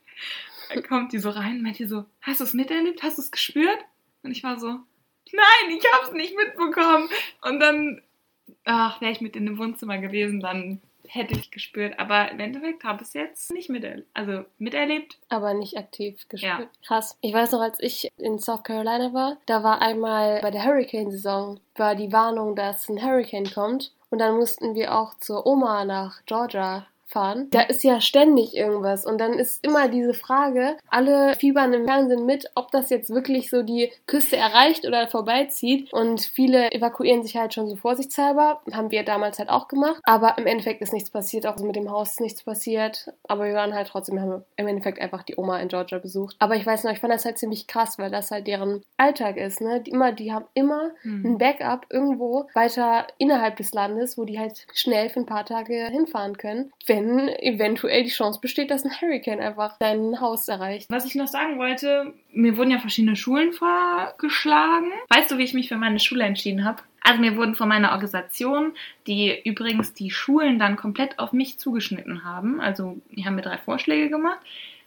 Dann 0.69 0.83
kommt 0.83 1.11
die 1.11 1.19
so 1.19 1.29
rein 1.29 1.57
und 1.57 1.63
meint 1.63 1.79
die 1.79 1.85
so, 1.85 2.05
hast 2.21 2.39
du 2.39 2.45
es 2.45 2.53
miterlebt? 2.53 3.03
Hast 3.03 3.17
du 3.17 3.21
es 3.21 3.31
gespürt? 3.31 3.79
Und 4.23 4.31
ich 4.31 4.43
war 4.43 4.59
so, 4.59 4.67
nein, 4.67 5.77
ich 5.77 5.83
habe 5.91 6.05
es 6.05 6.13
nicht 6.13 6.35
mitbekommen. 6.37 7.09
Und 7.41 7.59
dann, 7.59 8.01
ach, 8.63 9.01
wäre 9.01 9.11
ich 9.11 9.19
mit 9.19 9.35
in 9.35 9.45
dem 9.45 9.57
Wohnzimmer 9.57 9.97
gewesen, 9.97 10.39
dann 10.39 10.81
hätte 11.05 11.37
ich 11.37 11.51
gespürt. 11.51 11.99
Aber 11.99 12.31
im 12.31 12.39
Endeffekt 12.39 12.83
habe 12.83 13.01
ich 13.01 13.09
es 13.09 13.13
jetzt 13.13 13.51
nicht 13.51 13.69
miterlebt. 13.69 14.07
Also 14.13 14.45
miterlebt. 14.57 15.17
aber 15.29 15.53
nicht 15.53 15.77
aktiv 15.77 16.27
gespürt. 16.29 16.59
Ja. 16.59 16.69
Krass. 16.85 17.17
Ich 17.21 17.33
weiß 17.33 17.51
noch, 17.51 17.61
als 17.61 17.79
ich 17.81 18.09
in 18.17 18.39
South 18.39 18.63
Carolina 18.63 19.13
war, 19.13 19.37
da 19.45 19.63
war 19.63 19.81
einmal 19.81 20.41
bei 20.41 20.51
der 20.51 20.63
Hurricane-Saison, 20.63 21.59
war 21.75 21.95
die 21.95 22.11
Warnung, 22.11 22.55
dass 22.55 22.87
ein 22.89 23.01
Hurricane 23.01 23.51
kommt. 23.53 23.91
Und 24.09 24.19
dann 24.19 24.37
mussten 24.37 24.75
wir 24.75 24.95
auch 24.95 25.15
zur 25.15 25.45
Oma 25.45 25.83
nach 25.85 26.23
Georgia 26.25 26.87
fahren. 27.07 27.47
Da 27.51 27.61
ist 27.61 27.83
ja 27.83 28.01
ständig 28.01 28.55
irgendwas. 28.55 29.05
Und 29.05 29.17
dann 29.19 29.33
ist 29.33 29.63
immer 29.65 29.87
diese 29.87 30.13
Frage, 30.13 30.77
alle 30.89 31.33
fiebern 31.35 31.73
im 31.73 31.85
Fernsehen 31.85 32.25
mit, 32.25 32.51
ob 32.55 32.71
das 32.71 32.89
jetzt 32.89 33.09
wirklich 33.09 33.49
so 33.49 33.63
die 33.63 33.91
Küste 34.05 34.35
erreicht 34.37 34.85
oder 34.85 35.07
vorbeizieht. 35.07 35.91
Und 35.93 36.21
viele 36.21 36.71
evakuieren 36.71 37.23
sich 37.23 37.37
halt 37.37 37.53
schon 37.53 37.67
so 37.67 37.75
vorsichtshalber. 37.75 38.61
Haben 38.71 38.91
wir 38.91 39.03
damals 39.03 39.39
halt 39.39 39.49
auch 39.49 39.67
gemacht. 39.67 40.01
Aber 40.03 40.37
im 40.37 40.45
Endeffekt 40.45 40.81
ist 40.81 40.93
nichts 40.93 41.09
passiert. 41.09 41.47
Auch 41.47 41.57
mit 41.57 41.75
dem 41.75 41.89
Haus 41.89 42.11
ist 42.11 42.21
nichts 42.21 42.43
passiert. 42.43 43.11
Aber 43.27 43.45
wir 43.45 43.53
waren 43.53 43.73
halt 43.73 43.87
trotzdem, 43.87 44.15
wir 44.15 44.21
haben 44.21 44.43
im 44.57 44.67
Endeffekt 44.67 44.99
einfach 44.99 45.23
die 45.23 45.37
Oma 45.37 45.59
in 45.59 45.69
Georgia 45.69 45.99
besucht. 45.99 46.35
Aber 46.39 46.55
ich 46.55 46.65
weiß 46.65 46.83
noch, 46.83 46.91
ich 46.91 46.99
fand 46.99 47.13
das 47.13 47.25
halt 47.25 47.37
ziemlich 47.37 47.67
krass, 47.67 47.97
weil 47.97 48.11
das 48.11 48.31
halt 48.31 48.47
deren 48.47 48.83
Alltag 48.97 49.37
ist. 49.37 49.61
Ne? 49.61 49.81
Die, 49.81 49.91
immer, 49.91 50.11
die 50.11 50.33
haben 50.33 50.45
immer 50.53 50.91
ein 51.05 51.23
Hm. 51.23 51.37
Backup 51.37 51.85
irgendwo 51.89 52.47
weiter 52.53 53.07
innerhalb 53.17 53.55
des 53.57 53.73
Landes, 53.73 54.17
wo 54.17 54.25
die 54.25 54.39
halt 54.39 54.65
schnell 54.73 55.09
für 55.09 55.21
ein 55.21 55.25
paar 55.25 55.45
Tage 55.45 55.87
hinfahren 55.87 56.37
können, 56.37 56.71
wenn 56.85 56.96
eventuell 57.39 58.03
die 58.03 58.09
Chance 58.09 58.39
besteht, 58.41 58.71
dass 58.71 58.85
ein 58.85 58.91
Hurricane 59.01 59.39
einfach 59.39 59.77
dein 59.79 60.19
Haus 60.19 60.47
erreicht. 60.47 60.87
Was 60.89 61.05
ich 61.05 61.15
noch 61.15 61.27
sagen 61.27 61.57
wollte, 61.57 62.13
mir 62.31 62.57
wurden 62.57 62.71
ja 62.71 62.79
verschiedene 62.79 63.15
Schulen 63.15 63.53
vorgeschlagen. 63.53 64.91
Weißt 65.09 65.31
du, 65.31 65.37
wie 65.37 65.43
ich 65.43 65.53
mich 65.53 65.69
für 65.69 65.77
meine 65.77 65.99
Schule 65.99 66.23
entschieden 66.23 66.65
habe? 66.65 66.81
Also 67.01 67.21
mir 67.21 67.37
wurden 67.37 67.55
von 67.55 67.69
meiner 67.69 67.91
Organisation, 67.91 68.73
die 69.07 69.41
übrigens 69.45 69.93
die 69.93 70.11
Schulen 70.11 70.59
dann 70.59 70.75
komplett 70.75 71.19
auf 71.19 71.31
mich 71.31 71.57
zugeschnitten 71.57 72.25
haben. 72.25 72.59
Also 72.59 72.97
die 73.11 73.25
haben 73.25 73.35
mir 73.35 73.43
drei 73.43 73.57
Vorschläge 73.57 74.09
gemacht, 74.09 74.39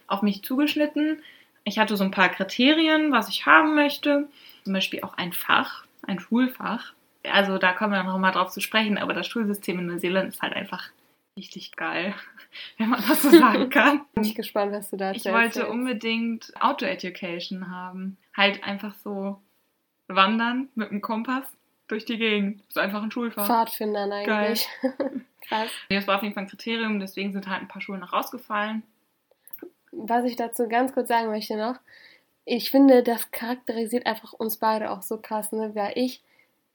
auf 0.05 0.21
mich 0.21 0.43
zugeschnitten. 0.43 1.23
Ich 1.63 1.79
hatte 1.79 1.97
so 1.97 2.03
ein 2.03 2.11
paar 2.11 2.29
Kriterien, 2.29 3.11
was 3.11 3.29
ich 3.29 3.45
haben 3.45 3.73
möchte. 3.73 4.27
Zum 4.63 4.73
Beispiel 4.73 5.01
auch 5.01 5.17
ein 5.17 5.33
Fach, 5.33 5.85
ein 6.05 6.19
Schulfach. 6.19 6.93
Also 7.23 7.57
da 7.57 7.71
kommen 7.73 7.93
wir 7.93 8.03
noch 8.03 8.17
mal 8.17 8.31
drauf 8.31 8.49
zu 8.49 8.61
sprechen, 8.61 8.97
aber 8.97 9.13
das 9.13 9.27
Schulsystem 9.27 9.79
in 9.79 9.87
Neuseeland 9.87 10.29
ist 10.29 10.41
halt 10.41 10.53
einfach 10.53 10.89
richtig 11.41 11.75
geil, 11.75 12.13
wenn 12.77 12.89
man 12.89 13.03
das 13.07 13.23
so 13.23 13.29
sagen 13.31 13.69
kann. 13.69 14.05
Bin 14.13 14.23
ich 14.23 14.35
gespannt, 14.35 14.71
was 14.71 14.89
du 14.91 14.97
da 14.97 15.11
Ich 15.11 15.25
erzählst. 15.25 15.55
wollte 15.57 15.69
unbedingt 15.69 16.53
Auto-Education 16.59 17.69
haben. 17.71 18.17
Halt 18.37 18.63
einfach 18.63 18.93
so 19.03 19.41
wandern 20.07 20.69
mit 20.75 20.91
dem 20.91 21.01
Kompass 21.01 21.45
durch 21.87 22.05
die 22.05 22.17
Gegend. 22.17 22.59
Das 22.61 22.67
ist 22.69 22.77
einfach 22.77 23.01
ein 23.03 23.11
Schulfach. 23.11 23.47
Pfadfindern 23.47 24.11
eigentlich. 24.11 24.67
Krass. 25.47 25.69
Das 25.89 26.07
war 26.07 26.17
auf 26.17 26.23
jeden 26.23 26.35
Fall 26.35 26.43
ein 26.43 26.49
Kriterium, 26.49 26.99
deswegen 26.99 27.33
sind 27.33 27.47
halt 27.49 27.61
ein 27.61 27.67
paar 27.67 27.81
Schulen 27.81 27.99
noch 28.01 28.13
rausgefallen. 28.13 28.83
Was 29.91 30.23
ich 30.25 30.35
dazu 30.35 30.67
ganz 30.69 30.93
kurz 30.93 31.09
sagen 31.09 31.29
möchte 31.31 31.57
noch, 31.57 31.75
ich 32.45 32.71
finde, 32.71 33.03
das 33.03 33.31
charakterisiert 33.31 34.05
einfach 34.05 34.33
uns 34.33 34.57
beide 34.57 34.91
auch 34.91 35.01
so 35.01 35.17
krass, 35.17 35.51
ne? 35.51 35.75
Weil 35.75 35.93
ich 35.95 36.21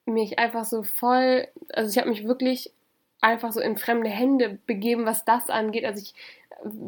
mich 0.04 0.38
einfach 0.38 0.64
so 0.64 0.82
voll, 0.82 1.48
also 1.72 1.90
ich 1.90 1.98
habe 1.98 2.08
mich 2.10 2.26
wirklich 2.26 2.72
einfach 3.20 3.52
so 3.52 3.60
in 3.60 3.76
fremde 3.76 4.10
Hände 4.10 4.58
begeben, 4.66 5.06
was 5.06 5.24
das 5.24 5.50
angeht. 5.50 5.84
Also 5.84 6.02
ich 6.02 6.14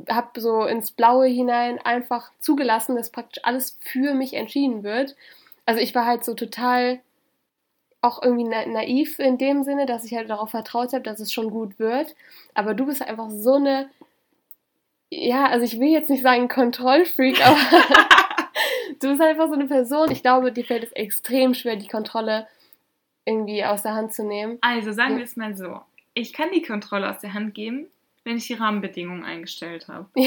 habe 0.08 0.40
so 0.40 0.64
ins 0.64 0.92
Blaue 0.92 1.26
hinein 1.26 1.78
einfach 1.78 2.30
zugelassen, 2.38 2.96
dass 2.96 3.10
praktisch 3.10 3.44
alles 3.44 3.78
für 3.80 4.14
mich 4.14 4.34
entschieden 4.34 4.82
wird. 4.82 5.16
Also 5.66 5.80
ich 5.80 5.94
war 5.94 6.06
halt 6.06 6.24
so 6.24 6.34
total 6.34 7.00
auch 8.00 8.22
irgendwie 8.22 8.44
na 8.44 8.64
naiv 8.66 9.18
in 9.18 9.38
dem 9.38 9.64
Sinne, 9.64 9.86
dass 9.86 10.04
ich 10.04 10.14
halt 10.14 10.30
darauf 10.30 10.50
vertraut 10.50 10.92
habe, 10.92 11.02
dass 11.02 11.20
es 11.20 11.32
schon 11.32 11.50
gut 11.50 11.78
wird. 11.78 12.14
Aber 12.54 12.74
du 12.74 12.86
bist 12.86 13.02
einfach 13.02 13.28
so 13.30 13.54
eine, 13.54 13.90
ja, 15.10 15.46
also 15.46 15.64
ich 15.64 15.80
will 15.80 15.88
jetzt 15.88 16.10
nicht 16.10 16.22
sagen 16.22 16.48
Kontrollfreak, 16.48 17.40
aber 17.46 17.58
du 19.00 19.08
bist 19.10 19.20
einfach 19.20 19.48
so 19.48 19.54
eine 19.54 19.66
Person. 19.66 20.10
Ich 20.10 20.22
glaube, 20.22 20.52
dir 20.52 20.64
fällt 20.64 20.84
es 20.84 20.92
extrem 20.92 21.54
schwer, 21.54 21.76
die 21.76 21.88
Kontrolle 21.88 22.46
irgendwie 23.24 23.64
aus 23.64 23.82
der 23.82 23.94
Hand 23.94 24.14
zu 24.14 24.24
nehmen. 24.24 24.58
Also 24.60 24.92
sagen 24.92 25.16
wir 25.16 25.24
es 25.24 25.36
mal 25.36 25.56
so. 25.56 25.80
Ich 26.20 26.32
kann 26.32 26.48
die 26.52 26.62
Kontrolle 26.62 27.08
aus 27.10 27.20
der 27.20 27.32
Hand 27.34 27.54
geben, 27.54 27.86
wenn 28.24 28.36
ich 28.36 28.46
die 28.48 28.54
Rahmenbedingungen 28.54 29.24
eingestellt 29.24 29.86
habe. 29.88 30.06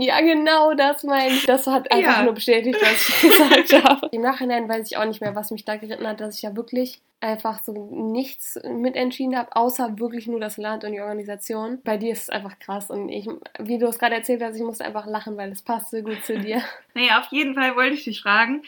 Ja, 0.00 0.20
genau 0.20 0.74
das 0.74 1.04
meine 1.04 1.32
ich. 1.34 1.46
Das 1.46 1.66
hat 1.66 1.90
einfach 1.92 2.18
Ja. 2.18 2.22
nur 2.24 2.34
bestätigt, 2.34 2.78
was 2.80 3.08
ich 3.08 3.20
gesagt 3.70 3.84
habe. 3.84 4.08
Im 4.12 4.22
Nachhinein 4.22 4.68
weiß 4.68 4.90
ich 4.90 4.96
auch 4.96 5.04
nicht 5.04 5.20
mehr, 5.20 5.34
was 5.34 5.50
mich 5.50 5.64
da 5.64 5.76
geritten 5.76 6.06
hat, 6.06 6.20
dass 6.20 6.36
ich 6.36 6.42
ja 6.42 6.54
wirklich 6.56 7.00
einfach 7.20 7.62
so 7.62 7.72
nichts 8.12 8.58
mitentschieden 8.68 9.36
habe, 9.36 9.54
außer 9.56 9.98
wirklich 9.98 10.26
nur 10.26 10.40
das 10.40 10.56
Land 10.56 10.84
und 10.84 10.92
die 10.92 11.00
Organisation. 11.00 11.80
Bei 11.84 11.96
dir 11.96 12.12
ist 12.12 12.22
es 12.22 12.30
einfach 12.30 12.58
krass 12.58 12.90
und 12.90 13.08
ich, 13.08 13.28
wie 13.58 13.78
du 13.78 13.86
es 13.86 13.98
gerade 13.98 14.14
erzählt 14.16 14.42
hast, 14.42 14.56
ich 14.56 14.62
musste 14.62 14.84
einfach 14.84 15.06
lachen, 15.06 15.36
weil 15.36 15.50
es 15.52 15.62
passt 15.62 15.90
so 15.90 16.00
gut 16.02 16.24
zu 16.24 16.38
dir. 16.38 16.62
Naja, 16.94 17.20
auf 17.20 17.26
jeden 17.30 17.54
Fall 17.54 17.76
wollte 17.76 17.94
ich 17.94 18.04
dich 18.04 18.20
fragen, 18.22 18.62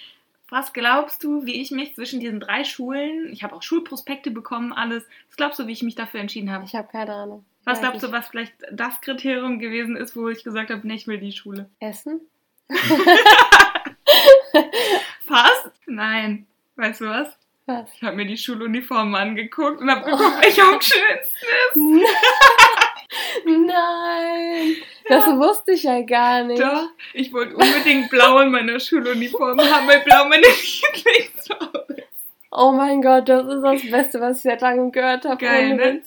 was 0.51 0.73
glaubst 0.73 1.23
du, 1.25 1.45
wie 1.47 1.61
ich 1.61 1.71
mich 1.71 1.95
zwischen 1.95 2.21
diesen 2.21 2.41
drei 2.41 2.65
Schulen, 2.65 3.33
ich 3.33 3.43
habe 3.43 3.55
auch 3.55 3.63
Schulprospekte 3.63 4.31
bekommen, 4.31 4.73
alles, 4.73 5.05
was 5.29 5.37
glaubst 5.37 5.59
du, 5.59 5.67
wie 5.67 5.73
ich 5.73 5.83
mich 5.83 5.95
dafür 5.95 6.21
entschieden 6.21 6.51
habe? 6.51 6.65
Ich 6.65 6.75
habe 6.75 6.89
keine 6.91 7.15
Ahnung. 7.15 7.45
Was 7.65 7.77
Weiß 7.77 7.83
glaubst 7.83 8.03
du, 8.03 8.13
was 8.13 8.29
vielleicht 8.29 8.55
das 8.73 9.01
Kriterium 9.01 9.59
gewesen 9.59 9.97
ist, 9.97 10.17
wo 10.17 10.29
ich 10.29 10.43
gesagt 10.45 10.71
habe, 10.71 10.87
nee, 10.87 10.95
ich 10.95 11.07
will 11.07 11.19
die 11.19 11.33
Schule? 11.33 11.69
Essen? 11.79 12.21
Fast? 15.27 15.71
Nein. 15.87 16.47
Weißt 16.77 17.01
du 17.03 17.07
was? 17.07 17.37
Was? 17.67 17.93
Ich 17.95 18.03
habe 18.03 18.17
mir 18.17 18.27
die 18.27 18.39
Schuluniformen 18.39 19.15
angeguckt 19.15 19.81
und 19.81 19.91
habe 19.91 20.05
geguckt, 20.11 20.43
welche 20.43 20.63
am 20.63 20.81
schönsten 20.81 22.01
Nein, 23.45 24.77
das 25.09 25.27
wusste 25.27 25.73
ich 25.73 25.83
ja 25.85 26.01
gar 26.03 26.45
nicht. 26.45 26.61
Doch, 26.61 26.89
ich 27.15 27.33
wollte 27.33 27.57
unbedingt 27.57 28.11
blau 28.11 28.39
in 28.41 28.51
meiner 28.51 28.79
Schuluniform 28.79 29.61
haben, 29.61 29.89
weil 29.89 30.01
blau 30.01 30.25
meine 30.27 30.47
Lieblingsfarbe. 30.95 32.05
Oh 32.53 32.73
mein 32.73 33.01
Gott, 33.01 33.29
das 33.29 33.47
ist 33.47 33.63
das 33.63 33.91
Beste, 33.91 34.21
was 34.21 34.39
ich 34.39 34.43
seit 34.43 34.61
langem 34.61 34.91
gehört 34.91 35.25
habe. 35.25 35.37
Geil, 35.37 35.77
ne? 35.77 36.03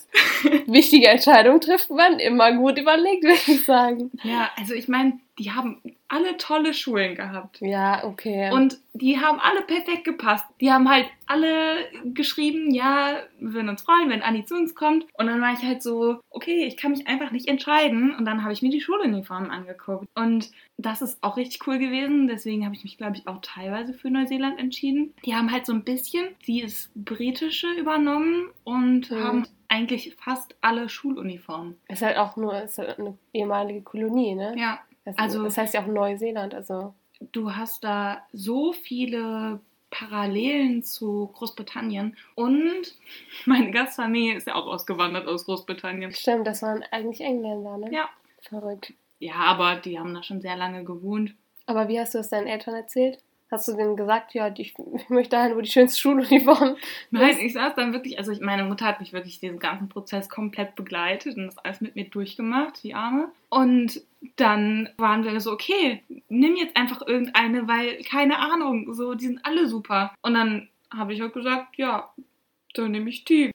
Wichtige 0.66 1.08
Entscheidungen 1.08 1.60
trifft 1.60 1.90
man 1.90 2.18
immer 2.18 2.52
gut 2.52 2.78
überlegt, 2.78 3.24
würde 3.24 3.38
ich 3.46 3.64
sagen. 3.64 4.10
Ja, 4.22 4.50
also 4.58 4.74
ich 4.74 4.86
meine, 4.86 5.18
die 5.38 5.52
haben 5.52 5.80
alle 6.14 6.36
tolle 6.36 6.72
Schulen 6.74 7.16
gehabt. 7.16 7.60
Ja, 7.60 8.04
okay. 8.04 8.52
Und 8.52 8.78
die 8.92 9.18
haben 9.18 9.40
alle 9.40 9.62
perfekt 9.62 10.04
gepasst. 10.04 10.44
Die 10.60 10.70
haben 10.70 10.88
halt 10.88 11.06
alle 11.26 11.76
geschrieben, 12.04 12.72
ja, 12.72 13.16
wir 13.40 13.54
würden 13.54 13.68
uns 13.68 13.82
freuen, 13.82 14.10
wenn 14.10 14.22
Anni 14.22 14.44
zu 14.44 14.54
uns 14.54 14.74
kommt. 14.76 15.06
Und 15.14 15.26
dann 15.26 15.40
war 15.40 15.52
ich 15.52 15.62
halt 15.64 15.82
so, 15.82 16.20
okay, 16.30 16.64
ich 16.66 16.76
kann 16.76 16.92
mich 16.92 17.06
einfach 17.08 17.32
nicht 17.32 17.48
entscheiden. 17.48 18.14
Und 18.14 18.24
dann 18.26 18.42
habe 18.44 18.52
ich 18.52 18.62
mir 18.62 18.70
die 18.70 18.80
Schuluniformen 18.80 19.50
angeguckt. 19.50 20.06
Und 20.14 20.50
das 20.76 21.02
ist 21.02 21.18
auch 21.22 21.36
richtig 21.36 21.66
cool 21.66 21.78
gewesen. 21.78 22.28
Deswegen 22.28 22.64
habe 22.64 22.74
ich 22.76 22.84
mich, 22.84 22.96
glaube 22.98 23.16
ich, 23.16 23.26
auch 23.26 23.40
teilweise 23.42 23.92
für 23.94 24.10
Neuseeland 24.10 24.60
entschieden. 24.60 25.14
Die 25.24 25.34
haben 25.34 25.50
halt 25.50 25.66
so 25.66 25.72
ein 25.72 25.82
bisschen 25.84 26.26
dieses 26.46 26.90
Britische 26.94 27.68
übernommen 27.72 28.50
und 28.62 29.10
Mhm. 29.10 29.24
haben 29.24 29.46
eigentlich 29.68 30.14
fast 30.16 30.54
alle 30.60 30.88
Schuluniformen. 30.88 31.76
ist 31.88 32.02
halt 32.02 32.16
auch 32.18 32.36
nur 32.36 32.56
ist 32.62 32.78
halt 32.78 32.98
eine 33.00 33.18
ehemalige 33.32 33.80
Kolonie, 33.82 34.34
ne? 34.36 34.54
Ja, 34.56 34.78
Das, 35.04 35.16
also- 35.18 35.44
das 35.44 35.56
heißt 35.58 35.74
ja 35.74 35.82
auch 35.82 35.86
Neuseeland, 35.86 36.54
also. 36.54 36.94
du 37.32 37.54
hast 37.54 37.84
da 37.84 38.22
so 38.32 38.72
viele 38.72 39.60
Parallelen 39.90 40.82
zu 40.82 41.30
Großbritannien. 41.34 42.16
Und 42.34 42.96
meine 43.46 43.70
Gastfamilie 43.70 44.36
ist 44.36 44.46
ja 44.46 44.54
auch 44.56 44.66
ausgewandert 44.66 45.26
aus 45.28 45.44
Großbritannien. 45.44 46.10
Stimmt, 46.12 46.46
das 46.46 46.62
waren 46.62 46.82
eigentlich 46.90 47.20
Engländer, 47.20 47.78
ne? 47.78 47.92
Ja. 47.92 48.08
Verrückt. 48.40 48.92
Ja, 49.20 49.34
aber 49.36 49.76
die 49.76 49.98
haben 49.98 50.12
da 50.14 50.22
schon 50.22 50.40
sehr 50.40 50.56
lange 50.56 50.84
gewohnt. 50.84 51.34
Aber 51.66 51.88
wie 51.88 51.98
hast 51.98 52.14
du 52.14 52.18
es 52.18 52.28
deinen 52.28 52.46
Eltern 52.46 52.74
erzählt? 52.74 53.18
Hast 53.54 53.68
du 53.68 53.76
denen 53.76 53.94
gesagt, 53.94 54.34
ja, 54.34 54.48
ich, 54.48 54.74
ich 54.96 55.08
möchte 55.08 55.36
dahin, 55.36 55.54
wo 55.54 55.60
die 55.60 55.70
schönste 55.70 56.00
Schuluniform 56.00 56.74
Nein, 57.12 57.38
ich 57.40 57.52
saß 57.52 57.76
dann 57.76 57.92
wirklich, 57.92 58.18
also 58.18 58.32
ich, 58.32 58.40
meine 58.40 58.64
Mutter 58.64 58.84
hat 58.84 58.98
mich 58.98 59.12
wirklich 59.12 59.38
diesen 59.38 59.60
ganzen 59.60 59.88
Prozess 59.88 60.28
komplett 60.28 60.74
begleitet 60.74 61.36
und 61.36 61.46
das 61.46 61.58
alles 61.58 61.80
mit 61.80 61.94
mir 61.94 62.06
durchgemacht, 62.06 62.82
die 62.82 62.94
Arme. 62.94 63.28
Und 63.50 64.02
dann 64.34 64.88
waren 64.96 65.22
wir 65.22 65.40
so, 65.40 65.52
okay, 65.52 66.02
nimm 66.28 66.56
jetzt 66.56 66.76
einfach 66.76 67.06
irgendeine, 67.06 67.68
weil, 67.68 68.02
keine 68.02 68.40
Ahnung, 68.40 68.92
so, 68.92 69.14
die 69.14 69.26
sind 69.26 69.46
alle 69.46 69.68
super. 69.68 70.12
Und 70.22 70.34
dann 70.34 70.68
habe 70.92 71.12
ich 71.12 71.22
auch 71.22 71.32
gesagt, 71.32 71.76
ja, 71.76 72.12
dann 72.74 72.90
nehme 72.90 73.08
ich 73.08 73.24
die. 73.24 73.52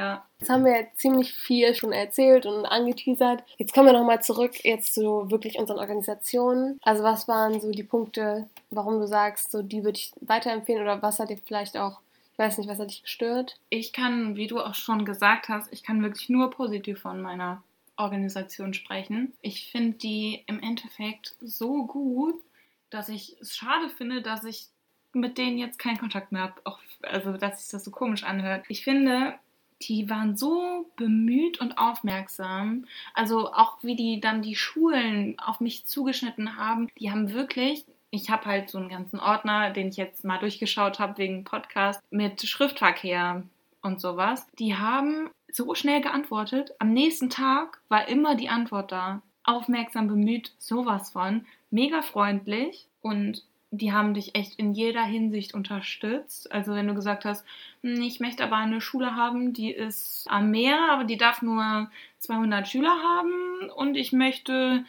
Ja. 0.00 0.24
Jetzt 0.38 0.48
haben 0.48 0.64
wir 0.64 0.72
jetzt 0.72 0.98
ziemlich 0.98 1.34
viel 1.34 1.74
schon 1.74 1.92
erzählt 1.92 2.46
und 2.46 2.64
angeteasert. 2.64 3.44
Jetzt 3.58 3.74
kommen 3.74 3.88
wir 3.88 3.92
nochmal 3.92 4.22
zurück 4.22 4.64
jetzt 4.64 4.94
zu 4.94 5.30
wirklich 5.30 5.58
unseren 5.58 5.78
Organisationen. 5.78 6.80
Also 6.82 7.02
was 7.02 7.28
waren 7.28 7.60
so 7.60 7.70
die 7.70 7.82
Punkte, 7.82 8.48
warum 8.70 8.98
du 8.98 9.06
sagst, 9.06 9.50
so 9.50 9.60
die 9.60 9.84
würde 9.84 9.98
ich 9.98 10.12
weiterempfehlen 10.22 10.82
oder 10.82 11.02
was 11.02 11.18
hat 11.18 11.28
dir 11.28 11.36
vielleicht 11.36 11.76
auch, 11.76 12.00
ich 12.32 12.38
weiß 12.38 12.56
nicht, 12.56 12.70
was 12.70 12.78
hat 12.78 12.88
dich 12.88 13.02
gestört? 13.02 13.58
Ich 13.68 13.92
kann, 13.92 14.36
wie 14.36 14.46
du 14.46 14.60
auch 14.60 14.74
schon 14.74 15.04
gesagt 15.04 15.50
hast, 15.50 15.70
ich 15.70 15.82
kann 15.82 16.02
wirklich 16.02 16.30
nur 16.30 16.48
positiv 16.50 16.98
von 16.98 17.20
meiner 17.20 17.62
Organisation 17.98 18.72
sprechen. 18.72 19.34
Ich 19.42 19.70
finde 19.70 19.98
die 19.98 20.44
im 20.46 20.62
Endeffekt 20.62 21.36
so 21.42 21.84
gut, 21.84 22.40
dass 22.88 23.10
ich 23.10 23.36
es 23.42 23.54
schade 23.54 23.90
finde, 23.90 24.22
dass 24.22 24.44
ich 24.44 24.68
mit 25.12 25.36
denen 25.36 25.58
jetzt 25.58 25.78
keinen 25.78 25.98
Kontakt 25.98 26.32
mehr 26.32 26.42
habe. 26.42 26.54
Also, 27.02 27.36
dass 27.36 27.60
sich 27.60 27.70
das 27.70 27.84
so 27.84 27.90
komisch 27.90 28.24
anhört. 28.24 28.64
Ich 28.68 28.82
finde, 28.82 29.34
die 29.82 30.10
waren 30.10 30.36
so 30.36 30.86
bemüht 30.96 31.60
und 31.60 31.78
aufmerksam. 31.78 32.86
Also 33.14 33.52
auch 33.52 33.78
wie 33.82 33.96
die 33.96 34.20
dann 34.20 34.42
die 34.42 34.56
Schulen 34.56 35.38
auf 35.38 35.60
mich 35.60 35.86
zugeschnitten 35.86 36.56
haben. 36.56 36.88
Die 36.98 37.10
haben 37.10 37.32
wirklich, 37.32 37.84
ich 38.10 38.30
habe 38.30 38.44
halt 38.44 38.70
so 38.70 38.78
einen 38.78 38.88
ganzen 38.88 39.20
Ordner, 39.20 39.70
den 39.70 39.88
ich 39.88 39.96
jetzt 39.96 40.24
mal 40.24 40.38
durchgeschaut 40.38 40.98
habe 40.98 41.18
wegen 41.18 41.44
Podcast, 41.44 42.00
mit 42.10 42.42
Schriftverkehr 42.42 43.42
und 43.82 44.00
sowas. 44.00 44.46
Die 44.58 44.76
haben 44.76 45.30
so 45.50 45.74
schnell 45.74 46.00
geantwortet. 46.00 46.72
Am 46.78 46.92
nächsten 46.92 47.30
Tag 47.30 47.80
war 47.88 48.08
immer 48.08 48.34
die 48.34 48.48
Antwort 48.48 48.92
da. 48.92 49.22
Aufmerksam 49.42 50.06
bemüht, 50.06 50.52
sowas 50.58 51.10
von. 51.10 51.46
Mega 51.70 52.02
freundlich 52.02 52.86
und 53.00 53.44
die 53.70 53.92
haben 53.92 54.14
dich 54.14 54.34
echt 54.34 54.58
in 54.58 54.72
jeder 54.72 55.02
Hinsicht 55.02 55.54
unterstützt. 55.54 56.50
Also 56.50 56.74
wenn 56.74 56.88
du 56.88 56.94
gesagt 56.94 57.24
hast, 57.24 57.44
hm, 57.82 58.02
ich 58.02 58.20
möchte 58.20 58.42
aber 58.42 58.56
eine 58.56 58.80
Schule 58.80 59.14
haben, 59.14 59.52
die 59.52 59.70
ist 59.70 60.26
am 60.28 60.50
Meer, 60.50 60.78
aber 60.90 61.04
die 61.04 61.16
darf 61.16 61.40
nur 61.42 61.90
200 62.18 62.66
Schüler 62.66 62.96
haben 63.02 63.70
und 63.70 63.96
ich 63.96 64.12
möchte 64.12 64.84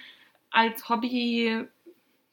als 0.49 0.89
Hobby 0.89 1.67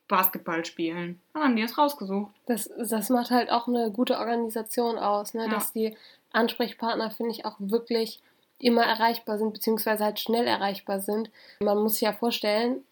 Basketball 0.09 0.65
spielen. 0.65 1.21
Dann 1.35 1.43
haben 1.43 1.57
die 1.57 1.63
es 1.63 1.77
rausgesucht. 1.77 2.33
Das, 2.47 2.71
das 2.79 3.11
macht 3.11 3.31
halt 3.31 3.51
auch 3.51 3.69
eine 3.69 3.91
gute 3.91 4.19
Organisation 4.19 4.99
aus, 4.99 5.35
ne? 5.35 5.45
Ja. 5.45 5.51
dass 5.51 5.75
die 5.75 5.95
Ansprechpartner, 6.33 7.11
finde 7.11 7.33
ich, 7.33 7.45
auch 7.45 7.57
wirklich 7.59 8.21
immer 8.59 8.83
erreichbar 8.83 9.39
sind, 9.39 9.53
beziehungsweise 9.53 10.05
halt 10.05 10.19
schnell 10.19 10.47
erreichbar 10.47 11.01
sind. 11.01 11.31
Man 11.61 11.79
muss 11.79 11.95
sich 11.95 12.03
ja 12.03 12.13
vorstellen, 12.13 12.83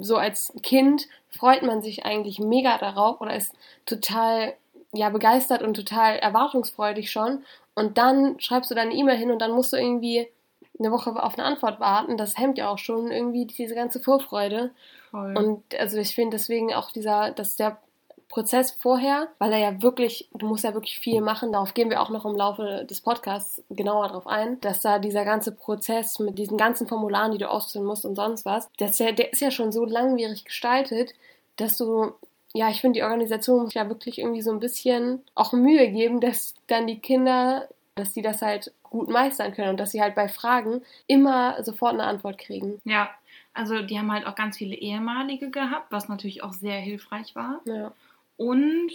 so 0.00 0.16
als 0.16 0.52
Kind 0.62 1.08
freut 1.30 1.62
man 1.62 1.82
sich 1.82 2.04
eigentlich 2.04 2.38
mega 2.38 2.78
darauf 2.78 3.20
oder 3.20 3.36
ist 3.36 3.52
total 3.84 4.54
ja 4.92 5.10
begeistert 5.10 5.62
und 5.62 5.74
total 5.74 6.16
erwartungsfreudig 6.16 7.10
schon 7.10 7.44
und 7.74 7.98
dann 7.98 8.40
schreibst 8.40 8.70
du 8.70 8.74
deine 8.74 8.94
E-Mail 8.94 9.16
hin 9.16 9.30
und 9.30 9.40
dann 9.40 9.52
musst 9.52 9.72
du 9.72 9.76
irgendwie 9.76 10.28
eine 10.78 10.90
Woche 10.90 11.10
auf 11.22 11.34
eine 11.34 11.44
Antwort 11.44 11.80
warten. 11.80 12.16
Das 12.16 12.38
hemmt 12.38 12.58
ja 12.58 12.68
auch 12.68 12.78
schon 12.78 13.10
irgendwie 13.10 13.46
diese 13.46 13.74
ganze 13.74 14.00
Vorfreude. 14.00 14.70
Voll. 15.10 15.36
Und 15.36 15.62
also 15.78 15.98
ich 15.98 16.14
finde 16.14 16.36
deswegen 16.36 16.74
auch 16.74 16.90
dieser, 16.90 17.30
dass 17.30 17.56
der 17.56 17.78
Prozess 18.28 18.72
vorher, 18.72 19.28
weil 19.38 19.52
er 19.52 19.58
ja 19.58 19.82
wirklich, 19.82 20.28
du 20.34 20.46
musst 20.46 20.64
ja 20.64 20.74
wirklich 20.74 20.98
viel 20.98 21.20
machen, 21.20 21.52
darauf 21.52 21.74
gehen 21.74 21.90
wir 21.90 22.00
auch 22.02 22.10
noch 22.10 22.24
im 22.24 22.36
Laufe 22.36 22.84
des 22.88 23.00
Podcasts 23.00 23.62
genauer 23.70 24.08
drauf 24.08 24.26
ein, 24.26 24.60
dass 24.60 24.80
da 24.80 24.98
dieser 24.98 25.24
ganze 25.24 25.52
Prozess 25.52 26.18
mit 26.18 26.38
diesen 26.38 26.58
ganzen 26.58 26.86
Formularen, 26.88 27.32
die 27.32 27.38
du 27.38 27.50
ausfüllen 27.50 27.86
musst 27.86 28.04
und 28.04 28.16
sonst 28.16 28.44
was, 28.44 28.68
dass 28.78 28.96
der, 28.96 29.12
der 29.12 29.32
ist 29.32 29.40
ja 29.40 29.50
schon 29.50 29.72
so 29.72 29.84
langwierig 29.84 30.44
gestaltet, 30.44 31.14
dass 31.56 31.78
du, 31.78 32.12
ja, 32.52 32.68
ich 32.68 32.80
finde, 32.80 32.98
die 32.98 33.04
Organisation 33.04 33.62
muss 33.62 33.74
ja 33.74 33.88
wirklich 33.88 34.18
irgendwie 34.18 34.42
so 34.42 34.50
ein 34.50 34.60
bisschen 34.60 35.22
auch 35.34 35.52
Mühe 35.52 35.88
geben, 35.88 36.20
dass 36.20 36.54
dann 36.66 36.86
die 36.86 36.98
Kinder, 36.98 37.68
dass 37.94 38.12
die 38.12 38.22
das 38.22 38.42
halt 38.42 38.72
gut 38.82 39.08
meistern 39.08 39.54
können 39.54 39.70
und 39.70 39.80
dass 39.80 39.92
sie 39.92 40.02
halt 40.02 40.14
bei 40.14 40.28
Fragen 40.28 40.82
immer 41.06 41.62
sofort 41.62 41.94
eine 41.94 42.04
Antwort 42.04 42.38
kriegen. 42.38 42.80
ja, 42.84 43.10
also 43.54 43.80
die 43.80 43.98
haben 43.98 44.12
halt 44.12 44.26
auch 44.26 44.34
ganz 44.34 44.58
viele 44.58 44.74
ehemalige 44.74 45.50
gehabt, 45.50 45.90
was 45.90 46.08
natürlich 46.08 46.42
auch 46.42 46.52
sehr 46.52 46.78
hilfreich 46.78 47.34
war. 47.34 47.60
Ja. 47.64 47.90
Und 48.36 48.90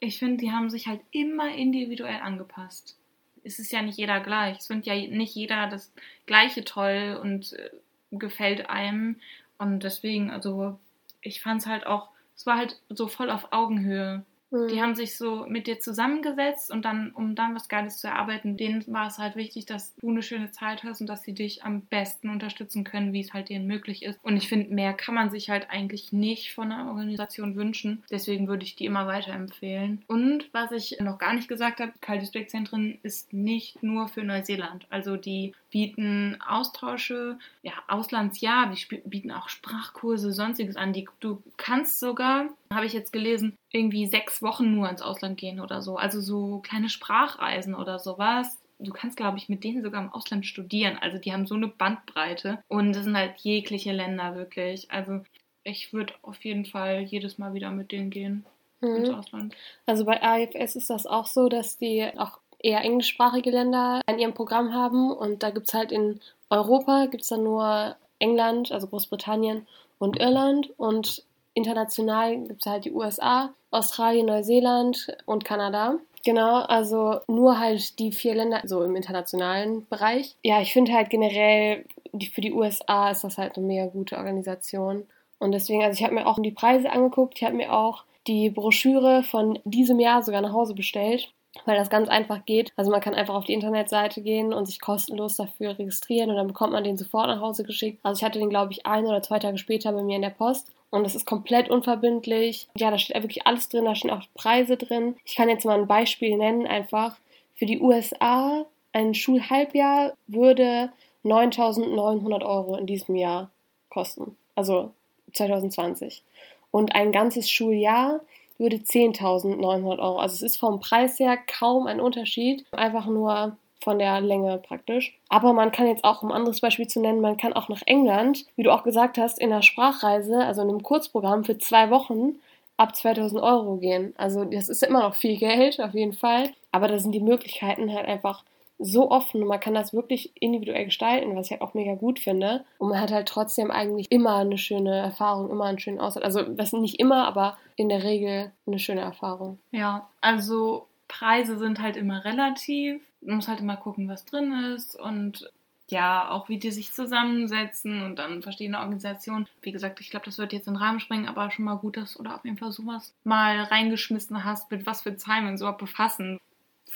ich 0.00 0.18
finde, 0.18 0.38
die 0.38 0.52
haben 0.52 0.70
sich 0.70 0.86
halt 0.86 1.00
immer 1.10 1.54
individuell 1.54 2.20
angepasst. 2.20 2.96
Es 3.44 3.58
ist 3.58 3.72
ja 3.72 3.82
nicht 3.82 3.98
jeder 3.98 4.20
gleich. 4.20 4.58
Es 4.58 4.66
findet 4.66 4.86
ja 4.86 4.94
nicht 4.94 5.34
jeder 5.34 5.68
das 5.68 5.92
Gleiche 6.26 6.64
toll 6.64 7.18
und 7.22 7.52
äh, 7.54 7.70
gefällt 8.10 8.68
einem. 8.68 9.16
Und 9.58 9.84
deswegen, 9.84 10.30
also 10.30 10.78
ich 11.20 11.40
fand 11.40 11.62
es 11.62 11.66
halt 11.66 11.86
auch, 11.86 12.08
es 12.36 12.44
war 12.44 12.58
halt 12.58 12.80
so 12.90 13.08
voll 13.08 13.30
auf 13.30 13.52
Augenhöhe. 13.52 14.24
Mhm. 14.50 14.68
Die 14.68 14.82
haben 14.82 14.94
sich 14.94 15.16
so 15.16 15.46
mit 15.46 15.66
dir 15.66 15.80
zusammengesetzt 15.80 16.70
und 16.70 16.84
dann, 16.84 17.10
um 17.10 17.34
dann 17.34 17.54
was 17.54 17.68
Geiles 17.68 17.98
zu 17.98 18.06
erarbeiten, 18.06 18.56
denen 18.56 18.84
war 18.88 19.08
es 19.08 19.18
halt 19.18 19.36
wichtig, 19.36 19.66
dass 19.66 19.94
du 19.96 20.10
eine 20.10 20.22
schöne 20.22 20.50
Zeit 20.50 20.84
hast 20.84 21.00
und 21.00 21.08
dass 21.08 21.22
sie 21.22 21.34
dich 21.34 21.64
am 21.64 21.82
besten 21.82 22.30
unterstützen 22.30 22.84
können, 22.84 23.12
wie 23.12 23.20
es 23.20 23.32
halt 23.32 23.48
denen 23.48 23.66
möglich 23.66 24.04
ist. 24.04 24.18
Und 24.22 24.36
ich 24.36 24.48
finde, 24.48 24.74
mehr 24.74 24.92
kann 24.92 25.14
man 25.14 25.30
sich 25.30 25.50
halt 25.50 25.70
eigentlich 25.70 26.12
nicht 26.12 26.54
von 26.54 26.70
einer 26.70 26.90
Organisation 26.90 27.56
wünschen. 27.56 28.02
Deswegen 28.10 28.48
würde 28.48 28.64
ich 28.64 28.76
die 28.76 28.86
immer 28.86 29.06
weiterempfehlen. 29.06 30.04
Und 30.06 30.48
was 30.52 30.72
ich 30.72 30.98
noch 31.00 31.18
gar 31.18 31.34
nicht 31.34 31.48
gesagt 31.48 31.80
habe, 31.80 31.92
Kaltes 32.00 32.30
Blickzentren 32.30 32.98
ist 33.02 33.32
nicht 33.32 33.82
nur 33.82 34.08
für 34.08 34.22
Neuseeland. 34.22 34.86
Also 34.90 35.16
die 35.16 35.54
bieten 35.70 36.38
Austausche, 36.40 37.38
ja, 37.62 37.72
Auslandsjahr, 37.88 38.72
die 38.72 38.96
bieten 39.04 39.30
auch 39.30 39.48
Sprachkurse, 39.48 40.32
sonstiges 40.32 40.76
an. 40.76 40.92
Die, 40.92 41.06
du 41.20 41.42
kannst 41.56 42.00
sogar, 42.00 42.48
habe 42.72 42.86
ich 42.86 42.92
jetzt 42.92 43.12
gelesen, 43.12 43.56
irgendwie 43.70 44.06
sechs 44.06 44.42
Wochen 44.42 44.74
nur 44.74 44.88
ins 44.88 45.02
Ausland 45.02 45.36
gehen 45.38 45.60
oder 45.60 45.82
so. 45.82 45.96
Also 45.96 46.20
so 46.20 46.58
kleine 46.60 46.88
Sprachreisen 46.88 47.74
oder 47.74 47.98
sowas. 47.98 48.58
Du 48.78 48.92
kannst, 48.92 49.16
glaube 49.16 49.38
ich, 49.38 49.48
mit 49.48 49.64
denen 49.64 49.82
sogar 49.82 50.02
im 50.02 50.12
Ausland 50.12 50.46
studieren. 50.46 50.98
Also 51.00 51.18
die 51.18 51.32
haben 51.32 51.46
so 51.46 51.54
eine 51.54 51.68
Bandbreite 51.68 52.62
und 52.68 52.92
das 52.94 53.04
sind 53.04 53.16
halt 53.16 53.38
jegliche 53.38 53.92
Länder 53.92 54.34
wirklich. 54.36 54.90
Also 54.90 55.20
ich 55.64 55.92
würde 55.92 56.12
auf 56.22 56.44
jeden 56.44 56.64
Fall 56.66 57.00
jedes 57.00 57.38
Mal 57.38 57.54
wieder 57.54 57.70
mit 57.70 57.90
denen 57.92 58.10
gehen 58.10 58.44
ins 58.80 59.08
Mhm. 59.08 59.14
Ausland. 59.14 59.56
Also 59.86 60.04
bei 60.04 60.22
AFS 60.22 60.76
ist 60.76 60.90
das 60.90 61.06
auch 61.06 61.26
so, 61.26 61.48
dass 61.48 61.78
die 61.78 62.06
auch 62.18 62.38
eher 62.58 62.82
englischsprachige 62.82 63.50
Länder 63.50 64.00
in 64.06 64.18
ihrem 64.18 64.34
Programm 64.34 64.72
haben 64.74 65.10
und 65.10 65.42
da 65.42 65.50
gibt 65.50 65.68
es 65.68 65.74
halt 65.74 65.92
in 65.92 66.20
Europa 66.50 67.06
gibt 67.06 67.22
es 67.22 67.28
dann 67.28 67.42
nur 67.42 67.96
England, 68.18 68.72
also 68.72 68.86
Großbritannien 68.86 69.66
und 69.98 70.18
Irland 70.20 70.70
und 70.78 71.24
international 71.56 72.38
gibt 72.38 72.64
es 72.64 72.70
halt 72.70 72.84
die 72.84 72.92
USA, 72.92 73.50
Australien, 73.70 74.26
Neuseeland 74.26 75.16
und 75.24 75.44
Kanada. 75.44 75.98
Genau, 76.24 76.62
also 76.62 77.20
nur 77.28 77.58
halt 77.58 77.98
die 77.98 78.12
vier 78.12 78.34
Länder, 78.34 78.62
so 78.64 78.82
im 78.82 78.96
internationalen 78.96 79.86
Bereich. 79.88 80.36
Ja, 80.42 80.60
ich 80.60 80.72
finde 80.72 80.92
halt 80.92 81.08
generell, 81.08 81.84
die, 82.12 82.26
für 82.26 82.40
die 82.40 82.52
USA 82.52 83.10
ist 83.10 83.24
das 83.24 83.38
halt 83.38 83.56
eine 83.56 83.66
mega 83.66 83.86
gute 83.86 84.16
Organisation. 84.16 85.06
Und 85.38 85.52
deswegen, 85.52 85.82
also 85.82 85.96
ich 85.96 86.04
habe 86.04 86.14
mir 86.14 86.26
auch 86.26 86.38
die 86.40 86.50
Preise 86.50 86.90
angeguckt, 86.90 87.34
ich 87.36 87.44
habe 87.44 87.54
mir 87.54 87.72
auch 87.72 88.04
die 88.26 88.50
Broschüre 88.50 89.22
von 89.22 89.58
diesem 89.64 90.00
Jahr 90.00 90.22
sogar 90.22 90.40
nach 90.40 90.52
Hause 90.52 90.74
bestellt, 90.74 91.32
weil 91.64 91.76
das 91.76 91.90
ganz 91.90 92.08
einfach 92.08 92.44
geht. 92.44 92.72
Also 92.76 92.90
man 92.90 93.00
kann 93.00 93.14
einfach 93.14 93.34
auf 93.34 93.44
die 93.44 93.52
Internetseite 93.52 94.20
gehen 94.20 94.52
und 94.52 94.66
sich 94.66 94.80
kostenlos 94.80 95.36
dafür 95.36 95.78
registrieren 95.78 96.30
und 96.30 96.36
dann 96.36 96.48
bekommt 96.48 96.72
man 96.72 96.84
den 96.84 96.96
sofort 96.96 97.28
nach 97.28 97.40
Hause 97.40 97.64
geschickt. 97.64 98.00
Also 98.02 98.18
ich 98.18 98.24
hatte 98.24 98.38
den, 98.38 98.50
glaube 98.50 98.72
ich, 98.72 98.84
ein 98.84 99.06
oder 99.06 99.22
zwei 99.22 99.38
Tage 99.38 99.58
später 99.58 99.92
bei 99.92 100.02
mir 100.02 100.16
in 100.16 100.22
der 100.22 100.30
Post. 100.30 100.72
Und 100.90 101.04
es 101.04 101.14
ist 101.14 101.26
komplett 101.26 101.68
unverbindlich. 101.68 102.68
Ja, 102.76 102.90
da 102.90 102.98
steht 102.98 103.16
wirklich 103.16 103.46
alles 103.46 103.68
drin, 103.68 103.84
da 103.84 103.94
stehen 103.94 104.10
auch 104.10 104.22
Preise 104.34 104.76
drin. 104.76 105.16
Ich 105.24 105.34
kann 105.34 105.48
jetzt 105.48 105.64
mal 105.64 105.78
ein 105.78 105.86
Beispiel 105.86 106.36
nennen, 106.36 106.66
einfach. 106.66 107.16
Für 107.54 107.66
die 107.66 107.80
USA, 107.80 108.66
ein 108.92 109.14
Schulhalbjahr 109.14 110.12
würde 110.26 110.90
9.900 111.24 112.44
Euro 112.44 112.76
in 112.76 112.86
diesem 112.86 113.16
Jahr 113.16 113.50
kosten. 113.90 114.36
Also 114.54 114.92
2020. 115.32 116.22
Und 116.70 116.94
ein 116.94 117.12
ganzes 117.12 117.50
Schuljahr 117.50 118.20
würde 118.58 118.76
10.900 118.76 119.98
Euro. 119.98 120.18
Also 120.18 120.34
es 120.34 120.42
ist 120.42 120.56
vom 120.56 120.80
Preis 120.80 121.18
her 121.18 121.36
kaum 121.36 121.86
ein 121.86 122.00
Unterschied. 122.00 122.64
Einfach 122.72 123.06
nur 123.06 123.56
von 123.82 123.98
der 123.98 124.20
Länge 124.20 124.58
praktisch. 124.58 125.18
Aber 125.28 125.52
man 125.52 125.72
kann 125.72 125.86
jetzt 125.86 126.04
auch, 126.04 126.22
um 126.22 126.30
ein 126.30 126.36
anderes 126.36 126.60
Beispiel 126.60 126.86
zu 126.86 127.00
nennen, 127.00 127.20
man 127.20 127.36
kann 127.36 127.52
auch 127.52 127.68
nach 127.68 127.82
England, 127.86 128.46
wie 128.56 128.62
du 128.62 128.72
auch 128.72 128.82
gesagt 128.82 129.18
hast, 129.18 129.38
in 129.38 129.52
einer 129.52 129.62
Sprachreise, 129.62 130.38
also 130.38 130.62
in 130.62 130.68
einem 130.68 130.82
Kurzprogramm 130.82 131.44
für 131.44 131.58
zwei 131.58 131.90
Wochen, 131.90 132.36
ab 132.76 132.94
2000 132.94 133.42
Euro 133.42 133.76
gehen. 133.76 134.14
Also 134.16 134.44
das 134.44 134.68
ist 134.68 134.82
immer 134.82 135.00
noch 135.00 135.14
viel 135.14 135.36
Geld, 135.36 135.80
auf 135.80 135.94
jeden 135.94 136.12
Fall. 136.12 136.50
Aber 136.72 136.88
da 136.88 136.98
sind 136.98 137.12
die 137.12 137.20
Möglichkeiten 137.20 137.92
halt 137.92 138.06
einfach 138.06 138.44
so 138.78 139.10
offen 139.10 139.42
und 139.42 139.48
man 139.48 139.60
kann 139.60 139.74
das 139.74 139.94
wirklich 139.94 140.32
individuell 140.38 140.84
gestalten, 140.84 141.34
was 141.34 141.46
ich 141.46 141.52
halt 141.52 141.62
auch 141.62 141.72
mega 141.72 141.94
gut 141.94 142.18
finde. 142.18 142.64
Und 142.78 142.90
man 142.90 143.00
hat 143.00 143.10
halt 143.10 143.28
trotzdem 143.28 143.70
eigentlich 143.70 144.10
immer 144.10 144.36
eine 144.36 144.58
schöne 144.58 144.98
Erfahrung, 144.98 145.50
immer 145.50 145.64
einen 145.64 145.78
schönen 145.78 145.98
Ausland. 145.98 146.26
Also 146.26 146.42
das 146.42 146.72
nicht 146.74 147.00
immer, 147.00 147.26
aber 147.26 147.56
in 147.76 147.88
der 147.88 148.02
Regel 148.02 148.52
eine 148.66 148.78
schöne 148.78 149.00
Erfahrung. 149.00 149.58
Ja, 149.70 150.08
also 150.20 150.86
Preise 151.08 151.58
sind 151.58 151.80
halt 151.80 151.96
immer 151.96 152.24
relativ. 152.24 153.00
Man 153.26 153.36
muss 153.36 153.48
halt 153.48 153.60
immer 153.60 153.76
gucken, 153.76 154.08
was 154.08 154.24
drin 154.24 154.52
ist 154.74 154.98
und 154.98 155.50
ja, 155.88 156.30
auch 156.30 156.48
wie 156.48 156.58
die 156.58 156.72
sich 156.72 156.92
zusammensetzen 156.92 158.02
und 158.02 158.16
dann 158.16 158.42
verschiedene 158.42 158.80
Organisationen. 158.80 159.46
Wie 159.62 159.70
gesagt, 159.70 160.00
ich 160.00 160.10
glaube, 160.10 160.26
das 160.26 160.38
wird 160.38 160.52
jetzt 160.52 160.66
in 160.66 160.74
den 160.74 160.82
Rahmen 160.82 160.98
springen, 160.98 161.28
aber 161.28 161.50
schon 161.50 161.64
mal 161.64 161.76
gut, 161.76 161.96
dass 161.96 162.14
du 162.14 162.24
da 162.24 162.34
auf 162.34 162.44
jeden 162.44 162.58
Fall 162.58 162.72
sowas 162.72 163.14
mal 163.22 163.62
reingeschmissen 163.62 164.44
hast, 164.44 164.70
mit 164.70 164.84
was 164.84 165.02
für 165.02 165.16
Zahlen 165.16 165.44
wir 165.44 165.52
uns 165.52 165.60
überhaupt 165.60 165.78
befassen 165.78 166.40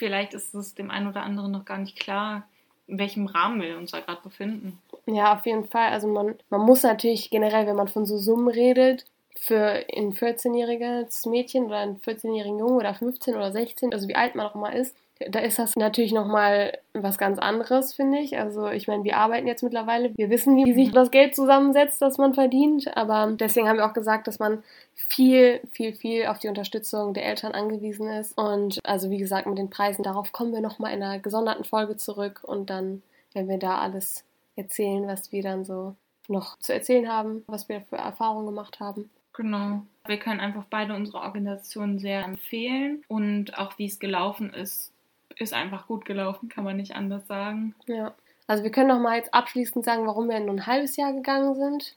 vielleicht 0.01 0.35
ist 0.35 0.55
es 0.55 0.75
dem 0.75 0.91
einen 0.91 1.09
oder 1.09 1.23
anderen 1.23 1.53
noch 1.53 1.65
gar 1.65 1.79
nicht 1.79 1.99
klar, 1.99 2.49
in 2.87 2.99
welchem 2.99 3.27
Rahmen 3.27 3.61
wir 3.61 3.77
uns 3.77 3.93
da 3.93 4.01
gerade 4.01 4.23
befinden. 4.23 4.79
Ja, 5.07 5.35
auf 5.35 5.47
jeden 5.47 5.69
Fall. 5.69 5.93
Also 5.93 6.09
man, 6.09 6.37
man 6.49 6.63
muss 6.63 6.83
natürlich 6.83 7.31
generell, 7.31 7.67
wenn 7.67 7.77
man 7.77 7.89
von 7.89 8.07
so 8.07 8.17
Summen 8.17 8.49
redet, 8.49 9.05
für 9.37 9.85
ein 9.95 10.13
14-jähriges 10.13 11.29
Mädchen 11.29 11.67
oder 11.67 11.79
einen 11.79 12.01
14-jährigen 12.01 12.59
Jungen 12.59 12.77
oder 12.77 12.95
15 12.95 13.37
oder 13.37 13.53
16, 13.53 13.93
also 13.93 14.09
wie 14.09 14.17
alt 14.17 14.35
man 14.35 14.47
auch 14.47 14.55
immer 14.55 14.75
ist, 14.75 14.97
da 15.29 15.41
ist 15.41 15.59
das 15.59 15.77
natürlich 15.77 16.13
nochmal 16.13 16.79
was 16.95 17.19
ganz 17.19 17.39
anderes, 17.39 17.93
finde 17.93 18.19
ich. 18.19 18.39
Also 18.39 18.69
ich 18.69 18.89
meine, 18.89 19.05
wir 19.05 19.19
arbeiten 19.19 19.47
jetzt 19.47 19.63
mittlerweile, 19.63 20.17
wir 20.17 20.31
wissen, 20.31 20.57
wie 20.57 20.73
sich 20.73 20.93
das 20.93 21.11
Geld 21.11 21.35
zusammensetzt, 21.35 22.01
das 22.01 22.17
man 22.17 22.33
verdient, 22.33 22.97
aber 22.97 23.31
deswegen 23.33 23.69
haben 23.69 23.77
wir 23.77 23.87
auch 23.87 23.93
gesagt, 23.93 24.27
dass 24.27 24.39
man 24.39 24.63
viel, 24.95 25.61
viel, 25.73 25.95
viel 25.95 26.27
auf 26.27 26.39
die 26.39 26.49
Unterstützung 26.49 27.13
der 27.13 27.27
Eltern 27.27 27.53
angewiesen 27.53 28.09
ist. 28.09 28.37
Und 28.39 28.79
also 28.85 29.11
wie 29.11 29.19
gesagt, 29.19 29.47
mit 29.47 29.59
den 29.59 29.71
Preisen, 29.71 30.03
darauf 30.03 30.33
kommen 30.33 30.53
wir 30.53 30.61
nochmal 30.61 30.95
in 30.95 31.03
einer 31.03 31.19
gesonderten 31.19 31.65
Folge 31.65 31.97
zurück 31.97 32.41
und 32.43 32.71
dann 32.71 33.03
werden 33.33 33.49
wir 33.49 33.59
da 33.59 33.79
alles 33.79 34.25
erzählen, 34.57 35.07
was 35.07 35.33
wir 35.33 35.43
dann 35.43 35.65
so 35.65 35.95
noch 36.29 36.59
zu 36.61 36.73
erzählen 36.73 37.09
haben, 37.09 37.45
was 37.47 37.69
wir 37.69 37.83
für 37.83 37.97
Erfahrungen 37.97 38.47
gemacht 38.47 38.81
haben. 38.81 39.11
Genau. 39.35 39.83
Wir 40.07 40.19
können 40.19 40.41
einfach 40.41 40.65
beide 40.71 40.95
unsere 40.95 41.19
Organisationen 41.19 41.99
sehr 41.99 42.25
empfehlen 42.25 43.05
und 43.09 43.59
auch 43.59 43.79
wie 43.79 43.87
es 43.87 43.99
gelaufen 43.99 44.53
ist, 44.53 44.93
ist 45.41 45.55
einfach 45.55 45.87
gut 45.87 46.05
gelaufen, 46.05 46.49
kann 46.49 46.65
man 46.65 46.77
nicht 46.77 46.95
anders 46.95 47.27
sagen. 47.27 47.75
Ja. 47.87 48.15
Also 48.47 48.63
wir 48.63 48.71
können 48.71 48.89
noch 48.89 49.01
mal 49.01 49.17
jetzt 49.17 49.33
abschließend 49.33 49.85
sagen, 49.85 50.07
warum 50.07 50.29
wir 50.29 50.39
nur 50.41 50.55
ein 50.55 50.67
halbes 50.67 50.97
Jahr 50.97 51.13
gegangen 51.13 51.55
sind. 51.55 51.97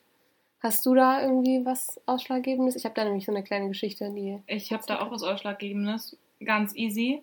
Hast 0.60 0.86
du 0.86 0.96
da 0.96 1.22
irgendwie 1.22 1.66
was 1.66 2.00
Ausschlaggebendes? 2.06 2.76
Ich 2.76 2.86
habe 2.86 2.96
da 2.96 3.04
nämlich 3.04 3.26
so 3.26 3.34
eine 3.34 3.44
kleine 3.44 3.68
Geschichte, 3.68 4.12
die. 4.12 4.40
Ich 4.48 4.72
habe 4.72 4.84
da 4.88 5.02
auch 5.02 5.12
was 5.12 5.24
Ausschlaggebendes. 5.24 6.18
Ganz 6.44 6.74
easy. 6.76 7.22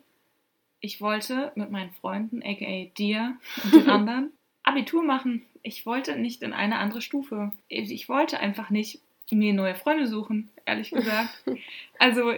Ich 0.81 1.01
wollte 1.01 1.53
mit 1.55 1.71
meinen 1.71 1.91
Freunden, 1.93 2.43
aka 2.43 2.91
dir 2.99 3.37
und 3.65 3.75
den 3.75 3.91
anderen, 3.91 4.33
Abitur 4.63 5.03
machen. 5.03 5.47
Ich 5.63 5.87
wollte 5.87 6.17
nicht 6.19 6.43
in 6.43 6.53
eine 6.53 6.79
andere 6.79 7.01
Stufe. 7.01 7.53
Ich 7.69 8.09
wollte 8.09 8.41
einfach 8.41 8.69
nicht 8.69 9.01
mir 9.31 9.53
neue 9.53 9.75
Freunde 9.75 10.07
suchen, 10.07 10.51
ehrlich 10.67 10.91
gesagt. 10.91 11.43
Also 11.99 12.33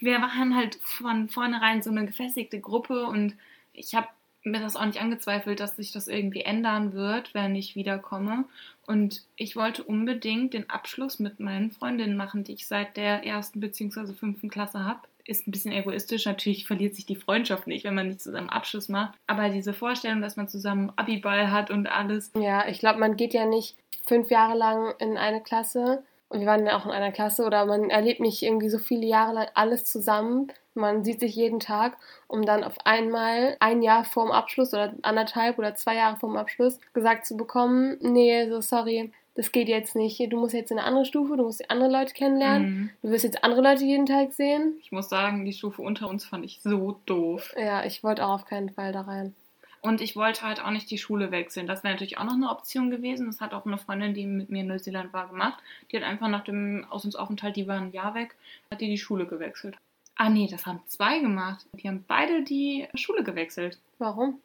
wir 0.00 0.20
waren 0.20 0.54
halt 0.54 0.78
von 0.82 1.28
vornherein 1.28 1.82
so 1.82 1.90
eine 1.90 2.06
gefestigte 2.06 2.60
Gruppe 2.60 3.06
und 3.06 3.34
ich 3.72 3.94
habe 3.94 4.08
mir 4.44 4.60
das 4.60 4.76
auch 4.76 4.84
nicht 4.84 5.00
angezweifelt, 5.00 5.60
dass 5.60 5.76
sich 5.76 5.92
das 5.92 6.08
irgendwie 6.08 6.42
ändern 6.42 6.92
wird, 6.92 7.34
wenn 7.34 7.54
ich 7.54 7.76
wiederkomme. 7.76 8.44
Und 8.86 9.24
ich 9.36 9.56
wollte 9.56 9.82
unbedingt 9.84 10.54
den 10.54 10.70
Abschluss 10.70 11.18
mit 11.18 11.40
meinen 11.40 11.70
Freundinnen 11.70 12.16
machen, 12.16 12.44
die 12.44 12.54
ich 12.54 12.66
seit 12.66 12.96
der 12.96 13.24
ersten 13.26 13.60
bzw. 13.60 14.14
fünften 14.14 14.48
Klasse 14.48 14.84
habe. 14.84 15.00
Ist 15.24 15.46
ein 15.46 15.50
bisschen 15.50 15.72
egoistisch, 15.72 16.24
natürlich 16.24 16.66
verliert 16.66 16.94
sich 16.94 17.04
die 17.04 17.16
Freundschaft 17.16 17.66
nicht, 17.66 17.84
wenn 17.84 17.94
man 17.94 18.08
nicht 18.08 18.22
zusammen 18.22 18.48
Abschluss 18.48 18.88
macht. 18.88 19.18
Aber 19.26 19.50
diese 19.50 19.74
Vorstellung, 19.74 20.22
dass 20.22 20.36
man 20.36 20.48
zusammen 20.48 20.90
Abiball 20.96 21.50
hat 21.50 21.70
und 21.70 21.86
alles. 21.86 22.32
Ja, 22.34 22.66
ich 22.66 22.78
glaube, 22.78 22.98
man 22.98 23.16
geht 23.16 23.34
ja 23.34 23.44
nicht 23.44 23.76
fünf 24.06 24.30
Jahre 24.30 24.56
lang 24.56 24.94
in 24.98 25.18
eine 25.18 25.42
Klasse 25.42 26.02
wir 26.30 26.46
waren 26.46 26.66
ja 26.66 26.76
auch 26.76 26.84
in 26.84 26.90
einer 26.90 27.12
Klasse 27.12 27.44
oder 27.44 27.64
man 27.64 27.90
erlebt 27.90 28.20
nicht 28.20 28.42
irgendwie 28.42 28.68
so 28.68 28.78
viele 28.78 29.06
Jahre 29.06 29.34
lang 29.34 29.48
alles 29.54 29.84
zusammen. 29.84 30.52
Man 30.74 31.02
sieht 31.04 31.20
sich 31.20 31.34
jeden 31.34 31.60
Tag, 31.60 31.96
um 32.26 32.44
dann 32.44 32.62
auf 32.62 32.74
einmal 32.84 33.56
ein 33.60 33.82
Jahr 33.82 34.04
vorm 34.04 34.30
Abschluss 34.30 34.74
oder 34.74 34.94
anderthalb 35.02 35.58
oder 35.58 35.74
zwei 35.74 35.96
Jahre 35.96 36.16
vorm 36.16 36.36
Abschluss 36.36 36.78
gesagt 36.92 37.26
zu 37.26 37.36
bekommen, 37.36 37.96
nee, 38.00 38.48
so 38.48 38.60
sorry, 38.60 39.10
das 39.34 39.52
geht 39.52 39.68
jetzt 39.68 39.96
nicht. 39.96 40.20
Du 40.32 40.36
musst 40.36 40.52
jetzt 40.52 40.70
in 40.70 40.78
eine 40.78 40.86
andere 40.86 41.04
Stufe, 41.04 41.36
du 41.36 41.44
musst 41.44 41.70
andere 41.70 41.90
Leute 41.90 42.12
kennenlernen, 42.12 42.70
mhm. 42.70 42.90
du 43.02 43.10
wirst 43.10 43.24
jetzt 43.24 43.44
andere 43.44 43.62
Leute 43.62 43.84
jeden 43.84 44.06
Tag 44.06 44.32
sehen. 44.32 44.76
Ich 44.82 44.92
muss 44.92 45.08
sagen, 45.08 45.44
die 45.44 45.52
Stufe 45.52 45.80
unter 45.80 46.08
uns 46.08 46.24
fand 46.24 46.44
ich 46.44 46.60
so 46.60 46.96
doof. 47.06 47.54
Ja, 47.56 47.84
ich 47.84 48.04
wollte 48.04 48.24
auch 48.24 48.34
auf 48.34 48.44
keinen 48.46 48.70
Fall 48.70 48.92
da 48.92 49.02
rein. 49.02 49.34
Und 49.80 50.00
ich 50.00 50.16
wollte 50.16 50.42
halt 50.42 50.60
auch 50.62 50.70
nicht 50.70 50.90
die 50.90 50.98
Schule 50.98 51.30
wechseln. 51.30 51.66
Das 51.66 51.84
wäre 51.84 51.94
natürlich 51.94 52.18
auch 52.18 52.24
noch 52.24 52.34
eine 52.34 52.50
Option 52.50 52.90
gewesen. 52.90 53.26
Das 53.26 53.40
hat 53.40 53.54
auch 53.54 53.64
eine 53.64 53.78
Freundin, 53.78 54.14
die 54.14 54.26
mit 54.26 54.50
mir 54.50 54.62
in 54.62 54.68
Neuseeland 54.68 55.12
war, 55.12 55.28
gemacht. 55.28 55.62
Die 55.90 55.96
hat 55.96 56.04
einfach 56.04 56.28
nach 56.28 56.44
dem 56.44 56.84
Auslandsaufenthalt, 56.90 57.56
die 57.56 57.68
war 57.68 57.76
ein 57.76 57.92
Jahr 57.92 58.14
weg, 58.14 58.34
hat 58.70 58.80
die 58.80 58.88
die 58.88 58.98
Schule 58.98 59.26
gewechselt. 59.26 59.76
Ah 60.16 60.30
nee, 60.30 60.48
das 60.50 60.66
haben 60.66 60.80
zwei 60.86 61.20
gemacht. 61.20 61.66
Die 61.72 61.88
haben 61.88 62.04
beide 62.06 62.42
die 62.42 62.88
Schule 62.94 63.22
gewechselt. 63.22 63.78
Warum? 63.98 64.40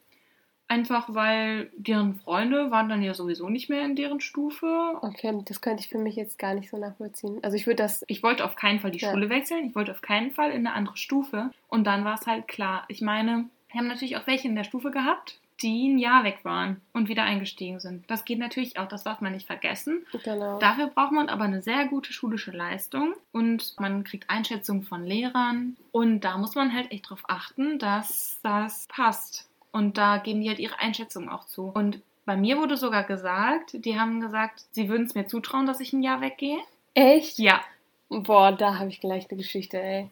Einfach 0.66 1.12
weil 1.12 1.70
deren 1.76 2.14
Freunde 2.14 2.70
waren 2.70 2.88
dann 2.88 3.02
ja 3.02 3.12
sowieso 3.12 3.50
nicht 3.50 3.68
mehr 3.68 3.84
in 3.84 3.96
deren 3.96 4.20
Stufe. 4.20 4.98
Okay, 5.02 5.38
das 5.44 5.60
könnte 5.60 5.82
ich 5.82 5.88
für 5.88 5.98
mich 5.98 6.16
jetzt 6.16 6.38
gar 6.38 6.54
nicht 6.54 6.70
so 6.70 6.78
nachvollziehen. 6.78 7.38
Also 7.42 7.56
ich 7.56 7.66
würde 7.66 7.82
das. 7.82 8.02
Ich 8.06 8.22
wollte 8.22 8.44
auf 8.44 8.56
keinen 8.56 8.80
Fall 8.80 8.90
die 8.90 8.98
ja. 8.98 9.10
Schule 9.10 9.28
wechseln. 9.28 9.66
Ich 9.66 9.74
wollte 9.74 9.92
auf 9.92 10.00
keinen 10.00 10.30
Fall 10.30 10.52
in 10.52 10.66
eine 10.66 10.72
andere 10.72 10.96
Stufe. 10.96 11.50
Und 11.68 11.84
dann 11.84 12.04
war 12.04 12.14
es 12.14 12.26
halt 12.26 12.48
klar. 12.48 12.84
Ich 12.88 13.02
meine, 13.02 13.50
wir 13.74 13.80
haben 13.80 13.88
natürlich 13.88 14.16
auch 14.16 14.26
welche 14.28 14.46
in 14.46 14.54
der 14.54 14.62
Stufe 14.62 14.92
gehabt, 14.92 15.40
die 15.60 15.88
ein 15.88 15.98
Jahr 15.98 16.22
weg 16.22 16.44
waren 16.44 16.80
und 16.92 17.08
wieder 17.08 17.24
eingestiegen 17.24 17.80
sind. 17.80 18.08
Das 18.08 18.24
geht 18.24 18.38
natürlich 18.38 18.78
auch, 18.78 18.86
das 18.86 19.02
darf 19.02 19.20
man 19.20 19.32
nicht 19.32 19.48
vergessen. 19.48 20.06
Genau. 20.24 20.60
Dafür 20.60 20.86
braucht 20.86 21.10
man 21.10 21.28
aber 21.28 21.42
eine 21.42 21.60
sehr 21.60 21.86
gute 21.86 22.12
schulische 22.12 22.52
Leistung 22.52 23.14
und 23.32 23.74
man 23.80 24.04
kriegt 24.04 24.30
Einschätzungen 24.30 24.84
von 24.84 25.04
Lehrern 25.04 25.76
und 25.90 26.20
da 26.20 26.38
muss 26.38 26.54
man 26.54 26.72
halt 26.72 26.92
echt 26.92 27.06
darauf 27.06 27.24
achten, 27.26 27.80
dass 27.80 28.38
das 28.44 28.86
passt. 28.88 29.48
Und 29.72 29.98
da 29.98 30.18
geben 30.18 30.40
die 30.40 30.48
halt 30.48 30.60
ihre 30.60 30.78
Einschätzung 30.78 31.28
auch 31.28 31.46
zu. 31.46 31.72
Und 31.74 32.00
bei 32.26 32.36
mir 32.36 32.58
wurde 32.58 32.76
sogar 32.76 33.02
gesagt, 33.02 33.84
die 33.84 33.98
haben 33.98 34.20
gesagt, 34.20 34.62
sie 34.70 34.88
würden 34.88 35.06
es 35.06 35.16
mir 35.16 35.26
zutrauen, 35.26 35.66
dass 35.66 35.80
ich 35.80 35.92
ein 35.92 36.04
Jahr 36.04 36.20
weggehe. 36.20 36.58
Echt? 36.94 37.40
Ja. 37.40 37.60
Boah, 38.08 38.52
da 38.52 38.78
habe 38.78 38.90
ich 38.90 39.00
gleich 39.00 39.28
eine 39.28 39.38
Geschichte, 39.38 39.82
ey. 39.82 40.08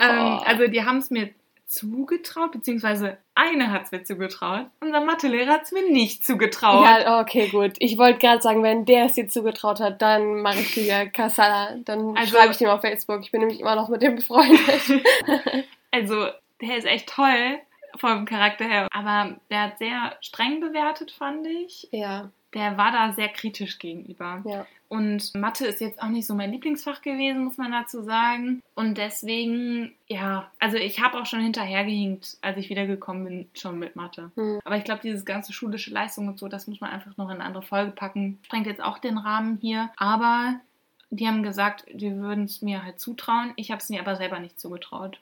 ähm, 0.00 0.40
also 0.46 0.66
die 0.68 0.86
haben 0.86 0.98
es 0.98 1.10
mir 1.10 1.28
zugetraut, 1.66 2.52
beziehungsweise 2.52 3.18
eine 3.34 3.70
hat 3.72 3.84
es 3.84 3.92
mir 3.92 4.04
zugetraut. 4.04 4.66
Unser 4.80 5.00
Mathelehrer 5.00 5.52
hat 5.52 5.64
es 5.64 5.72
mir 5.72 5.90
nicht 5.90 6.24
zugetraut. 6.24 6.84
Ja, 6.84 7.20
okay, 7.20 7.48
gut. 7.48 7.72
Ich 7.78 7.98
wollte 7.98 8.18
gerade 8.18 8.42
sagen, 8.42 8.62
wenn 8.62 8.84
der 8.84 9.06
es 9.06 9.14
dir 9.14 9.28
zugetraut 9.28 9.80
hat, 9.80 10.00
dann 10.02 10.40
mache 10.42 10.60
ich 10.60 10.74
dir 10.74 11.06
Kassala. 11.08 11.76
Dann 11.84 12.16
also, 12.16 12.36
schreibe 12.36 12.52
ich 12.52 12.58
dem 12.58 12.68
auf 12.68 12.80
Facebook. 12.80 13.20
Ich 13.22 13.32
bin 13.32 13.40
nämlich 13.40 13.60
immer 13.60 13.74
noch 13.74 13.88
mit 13.88 14.02
dem 14.02 14.16
befreundet. 14.16 15.04
also, 15.90 16.28
der 16.60 16.76
ist 16.78 16.86
echt 16.86 17.08
toll 17.08 17.58
vom 17.96 18.24
Charakter 18.24 18.64
her. 18.64 18.88
Aber 18.92 19.36
der 19.50 19.62
hat 19.62 19.78
sehr 19.78 20.16
streng 20.20 20.60
bewertet, 20.60 21.10
fand 21.10 21.46
ich. 21.46 21.88
Ja 21.90 22.30
der 22.54 22.78
war 22.78 22.92
da 22.92 23.12
sehr 23.12 23.28
kritisch 23.28 23.78
gegenüber. 23.78 24.42
Ja. 24.46 24.66
Und 24.88 25.34
Mathe 25.34 25.66
ist 25.66 25.80
jetzt 25.80 26.00
auch 26.00 26.08
nicht 26.08 26.26
so 26.26 26.34
mein 26.34 26.52
Lieblingsfach 26.52 27.02
gewesen, 27.02 27.44
muss 27.44 27.58
man 27.58 27.72
dazu 27.72 28.02
sagen. 28.02 28.62
Und 28.74 28.96
deswegen, 28.96 29.92
ja, 30.06 30.50
also 30.60 30.76
ich 30.76 31.02
habe 31.02 31.18
auch 31.18 31.26
schon 31.26 31.40
hinterhergehinkt, 31.40 32.38
als 32.42 32.58
ich 32.58 32.70
wiedergekommen 32.70 33.24
bin, 33.24 33.50
schon 33.54 33.78
mit 33.78 33.96
Mathe. 33.96 34.30
Mhm. 34.36 34.60
Aber 34.64 34.76
ich 34.76 34.84
glaube, 34.84 35.00
dieses 35.02 35.24
ganze 35.24 35.52
schulische 35.52 35.90
Leistung 35.90 36.28
und 36.28 36.38
so, 36.38 36.46
das 36.48 36.68
muss 36.68 36.80
man 36.80 36.90
einfach 36.90 37.16
noch 37.16 37.28
in 37.28 37.36
eine 37.36 37.44
andere 37.44 37.64
Folge 37.64 37.90
packen. 37.90 38.38
Sprengt 38.44 38.66
jetzt 38.66 38.82
auch 38.82 38.98
den 38.98 39.18
Rahmen 39.18 39.58
hier. 39.60 39.90
Aber 39.96 40.60
die 41.10 41.26
haben 41.26 41.42
gesagt, 41.42 41.86
die 41.92 42.14
würden 42.16 42.44
es 42.44 42.62
mir 42.62 42.84
halt 42.84 43.00
zutrauen. 43.00 43.52
Ich 43.56 43.70
habe 43.70 43.80
es 43.80 43.88
mir 43.88 44.00
aber 44.00 44.16
selber 44.16 44.38
nicht 44.38 44.60
zugetraut. 44.60 45.18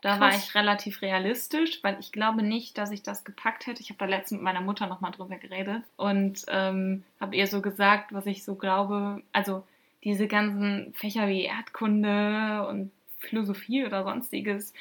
Da 0.00 0.16
Krass. 0.16 0.20
war 0.20 0.34
ich 0.34 0.54
relativ 0.54 1.02
realistisch, 1.02 1.82
weil 1.82 1.98
ich 2.00 2.10
glaube 2.10 2.42
nicht, 2.42 2.78
dass 2.78 2.90
ich 2.90 3.02
das 3.02 3.24
gepackt 3.24 3.66
hätte. 3.66 3.82
Ich 3.82 3.90
habe 3.90 3.98
da 3.98 4.06
letztens 4.06 4.38
mit 4.38 4.42
meiner 4.42 4.62
Mutter 4.62 4.86
nochmal 4.86 5.12
drüber 5.12 5.36
geredet 5.36 5.82
und 5.96 6.44
ähm, 6.48 7.04
habe 7.20 7.36
ihr 7.36 7.46
so 7.46 7.60
gesagt, 7.60 8.12
was 8.12 8.26
ich 8.26 8.44
so 8.44 8.54
glaube. 8.54 9.22
Also 9.32 9.62
diese 10.04 10.26
ganzen 10.26 10.94
Fächer 10.94 11.28
wie 11.28 11.42
Erdkunde 11.42 12.66
und 12.68 12.90
Philosophie 13.18 13.84
oder 13.84 14.04
sonstiges, 14.04 14.72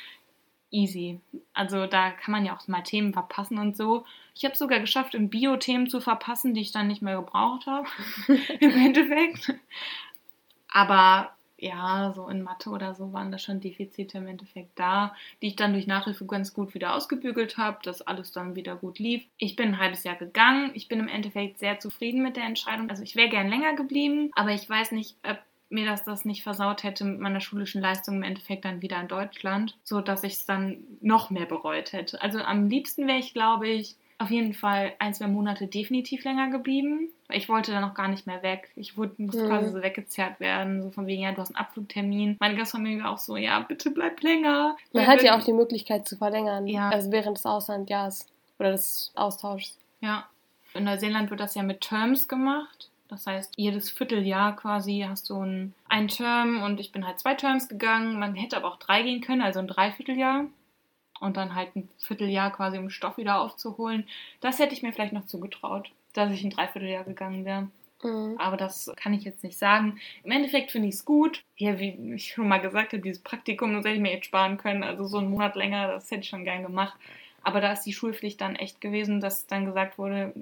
easy. 0.71 1.19
Also 1.53 1.85
da 1.87 2.11
kann 2.11 2.31
man 2.31 2.45
ja 2.45 2.55
auch 2.55 2.67
mal 2.67 2.83
Themen 2.83 3.11
verpassen 3.11 3.57
und 3.57 3.75
so. 3.75 4.05
Ich 4.35 4.45
habe 4.45 4.55
sogar 4.55 4.79
geschafft, 4.79 5.15
in 5.15 5.29
Bio-Themen 5.29 5.89
zu 5.89 5.99
verpassen, 5.99 6.53
die 6.53 6.61
ich 6.61 6.71
dann 6.71 6.87
nicht 6.87 7.01
mehr 7.01 7.17
gebraucht 7.17 7.65
habe. 7.67 7.87
Im 8.59 8.71
Endeffekt. 8.71 9.53
Aber 10.71 11.35
ja, 11.59 12.11
so 12.15 12.27
in 12.27 12.41
Mathe 12.41 12.69
oder 12.69 12.95
so 12.95 13.13
waren 13.13 13.31
da 13.31 13.37
schon 13.37 13.59
Defizite 13.59 14.17
im 14.17 14.27
Endeffekt 14.27 14.77
da, 14.79 15.15
die 15.41 15.47
ich 15.47 15.55
dann 15.55 15.73
durch 15.73 15.87
Nachhilfe 15.87 16.25
ganz 16.25 16.53
gut 16.53 16.73
wieder 16.73 16.95
ausgebügelt 16.95 17.57
habe, 17.57 17.79
dass 17.83 18.01
alles 18.01 18.31
dann 18.31 18.55
wieder 18.55 18.75
gut 18.75 18.99
lief. 18.99 19.23
Ich 19.37 19.55
bin 19.55 19.69
ein 19.69 19.79
halbes 19.79 20.03
Jahr 20.03 20.15
gegangen. 20.15 20.71
Ich 20.73 20.87
bin 20.87 20.99
im 20.99 21.07
Endeffekt 21.07 21.59
sehr 21.59 21.79
zufrieden 21.79 22.23
mit 22.23 22.37
der 22.37 22.45
Entscheidung. 22.45 22.89
Also 22.89 23.03
ich 23.03 23.15
wäre 23.15 23.29
gern 23.29 23.49
länger 23.49 23.75
geblieben, 23.75 24.31
aber 24.35 24.51
ich 24.51 24.69
weiß 24.69 24.91
nicht, 24.91 25.15
ob 25.27 25.37
mir 25.69 25.85
das 25.85 26.03
das 26.03 26.25
nicht 26.25 26.43
versaut 26.43 26.83
hätte 26.83 27.05
mit 27.05 27.19
meiner 27.19 27.41
schulischen 27.41 27.81
Leistung 27.81 28.15
im 28.15 28.23
Endeffekt 28.23 28.65
dann 28.65 28.81
wieder 28.81 28.99
in 28.99 29.07
Deutschland, 29.07 29.77
so 29.83 30.01
dass 30.01 30.23
ich 30.23 30.33
es 30.33 30.45
dann 30.45 30.77
noch 31.01 31.29
mehr 31.29 31.45
bereut 31.45 31.93
hätte. 31.93 32.21
Also 32.21 32.39
am 32.39 32.69
liebsten 32.69 33.07
wäre 33.07 33.19
ich, 33.19 33.33
glaube 33.33 33.67
ich, 33.67 33.95
auf 34.19 34.29
jeden 34.29 34.53
Fall 34.53 34.93
ein, 34.99 35.13
zwei 35.13 35.27
Monate 35.27 35.67
definitiv 35.67 36.23
länger 36.25 36.49
geblieben. 36.49 37.09
Ich 37.31 37.47
wollte 37.47 37.71
dann 37.71 37.83
auch 37.83 37.93
gar 37.93 38.07
nicht 38.09 38.27
mehr 38.27 38.43
weg. 38.43 38.69
Ich 38.75 38.97
wurde, 38.97 39.13
musste 39.17 39.43
Mhm. 39.43 39.47
quasi 39.47 39.69
so 39.71 39.81
weggezerrt 39.81 40.39
werden, 40.39 40.81
so 40.83 40.91
von 40.91 41.07
wegen, 41.07 41.21
ja, 41.23 41.31
du 41.31 41.37
hast 41.37 41.55
einen 41.55 41.63
Abflugtermin. 41.65 42.37
Meine 42.39 42.55
Gastfamilie 42.55 43.03
war 43.03 43.11
auch 43.11 43.17
so, 43.17 43.37
ja, 43.37 43.59
bitte 43.61 43.91
bleib 43.91 44.21
länger. 44.21 44.75
Man 44.93 45.07
hat 45.07 45.23
ja 45.23 45.37
auch 45.37 45.43
die 45.43 45.53
Möglichkeit 45.53 46.07
zu 46.07 46.17
verlängern. 46.17 46.67
Ja. 46.67 46.89
Also 46.89 47.11
während 47.11 47.37
des 47.37 47.45
Auslandjahres 47.45 48.27
oder 48.59 48.71
des 48.71 49.11
Austauschs. 49.15 49.77
Ja, 50.01 50.25
in 50.73 50.83
Neuseeland 50.83 51.29
wird 51.29 51.39
das 51.39 51.55
ja 51.55 51.63
mit 51.63 51.81
Terms 51.81 52.27
gemacht. 52.27 52.89
Das 53.07 53.25
heißt, 53.25 53.53
jedes 53.57 53.89
Vierteljahr 53.89 54.55
quasi 54.55 55.05
hast 55.07 55.29
du 55.29 55.41
ein, 55.41 55.73
ein 55.87 56.09
Term 56.09 56.61
und 56.61 56.79
ich 56.79 56.91
bin 56.91 57.07
halt 57.07 57.19
zwei 57.19 57.33
Terms 57.35 57.67
gegangen. 57.67 58.19
Man 58.19 58.35
hätte 58.35 58.57
aber 58.57 58.67
auch 58.67 58.77
drei 58.77 59.01
gehen 59.01 59.21
können, 59.21 59.41
also 59.41 59.59
ein 59.59 59.67
Dreivierteljahr. 59.67 60.45
Und 61.19 61.37
dann 61.37 61.55
halt 61.55 61.75
ein 61.75 61.89
Vierteljahr 61.99 62.51
quasi, 62.51 62.77
um 62.77 62.89
Stoff 62.89 63.17
wieder 63.17 63.41
aufzuholen. 63.41 64.07
Das 64.41 64.59
hätte 64.59 64.73
ich 64.73 64.83
mir 64.83 64.93
vielleicht 64.93 65.13
noch 65.13 65.25
zugetraut, 65.25 65.91
dass 66.13 66.31
ich 66.31 66.43
ein 66.43 66.49
Dreivierteljahr 66.49 67.03
gegangen 67.03 67.45
wäre. 67.45 67.67
Mhm. 68.03 68.35
Aber 68.37 68.57
das 68.57 68.91
kann 68.95 69.13
ich 69.13 69.23
jetzt 69.23 69.43
nicht 69.43 69.57
sagen. 69.57 69.99
Im 70.23 70.31
Endeffekt 70.31 70.71
finde 70.71 70.87
ich 70.87 70.95
es 70.95 71.05
gut. 71.05 71.43
Ja, 71.57 71.79
wie 71.79 72.13
ich 72.15 72.33
schon 72.33 72.47
mal 72.47 72.59
gesagt 72.59 72.93
habe, 72.93 73.01
dieses 73.01 73.21
Praktikum, 73.21 73.73
das 73.73 73.85
hätte 73.85 73.95
ich 73.95 74.01
mir 74.01 74.13
jetzt 74.13 74.25
sparen 74.25 74.57
können. 74.57 74.83
Also 74.83 75.05
so 75.05 75.17
einen 75.17 75.31
Monat 75.31 75.55
länger, 75.55 75.87
das 75.87 76.09
hätte 76.09 76.21
ich 76.21 76.29
schon 76.29 76.45
gern 76.45 76.63
gemacht. 76.63 76.97
Aber 77.43 77.61
da 77.61 77.71
ist 77.71 77.83
die 77.83 77.93
Schulpflicht 77.93 78.39
dann 78.41 78.55
echt 78.55 78.81
gewesen, 78.81 79.21
dass 79.21 79.47
dann 79.47 79.65
gesagt 79.65 79.97
wurde, 79.97 80.33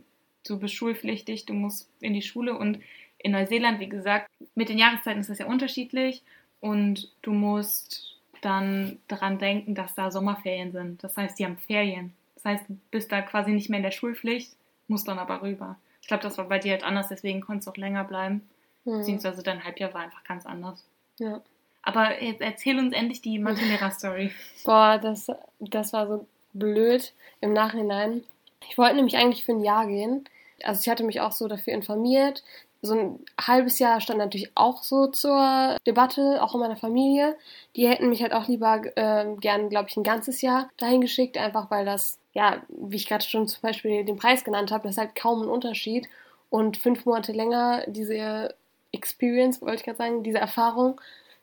du 0.47 0.59
bist 0.59 0.73
schulpflichtig, 0.73 1.45
du 1.45 1.53
musst 1.53 1.89
in 1.99 2.13
die 2.13 2.21
Schule. 2.21 2.57
Und 2.57 2.79
in 3.17 3.31
Neuseeland, 3.31 3.79
wie 3.79 3.89
gesagt, 3.89 4.29
mit 4.55 4.69
den 4.69 4.77
Jahreszeiten 4.77 5.21
ist 5.21 5.29
das 5.29 5.39
ja 5.39 5.47
unterschiedlich. 5.47 6.23
Und 6.59 7.11
du 7.21 7.33
musst 7.33 8.16
dann 8.41 8.99
daran 9.07 9.39
denken, 9.39 9.75
dass 9.75 9.95
da 9.95 10.11
Sommerferien 10.11 10.71
sind. 10.71 11.03
Das 11.03 11.17
heißt, 11.17 11.37
die 11.39 11.45
haben 11.45 11.57
Ferien. 11.57 12.13
Das 12.35 12.45
heißt, 12.45 12.69
du 12.69 12.77
bist 12.91 13.11
da 13.11 13.21
quasi 13.21 13.51
nicht 13.51 13.69
mehr 13.69 13.77
in 13.77 13.83
der 13.83 13.91
Schulpflicht, 13.91 14.55
musst 14.87 15.07
dann 15.07 15.19
aber 15.19 15.41
rüber. 15.41 15.77
Ich 16.01 16.07
glaube, 16.07 16.23
das 16.23 16.37
war 16.37 16.45
bei 16.45 16.59
dir 16.59 16.73
halt 16.73 16.83
anders, 16.83 17.09
deswegen 17.09 17.41
konntest 17.41 17.67
du 17.67 17.71
auch 17.71 17.77
länger 17.77 18.03
bleiben. 18.03 18.47
Mhm. 18.85 18.99
Beziehungsweise 18.99 19.43
dein 19.43 19.63
Halbjahr 19.63 19.93
war 19.93 20.01
einfach 20.01 20.23
ganz 20.23 20.45
anders. 20.45 20.85
Ja. 21.19 21.41
Aber 21.81 22.21
jetzt 22.21 22.41
erzähl 22.41 22.79
uns 22.79 22.93
endlich 22.93 23.21
die 23.21 23.39
Mathelehrer-Story. 23.39 24.31
Boah, 24.65 24.97
das, 24.97 25.27
das 25.59 25.93
war 25.93 26.07
so 26.07 26.27
blöd 26.53 27.13
im 27.41 27.53
Nachhinein. 27.53 28.23
Ich 28.69 28.77
wollte 28.77 28.95
nämlich 28.95 29.17
eigentlich 29.17 29.45
für 29.45 29.53
ein 29.53 29.63
Jahr 29.63 29.87
gehen. 29.87 30.25
Also 30.63 30.81
ich 30.81 30.89
hatte 30.89 31.03
mich 31.03 31.21
auch 31.21 31.31
so 31.31 31.47
dafür 31.47 31.73
informiert. 31.73 32.43
So 32.81 32.93
ein 32.93 33.19
halbes 33.39 33.79
Jahr 33.79 34.01
stand 34.01 34.19
natürlich 34.19 34.51
auch 34.55 34.83
so 34.83 35.07
zur 35.07 35.77
Debatte, 35.85 36.43
auch 36.43 36.53
in 36.53 36.59
meiner 36.59 36.75
Familie. 36.77 37.35
Die 37.75 37.87
hätten 37.87 38.09
mich 38.09 38.21
halt 38.21 38.33
auch 38.33 38.47
lieber 38.47 38.81
äh, 38.95 39.35
gern, 39.39 39.69
glaube 39.69 39.89
ich, 39.89 39.97
ein 39.97 40.03
ganzes 40.03 40.41
Jahr 40.41 40.69
dahin 40.77 41.01
geschickt, 41.01 41.37
einfach 41.37 41.71
weil 41.71 41.85
das, 41.85 42.19
ja, 42.33 42.61
wie 42.69 42.95
ich 42.97 43.07
gerade 43.07 43.23
schon 43.23 43.47
zum 43.47 43.61
Beispiel 43.61 44.05
den 44.05 44.17
Preis 44.17 44.43
genannt 44.43 44.71
habe, 44.71 44.83
das 44.83 44.93
ist 44.93 44.99
halt 44.99 45.15
kaum 45.15 45.41
ein 45.41 45.49
Unterschied. 45.49 46.07
Und 46.49 46.77
fünf 46.77 47.05
Monate 47.05 47.33
länger 47.33 47.83
diese 47.87 48.55
Experience, 48.91 49.61
wollte 49.61 49.75
ich 49.75 49.83
gerade 49.83 49.97
sagen, 49.97 50.23
diese 50.23 50.39
Erfahrung, 50.39 50.99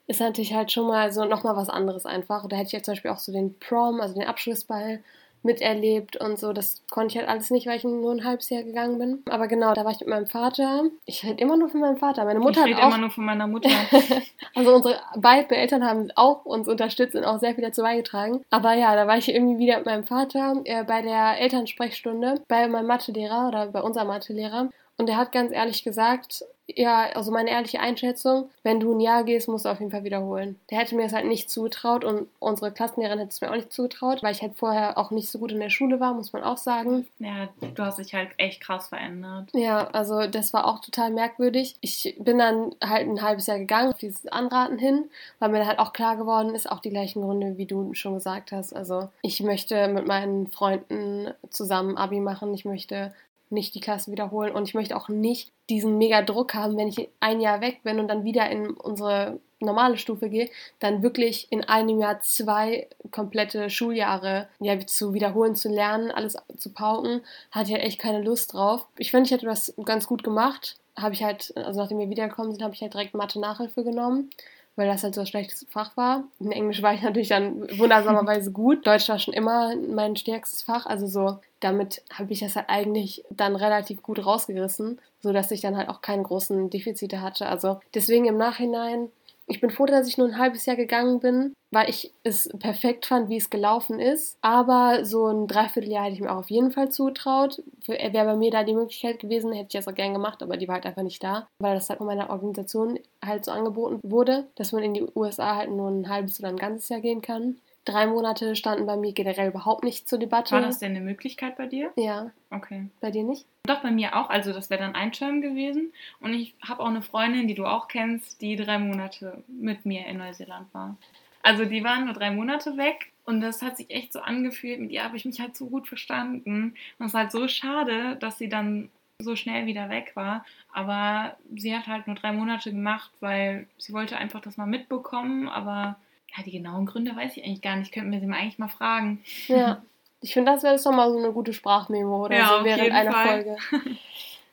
ist 0.06 0.20
natürlich 0.20 0.54
halt 0.54 0.70
schon 0.70 0.86
mal 0.86 1.12
so 1.12 1.24
nochmal 1.24 1.56
was 1.56 1.68
anderes 1.68 2.06
einfach. 2.06 2.46
Da 2.48 2.56
hätte 2.56 2.68
ich 2.68 2.72
jetzt 2.72 2.84
zum 2.86 2.92
Beispiel 2.92 3.10
auch 3.10 3.18
so 3.18 3.32
den 3.32 3.58
Prom, 3.58 4.00
also 4.00 4.14
den 4.14 4.28
Abschlussball 4.28 5.02
miterlebt 5.44 6.16
und 6.16 6.38
so. 6.38 6.52
Das 6.52 6.82
konnte 6.90 7.12
ich 7.12 7.18
halt 7.18 7.28
alles 7.28 7.50
nicht, 7.50 7.66
weil 7.66 7.76
ich 7.76 7.84
nur 7.84 8.12
ein 8.12 8.24
halbes 8.24 8.50
Jahr 8.50 8.62
gegangen 8.62 8.98
bin. 8.98 9.22
Aber 9.30 9.46
genau, 9.48 9.74
da 9.74 9.84
war 9.84 9.92
ich 9.92 10.00
mit 10.00 10.08
meinem 10.08 10.26
Vater. 10.26 10.84
Ich 11.06 11.24
rede 11.24 11.42
immer 11.42 11.56
nur 11.56 11.68
von 11.68 11.80
meinem 11.80 11.96
Vater. 11.96 12.24
Meine 12.24 12.40
Mutter 12.40 12.62
ich 12.62 12.72
rede 12.72 12.82
auch. 12.82 12.88
immer 12.88 12.98
nur 12.98 13.10
von 13.10 13.24
meiner 13.24 13.46
Mutter. 13.46 13.70
also 14.54 14.74
unsere 14.74 14.98
beiden 15.16 15.56
Eltern 15.56 15.84
haben 15.84 16.10
auch 16.16 16.44
uns 16.44 16.68
unterstützt 16.68 17.14
und 17.14 17.24
auch 17.24 17.38
sehr 17.38 17.54
viel 17.54 17.64
dazu 17.64 17.82
beigetragen. 17.82 18.44
Aber 18.50 18.74
ja, 18.74 18.94
da 18.96 19.06
war 19.06 19.18
ich 19.18 19.32
irgendwie 19.32 19.58
wieder 19.58 19.76
mit 19.78 19.86
meinem 19.86 20.04
Vater 20.04 20.60
äh, 20.64 20.84
bei 20.84 21.02
der 21.02 21.40
Elternsprechstunde 21.40 22.42
bei 22.48 22.66
meinem 22.68 22.86
Mathelehrer 22.86 23.48
oder 23.48 23.66
bei 23.66 23.80
unserem 23.80 24.08
Mathelehrer. 24.08 24.70
Und 24.96 25.08
er 25.08 25.16
hat 25.16 25.32
ganz 25.32 25.52
ehrlich 25.52 25.82
gesagt, 25.82 26.44
ja, 26.66 27.10
also 27.14 27.30
meine 27.30 27.50
ehrliche 27.50 27.80
Einschätzung, 27.80 28.50
wenn 28.62 28.80
du 28.80 28.94
ein 28.94 29.00
Jahr 29.00 29.24
gehst, 29.24 29.48
musst 29.48 29.66
du 29.66 29.68
auf 29.68 29.80
jeden 29.80 29.90
Fall 29.90 30.04
wiederholen. 30.04 30.58
Der 30.70 30.78
hätte 30.78 30.94
mir 30.94 31.02
das 31.02 31.12
halt 31.12 31.26
nicht 31.26 31.50
zugetraut 31.50 32.04
und 32.04 32.28
unsere 32.38 32.72
Klassenlehrerin 32.72 33.18
hätte 33.18 33.32
es 33.32 33.40
mir 33.40 33.50
auch 33.50 33.56
nicht 33.56 33.72
zugetraut, 33.72 34.22
weil 34.22 34.32
ich 34.32 34.40
halt 34.40 34.56
vorher 34.56 34.96
auch 34.96 35.10
nicht 35.10 35.30
so 35.30 35.38
gut 35.38 35.52
in 35.52 35.60
der 35.60 35.68
Schule 35.68 36.00
war, 36.00 36.14
muss 36.14 36.32
man 36.32 36.42
auch 36.42 36.56
sagen. 36.56 37.06
ja, 37.18 37.48
du 37.60 37.82
hast 37.82 37.98
dich 37.98 38.14
halt 38.14 38.30
echt 38.38 38.62
krass 38.62 38.88
verändert. 38.88 39.50
Ja, 39.52 39.88
also 39.88 40.26
das 40.26 40.54
war 40.54 40.66
auch 40.66 40.80
total 40.80 41.10
merkwürdig. 41.10 41.76
Ich 41.80 42.16
bin 42.18 42.38
dann 42.38 42.74
halt 42.82 43.08
ein 43.08 43.20
halbes 43.20 43.46
Jahr 43.46 43.58
gegangen 43.58 43.92
auf 43.92 43.98
dieses 43.98 44.26
Anraten 44.28 44.78
hin, 44.78 45.10
weil 45.40 45.50
mir 45.50 45.66
halt 45.66 45.78
auch 45.78 45.92
klar 45.92 46.16
geworden 46.16 46.54
ist, 46.54 46.70
auch 46.70 46.80
die 46.80 46.90
gleichen 46.90 47.20
Gründe, 47.20 47.58
wie 47.58 47.66
du 47.66 47.92
schon 47.92 48.14
gesagt 48.14 48.52
hast. 48.52 48.72
Also 48.72 49.08
ich 49.20 49.40
möchte 49.40 49.88
mit 49.88 50.06
meinen 50.06 50.46
Freunden 50.46 51.34
zusammen 51.50 51.98
Abi 51.98 52.20
machen. 52.20 52.54
Ich 52.54 52.64
möchte 52.64 53.12
nicht 53.54 53.74
die 53.74 53.80
Klasse 53.80 54.12
wiederholen 54.12 54.52
und 54.52 54.68
ich 54.68 54.74
möchte 54.74 54.96
auch 54.96 55.08
nicht 55.08 55.50
diesen 55.70 55.96
mega 55.98 56.22
Druck 56.22 56.54
haben, 56.54 56.76
wenn 56.76 56.88
ich 56.88 57.08
ein 57.20 57.40
Jahr 57.40 57.60
weg 57.60 57.82
bin 57.82 57.98
und 57.98 58.08
dann 58.08 58.24
wieder 58.24 58.50
in 58.50 58.70
unsere 58.70 59.38
normale 59.60 59.96
Stufe 59.96 60.28
gehe, 60.28 60.50
dann 60.78 61.02
wirklich 61.02 61.50
in 61.50 61.64
einem 61.64 61.98
Jahr 61.98 62.20
zwei 62.20 62.88
komplette 63.10 63.70
Schuljahre 63.70 64.48
ja, 64.60 64.78
zu 64.80 65.14
wiederholen, 65.14 65.56
zu 65.56 65.68
lernen, 65.68 66.10
alles 66.10 66.36
zu 66.56 66.70
pauken, 66.70 67.22
hatte 67.50 67.68
ich 67.70 67.74
halt 67.74 67.84
echt 67.84 67.98
keine 67.98 68.22
Lust 68.22 68.52
drauf. 68.52 68.86
Ich 68.98 69.10
finde, 69.10 69.26
ich 69.26 69.32
hätte 69.32 69.46
das 69.46 69.74
ganz 69.84 70.06
gut 70.06 70.22
gemacht. 70.22 70.76
Habe 70.96 71.14
ich 71.14 71.24
halt, 71.24 71.52
also 71.56 71.80
nachdem 71.80 71.98
wir 71.98 72.10
wiedergekommen 72.10 72.52
sind, 72.52 72.62
habe 72.62 72.74
ich 72.74 72.82
halt 72.82 72.94
direkt 72.94 73.14
Mathe-Nachhilfe 73.14 73.82
genommen, 73.82 74.30
weil 74.76 74.86
das 74.88 75.02
halt 75.02 75.14
so 75.14 75.20
ein 75.20 75.26
schlechtes 75.26 75.66
Fach 75.68 75.96
war. 75.96 76.24
In 76.40 76.52
Englisch 76.52 76.82
war 76.82 76.94
ich 76.94 77.02
natürlich 77.02 77.28
dann 77.28 77.62
wundersamerweise 77.78 78.50
gut. 78.52 78.86
Deutsch 78.86 79.08
war 79.08 79.18
schon 79.18 79.34
immer 79.34 79.74
mein 79.76 80.16
stärkstes 80.16 80.62
Fach, 80.62 80.86
also 80.86 81.06
so 81.06 81.38
damit 81.60 82.02
habe 82.12 82.32
ich 82.32 82.40
das 82.40 82.56
halt 82.56 82.68
eigentlich 82.68 83.24
dann 83.30 83.56
relativ 83.56 84.02
gut 84.02 84.24
rausgerissen, 84.24 85.00
sodass 85.20 85.50
ich 85.50 85.62
dann 85.62 85.76
halt 85.76 85.88
auch 85.88 86.02
keine 86.02 86.22
großen 86.22 86.68
Defizite 86.68 87.22
hatte. 87.22 87.46
Also 87.46 87.80
deswegen 87.94 88.26
im 88.26 88.36
Nachhinein, 88.36 89.08
ich 89.46 89.60
bin 89.60 89.70
froh, 89.70 89.86
dass 89.86 90.08
ich 90.08 90.18
nur 90.18 90.28
ein 90.28 90.38
halbes 90.38 90.66
Jahr 90.66 90.76
gegangen 90.76 91.20
bin, 91.20 91.54
weil 91.70 91.90
ich 91.90 92.12
es 92.22 92.48
perfekt 92.58 93.06
fand, 93.06 93.28
wie 93.28 93.36
es 93.36 93.50
gelaufen 93.50 94.00
ist. 94.00 94.38
Aber 94.40 95.04
so 95.04 95.26
ein 95.26 95.46
Dreivierteljahr 95.46 96.04
hätte 96.04 96.14
ich 96.14 96.20
mir 96.20 96.32
auch 96.32 96.38
auf 96.38 96.50
jeden 96.50 96.70
Fall 96.70 96.90
zutraut. 96.90 97.62
Wäre 97.86 98.24
bei 98.24 98.36
mir 98.36 98.50
da 98.50 98.64
die 98.64 98.74
Möglichkeit 98.74 99.18
gewesen, 99.18 99.52
hätte 99.52 99.76
ich 99.76 99.84
das 99.84 99.88
auch 99.88 99.94
gern 99.96 100.14
gemacht, 100.14 100.42
aber 100.42 100.56
die 100.56 100.68
war 100.68 100.76
halt 100.76 100.86
einfach 100.86 101.02
nicht 101.02 101.22
da, 101.22 101.48
weil 101.58 101.74
das 101.74 101.90
halt 101.90 101.98
von 101.98 102.06
meiner 102.06 102.30
Organisation 102.30 102.98
halt 103.24 103.44
so 103.44 103.50
angeboten 103.50 104.00
wurde, 104.02 104.46
dass 104.54 104.72
man 104.72 104.82
in 104.82 104.94
die 104.94 105.06
USA 105.14 105.56
halt 105.56 105.70
nur 105.70 105.90
ein 105.90 106.08
halbes 106.08 106.40
oder 106.40 106.48
ein 106.48 106.56
ganzes 106.56 106.88
Jahr 106.88 107.00
gehen 107.00 107.20
kann. 107.20 107.58
Drei 107.84 108.06
Monate 108.06 108.56
standen 108.56 108.86
bei 108.86 108.96
mir 108.96 109.12
generell 109.12 109.48
überhaupt 109.48 109.84
nicht 109.84 110.08
zur 110.08 110.18
Debatte. 110.18 110.52
War 110.54 110.62
das 110.62 110.78
denn 110.78 110.92
eine 110.96 111.04
Möglichkeit 111.04 111.56
bei 111.56 111.66
dir? 111.66 111.92
Ja, 111.96 112.30
Okay. 112.50 112.88
bei 113.00 113.10
dir 113.10 113.24
nicht? 113.24 113.44
Doch, 113.66 113.82
bei 113.82 113.90
mir 113.90 114.16
auch. 114.16 114.30
Also 114.30 114.52
das 114.52 114.70
wäre 114.70 114.80
dann 114.82 114.94
ein 114.94 115.12
Term 115.12 115.42
gewesen. 115.42 115.92
Und 116.20 116.32
ich 116.32 116.54
habe 116.66 116.82
auch 116.82 116.88
eine 116.88 117.02
Freundin, 117.02 117.46
die 117.48 117.54
du 117.54 117.66
auch 117.66 117.88
kennst, 117.88 118.40
die 118.40 118.56
drei 118.56 118.78
Monate 118.78 119.42
mit 119.48 119.84
mir 119.84 120.06
in 120.06 120.18
Neuseeland 120.18 120.72
war. 120.72 120.96
Also 121.42 121.66
die 121.66 121.84
waren 121.84 122.06
nur 122.06 122.14
drei 122.14 122.30
Monate 122.30 122.76
weg. 122.78 123.12
Und 123.26 123.40
das 123.42 123.60
hat 123.62 123.76
sich 123.76 123.90
echt 123.90 124.12
so 124.12 124.20
angefühlt. 124.20 124.80
Mit 124.80 124.90
ihr 124.90 125.04
habe 125.04 125.16
ich 125.16 125.24
mich 125.26 125.40
halt 125.40 125.56
so 125.56 125.66
gut 125.66 125.86
verstanden. 125.88 126.74
Und 126.98 127.06
es 127.06 127.12
ist 127.12 127.18
halt 127.18 127.32
so 127.32 127.48
schade, 127.48 128.16
dass 128.16 128.38
sie 128.38 128.48
dann 128.48 128.90
so 129.20 129.36
schnell 129.36 129.66
wieder 129.66 129.90
weg 129.90 130.12
war. 130.14 130.44
Aber 130.72 131.36
sie 131.54 131.76
hat 131.76 131.86
halt 131.86 132.06
nur 132.06 132.16
drei 132.16 132.32
Monate 132.32 132.70
gemacht, 132.70 133.10
weil 133.20 133.66
sie 133.78 133.92
wollte 133.92 134.16
einfach 134.16 134.40
das 134.40 134.56
mal 134.56 134.66
mitbekommen. 134.66 135.48
Aber 135.48 135.96
ja, 136.36 136.42
die 136.44 136.52
genauen 136.52 136.86
Gründe 136.86 137.14
weiß 137.14 137.36
ich 137.36 137.44
eigentlich 137.44 137.62
gar 137.62 137.76
nicht. 137.76 137.92
Könnten 137.92 138.12
wir 138.12 138.20
sie 138.20 138.26
mal 138.26 138.38
eigentlich 138.38 138.58
mal 138.58 138.68
fragen. 138.68 139.22
Ja. 139.48 139.82
Ich 140.20 140.32
finde, 140.32 140.52
das 140.52 140.62
wäre 140.62 140.74
doch 140.82 140.90
mal 140.90 141.10
so 141.10 141.18
eine 141.18 141.32
gute 141.32 141.52
Sprachmemo 141.52 142.24
oder 142.24 142.34
Ja, 142.34 142.58
so 142.58 142.64
während 142.64 142.92
einer 142.92 143.12
Fall. 143.12 143.44
Folge. 143.44 143.56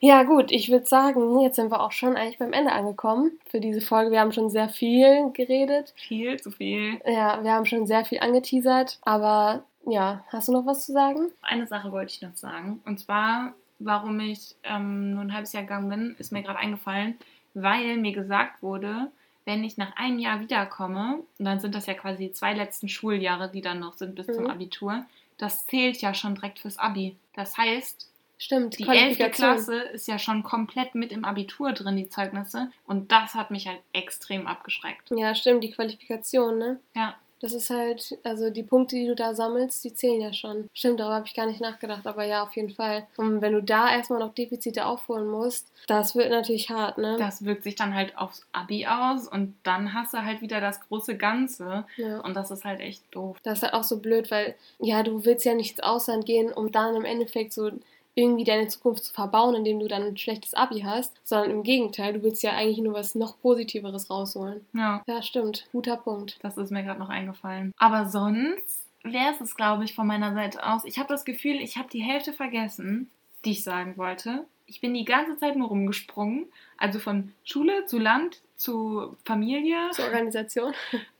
Ja, 0.04 0.24
gut, 0.24 0.50
ich 0.50 0.68
würde 0.68 0.84
sagen, 0.84 1.38
jetzt 1.38 1.54
sind 1.54 1.70
wir 1.70 1.80
auch 1.80 1.92
schon 1.92 2.16
eigentlich 2.16 2.38
beim 2.38 2.52
Ende 2.52 2.72
angekommen 2.72 3.38
für 3.46 3.60
diese 3.60 3.80
Folge. 3.80 4.10
Wir 4.10 4.18
haben 4.18 4.32
schon 4.32 4.50
sehr 4.50 4.68
viel 4.68 5.30
geredet. 5.30 5.94
Viel 5.94 6.40
zu 6.40 6.50
viel. 6.50 7.00
Ja, 7.06 7.44
wir 7.44 7.52
haben 7.52 7.66
schon 7.66 7.86
sehr 7.86 8.04
viel 8.04 8.18
angeteasert. 8.18 8.98
Aber 9.02 9.62
ja, 9.86 10.24
hast 10.30 10.48
du 10.48 10.52
noch 10.52 10.66
was 10.66 10.86
zu 10.86 10.92
sagen? 10.92 11.30
Eine 11.40 11.68
Sache 11.68 11.92
wollte 11.92 12.12
ich 12.12 12.20
noch 12.20 12.34
sagen. 12.34 12.82
Und 12.84 12.98
zwar, 12.98 13.54
warum 13.78 14.18
ich 14.18 14.56
ähm, 14.64 15.14
nur 15.14 15.22
ein 15.22 15.32
halbes 15.32 15.52
Jahr 15.52 15.62
gegangen 15.62 15.88
bin, 15.88 16.16
ist 16.18 16.32
mir 16.32 16.42
gerade 16.42 16.58
eingefallen, 16.58 17.16
weil 17.54 17.96
mir 17.96 18.12
gesagt 18.12 18.60
wurde, 18.60 19.12
wenn 19.44 19.64
ich 19.64 19.76
nach 19.76 19.96
einem 19.96 20.18
Jahr 20.18 20.40
wiederkomme, 20.40 21.20
und 21.38 21.44
dann 21.44 21.60
sind 21.60 21.74
das 21.74 21.86
ja 21.86 21.94
quasi 21.94 22.26
die 22.28 22.32
zwei 22.32 22.54
letzten 22.54 22.88
Schuljahre, 22.88 23.50
die 23.50 23.60
dann 23.60 23.80
noch 23.80 23.94
sind 23.94 24.14
bis 24.14 24.26
zum 24.26 24.44
Mhm. 24.44 24.50
Abitur, 24.50 25.04
das 25.38 25.66
zählt 25.66 26.00
ja 26.00 26.14
schon 26.14 26.34
direkt 26.34 26.60
fürs 26.60 26.78
Abi. 26.78 27.16
Das 27.34 27.56
heißt, 27.56 28.08
Stimmt, 28.38 28.78
die 28.78 28.88
elfte 28.88 29.30
Klasse 29.30 29.76
ist 29.76 30.08
ja 30.08 30.18
schon 30.18 30.42
komplett 30.42 30.96
mit 30.96 31.12
im 31.12 31.24
Abitur 31.24 31.72
drin, 31.72 31.96
die 31.96 32.08
Zeugnisse. 32.08 32.72
Und 32.86 33.12
das 33.12 33.34
hat 33.34 33.52
mich 33.52 33.68
halt 33.68 33.78
extrem 33.92 34.48
abgeschreckt. 34.48 35.10
Ja, 35.10 35.34
stimmt, 35.36 35.62
die 35.62 35.70
Qualifikation, 35.70 36.58
ne? 36.58 36.80
Ja. 36.96 37.14
Das 37.42 37.52
ist 37.52 37.70
halt, 37.70 38.18
also 38.22 38.50
die 38.50 38.62
Punkte, 38.62 38.94
die 38.94 39.08
du 39.08 39.16
da 39.16 39.34
sammelst, 39.34 39.82
die 39.82 39.92
zählen 39.92 40.20
ja 40.20 40.32
schon. 40.32 40.70
Stimmt, 40.72 41.00
darüber 41.00 41.16
habe 41.16 41.26
ich 41.26 41.34
gar 41.34 41.46
nicht 41.46 41.60
nachgedacht, 41.60 42.06
aber 42.06 42.24
ja, 42.24 42.44
auf 42.44 42.54
jeden 42.54 42.70
Fall. 42.70 43.08
Und 43.16 43.42
wenn 43.42 43.52
du 43.52 43.62
da 43.62 43.90
erstmal 43.90 44.20
noch 44.20 44.32
Defizite 44.32 44.86
aufholen 44.86 45.28
musst, 45.28 45.66
das 45.88 46.14
wird 46.14 46.30
natürlich 46.30 46.70
hart, 46.70 46.98
ne? 46.98 47.16
Das 47.18 47.44
wirkt 47.44 47.64
sich 47.64 47.74
dann 47.74 47.94
halt 47.94 48.16
aufs 48.16 48.46
Abi 48.52 48.86
aus 48.86 49.26
und 49.26 49.56
dann 49.64 49.92
hast 49.92 50.14
du 50.14 50.24
halt 50.24 50.40
wieder 50.40 50.60
das 50.60 50.80
große 50.82 51.16
Ganze. 51.16 51.84
Ja. 51.96 52.20
Und 52.20 52.34
das 52.34 52.52
ist 52.52 52.64
halt 52.64 52.80
echt 52.80 53.02
doof. 53.10 53.36
Das 53.42 53.58
ist 53.58 53.64
halt 53.64 53.74
auch 53.74 53.82
so 53.82 53.98
blöd, 53.98 54.30
weil, 54.30 54.54
ja, 54.78 55.02
du 55.02 55.24
willst 55.24 55.44
ja 55.44 55.54
nicht 55.54 55.72
ins 55.72 55.80
Ausland 55.80 56.24
gehen, 56.24 56.52
um 56.52 56.70
dann 56.70 56.94
im 56.94 57.04
Endeffekt 57.04 57.52
so 57.52 57.72
irgendwie 58.14 58.44
deine 58.44 58.68
Zukunft 58.68 59.04
zu 59.04 59.12
verbauen, 59.14 59.54
indem 59.54 59.80
du 59.80 59.88
dann 59.88 60.02
ein 60.02 60.16
schlechtes 60.16 60.54
Abi 60.54 60.80
hast, 60.80 61.14
sondern 61.24 61.50
im 61.50 61.62
Gegenteil, 61.62 62.12
du 62.12 62.22
willst 62.22 62.42
ja 62.42 62.52
eigentlich 62.52 62.78
nur 62.78 62.94
was 62.94 63.14
noch 63.14 63.40
Positiveres 63.40 64.10
rausholen. 64.10 64.66
Ja, 64.74 65.02
Ja, 65.06 65.22
stimmt. 65.22 65.66
Guter 65.72 65.96
Punkt. 65.96 66.38
das 66.42 66.56
ist 66.58 66.70
mir 66.70 66.82
gerade 66.82 67.00
noch 67.00 67.08
eingefallen. 67.08 67.72
Aber 67.78 68.06
sonst 68.06 68.86
wäre 69.02 69.32
es 69.32 69.40
es, 69.40 69.56
glaube 69.56 69.84
ich, 69.84 69.94
von 69.94 70.06
meiner 70.06 70.34
Seite 70.34 70.64
aus. 70.66 70.84
Ich 70.84 70.98
habe 70.98 71.08
das 71.08 71.24
Gefühl, 71.24 71.56
ich 71.56 71.76
habe 71.76 71.88
die 71.90 72.02
Hälfte 72.02 72.32
vergessen, 72.32 73.10
die 73.44 73.52
ich 73.52 73.64
sagen 73.64 73.96
wollte. 73.96 74.44
Ich 74.66 74.80
bin 74.80 74.94
die 74.94 75.04
ganze 75.04 75.36
Zeit 75.38 75.56
nur 75.56 75.68
rumgesprungen. 75.68 76.46
Also 76.76 76.98
von 76.98 77.32
Schule 77.44 77.86
zu 77.86 77.98
Land 77.98 78.40
zu 78.56 79.16
Familie. 79.24 79.76
Zur 79.92 80.04
Organisation. 80.04 80.72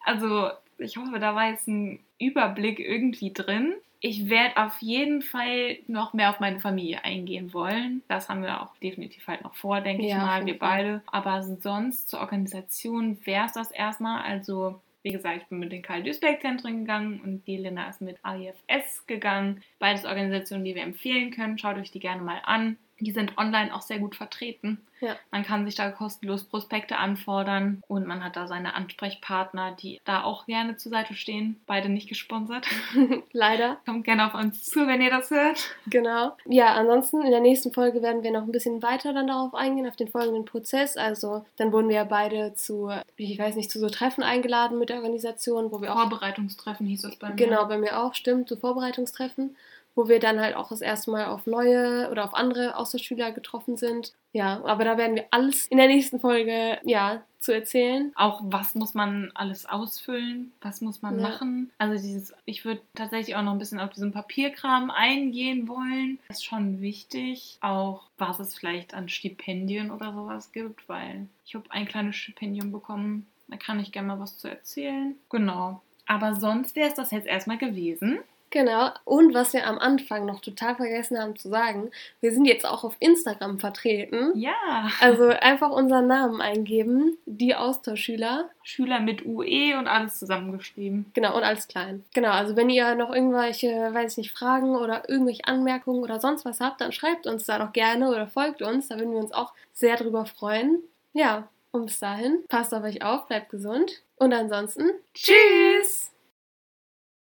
Also 0.05 0.51
ich 0.79 0.97
hoffe, 0.97 1.19
da 1.19 1.35
war 1.35 1.49
jetzt 1.49 1.67
ein 1.69 1.99
Überblick 2.19 2.79
irgendwie 2.79 3.33
drin. 3.33 3.75
Ich 4.05 4.29
werde 4.29 4.57
auf 4.57 4.83
jeden 4.83 5.23
Fall 5.23 5.79
noch 5.87 6.13
mehr 6.13 6.31
auf 6.31 6.41
meine 6.41 6.59
Familie 6.59 7.05
eingehen 7.05 7.55
wollen. 7.55 8.03
Das 8.09 8.29
haben 8.29 8.43
wir 8.43 8.61
auch 8.61 8.77
definitiv 8.79 9.29
halt 9.29 9.45
noch 9.45 9.55
vor, 9.55 9.81
denke 9.81 10.03
ich 10.03 10.11
Ja, 10.11 10.19
auf 10.19 10.27
mal, 10.27 10.45
wir 10.45 10.59
beide. 10.59 11.03
Aber 11.07 11.41
sonst 11.43 12.11
zur 12.11 12.19
Organisation 12.19 13.25
wäre 13.25 13.47
es 13.47 13.53
das 13.53 13.71
erstmal. 13.71 14.23
Also 14.23 14.81
wie 15.05 15.13
gesagt, 15.13 15.43
ich 15.43 15.49
bin 15.49 15.61
mit 15.61 15.71
den 15.71 15.83
Karl-Duisberg-Zentren 15.83 16.81
gegangen 16.81 17.21
und 17.21 17.47
die 17.47 17.57
Linda 17.57 17.89
ist 17.89 18.01
mit 18.01 18.19
AIFS 18.25 19.07
gegangen. 19.07 19.63
Beides 19.79 20.05
Organisationen, 20.05 20.65
die 20.65 20.75
wir 20.75 20.83
empfehlen 20.83 21.31
können. 21.31 21.57
Schaut 21.59 21.77
euch 21.77 21.93
die 21.93 22.01
gerne 22.01 22.23
mal 22.23 22.41
an. 22.45 22.79
Die 23.03 23.11
sind 23.11 23.37
online 23.37 23.75
auch 23.75 23.83
sehr 23.83 23.99
gut 23.99 24.15
vertreten. 24.15 24.79
Ja. 25.01 25.17
Man 25.33 25.43
kann 25.43 25.67
sich 25.67 25.75
da 25.75 25.91
kostenlos 25.91 26.45
Prospekte 26.45 26.97
anfordern 26.97 27.83
und 27.89 28.07
man 28.07 28.23
hat 28.23 28.37
da 28.37 28.47
seine 28.47 28.75
Ansprechpartner, 28.75 29.73
die 29.73 30.01
da 30.05 30.23
auch 30.23 30.47
gerne 30.47 30.77
zur 30.77 30.91
Seite 30.91 31.15
stehen. 31.15 31.61
Beide 31.67 31.89
nicht 31.89 32.09
gesponsert. 32.09 32.69
Leider. 33.33 33.79
Kommt 33.85 34.05
gerne 34.05 34.27
auf 34.27 34.35
uns 34.35 34.65
zu, 34.65 34.87
wenn 34.87 35.03
ihr 35.03 35.11
das 35.11 35.31
hört. 35.31 35.75
Genau. 35.87 36.37
Ja, 36.47 36.75
ansonsten 36.75 37.23
in 37.23 37.33
der 37.33 37.41
nächsten 37.41 37.73
Folge 37.73 38.01
werden 38.01 38.23
wir 38.23 38.31
noch 38.31 38.43
ein 38.43 38.53
bisschen 38.53 38.81
weiter 38.83 39.13
dann 39.13 39.27
darauf 39.27 39.55
eingehen, 39.55 39.89
auf 39.89 39.97
den 39.97 40.09
folgenden 40.09 40.45
Prozess. 40.45 40.97
Also 40.97 41.45
dann 41.57 41.73
wurden 41.73 41.89
wir 41.89 41.97
ja 41.97 42.05
beide 42.05 42.55
zu, 42.55 42.91
ich 43.17 43.39
weiß 43.39 43.57
nicht, 43.57 43.73
zu 43.73 43.81
so 43.81 43.89
Treffen 43.89 44.23
eingeladen 44.23 44.79
mit 44.79 44.89
der 44.89 44.99
Organisation, 44.99 45.73
wo 45.73 45.81
wir 45.83 45.93
auch 45.93 45.99
Vorbereitungstreffen 45.99 46.87
hieß 46.87 47.03
das 47.03 47.17
bei 47.17 47.31
mir. 47.31 47.35
Genau, 47.35 47.67
bei 47.67 47.79
mir 47.79 48.01
auch, 48.01 48.15
stimmt, 48.15 48.49
so 48.49 48.57
Vorbereitungstreffen, 48.57 49.57
wo 49.95 50.09
wir 50.09 50.21
dann 50.21 50.41
halt 50.41 50.57
auch 50.57 50.69
das 50.69 50.81
erste 50.81 51.11
Mal 51.11 51.27
auf 51.27 51.47
neue 51.47 52.09
oder 52.11 52.25
auf 52.25 52.35
andere 52.35 52.77
Austauschschüler 52.77 53.33
getroffen 53.33 53.77
sind. 53.77 54.13
Ja, 54.33 54.63
aber 54.65 54.85
da 54.85 54.97
werden 54.97 55.17
wir 55.17 55.27
alles 55.31 55.67
in 55.67 55.77
der 55.77 55.89
nächsten 55.89 56.19
Folge, 56.21 56.79
ja, 56.85 57.23
zu 57.39 57.53
erzählen. 57.53 58.13
Auch 58.15 58.41
was 58.45 58.75
muss 58.75 58.95
man 58.95 59.31
alles 59.35 59.67
ausfüllen? 59.67 60.53
Was 60.63 60.81
muss 60.81 61.03
man 61.03 61.19
Ja. 61.19 61.29
machen? 61.29 61.71
Also 61.79 61.95
dieses, 62.03 62.33
ich 62.45 62.65
würde 62.65 62.81
tatsächlich 62.95 63.35
auch 63.37 63.43
noch 63.43 63.53
ein 63.53 63.59
bisschen 63.59 63.81
auf 63.81 63.91
diesen 63.91 64.13
Papierkram 64.13 64.91
eingehen 64.91 65.69
wollen. 65.69 66.19
Das 66.29 66.39
ist 66.39 66.45
schon 66.45 66.81
wichtig. 66.81 67.59
Auch 67.61 68.05
was 68.17 68.39
es 68.39 68.55
vielleicht 68.57 68.95
an 68.95 69.09
Stipendien 69.09 69.91
oder 69.91 70.13
sowas 70.15 70.53
gibt, 70.53 70.89
weil 70.89 71.27
ich 71.45 71.55
habe 71.55 71.65
ein 71.71 71.87
kleines 71.87 72.17
Stipendium 72.17 72.71
bekommen. 72.73 73.27
Da 73.49 73.57
kann 73.59 73.81
ich 73.81 73.93
gerne 73.93 74.09
mal 74.09 74.21
was 74.21 74.39
zu 74.39 74.49
erzählen. 74.49 75.17
Genau. 75.29 75.83
Aber 76.07 76.35
sonst 76.37 76.75
wäre 76.77 76.89
es 76.89 76.95
das 76.95 77.11
jetzt 77.11 77.27
erstmal 77.27 77.59
gewesen. 77.59 78.19
Genau, 78.53 78.91
und 79.07 79.33
was 79.33 79.55
wir 79.55 79.67
am 79.67 79.79
Anfang 79.79 80.27
noch 80.27 80.41
total 80.41 80.77
vergessen 80.77 81.19
haben 81.19 81.37
zu 81.37 81.49
sagen, 81.49 81.91
wir 82.21 82.33
sind 82.33 82.45
jetzt 82.45 82.67
auch 82.67 82.85
auf 82.85 82.95
Instagram 83.01 83.59
vertreten. 83.59 84.31
Ja. 84.35 84.91
Also 85.01 85.29
einfach 85.29 85.71
unseren 85.71 86.07
Namen 86.07 86.43
eingeben, 86.43 87.17
die 87.25 87.55
Austauschschüler. 87.55 88.51
Schüler 88.63 89.01
mit 89.01 89.25
UE 89.25 89.79
und 89.79 89.89
alles 89.89 90.19
zusammengeschrieben. 90.19 91.11
Genau, 91.15 91.35
und 91.35 91.45
alles 91.45 91.67
klein. 91.67 92.05
Genau, 92.13 92.29
also 92.31 92.55
wenn 92.55 92.69
ihr 92.69 92.95
noch 92.95 93.11
irgendwelche, 93.11 93.69
weiß 93.71 94.13
ich 94.13 94.19
nicht, 94.19 94.33
Fragen 94.33 94.77
oder 94.77 95.09
irgendwelche 95.09 95.47
Anmerkungen 95.47 96.03
oder 96.03 96.21
sonst 96.21 96.45
was 96.45 96.61
habt, 96.61 96.83
dann 96.83 96.93
schreibt 96.93 97.27
uns 97.27 97.47
da 97.47 97.59
doch 97.59 97.73
gerne 97.73 98.11
oder 98.11 98.27
folgt 98.27 98.61
uns. 98.61 98.89
Da 98.89 98.99
würden 98.99 99.13
wir 99.13 99.21
uns 99.21 99.33
auch 99.33 99.55
sehr 99.73 99.97
drüber 99.97 100.27
freuen. 100.27 100.83
Ja, 101.15 101.49
und 101.71 101.87
bis 101.87 102.01
dahin, 102.01 102.45
passt 102.49 102.75
auf 102.75 102.85
euch 102.85 103.03
auf, 103.03 103.27
bleibt 103.29 103.49
gesund. 103.49 104.03
Und 104.17 104.35
ansonsten, 104.35 104.91
Tschüss! 105.15 106.13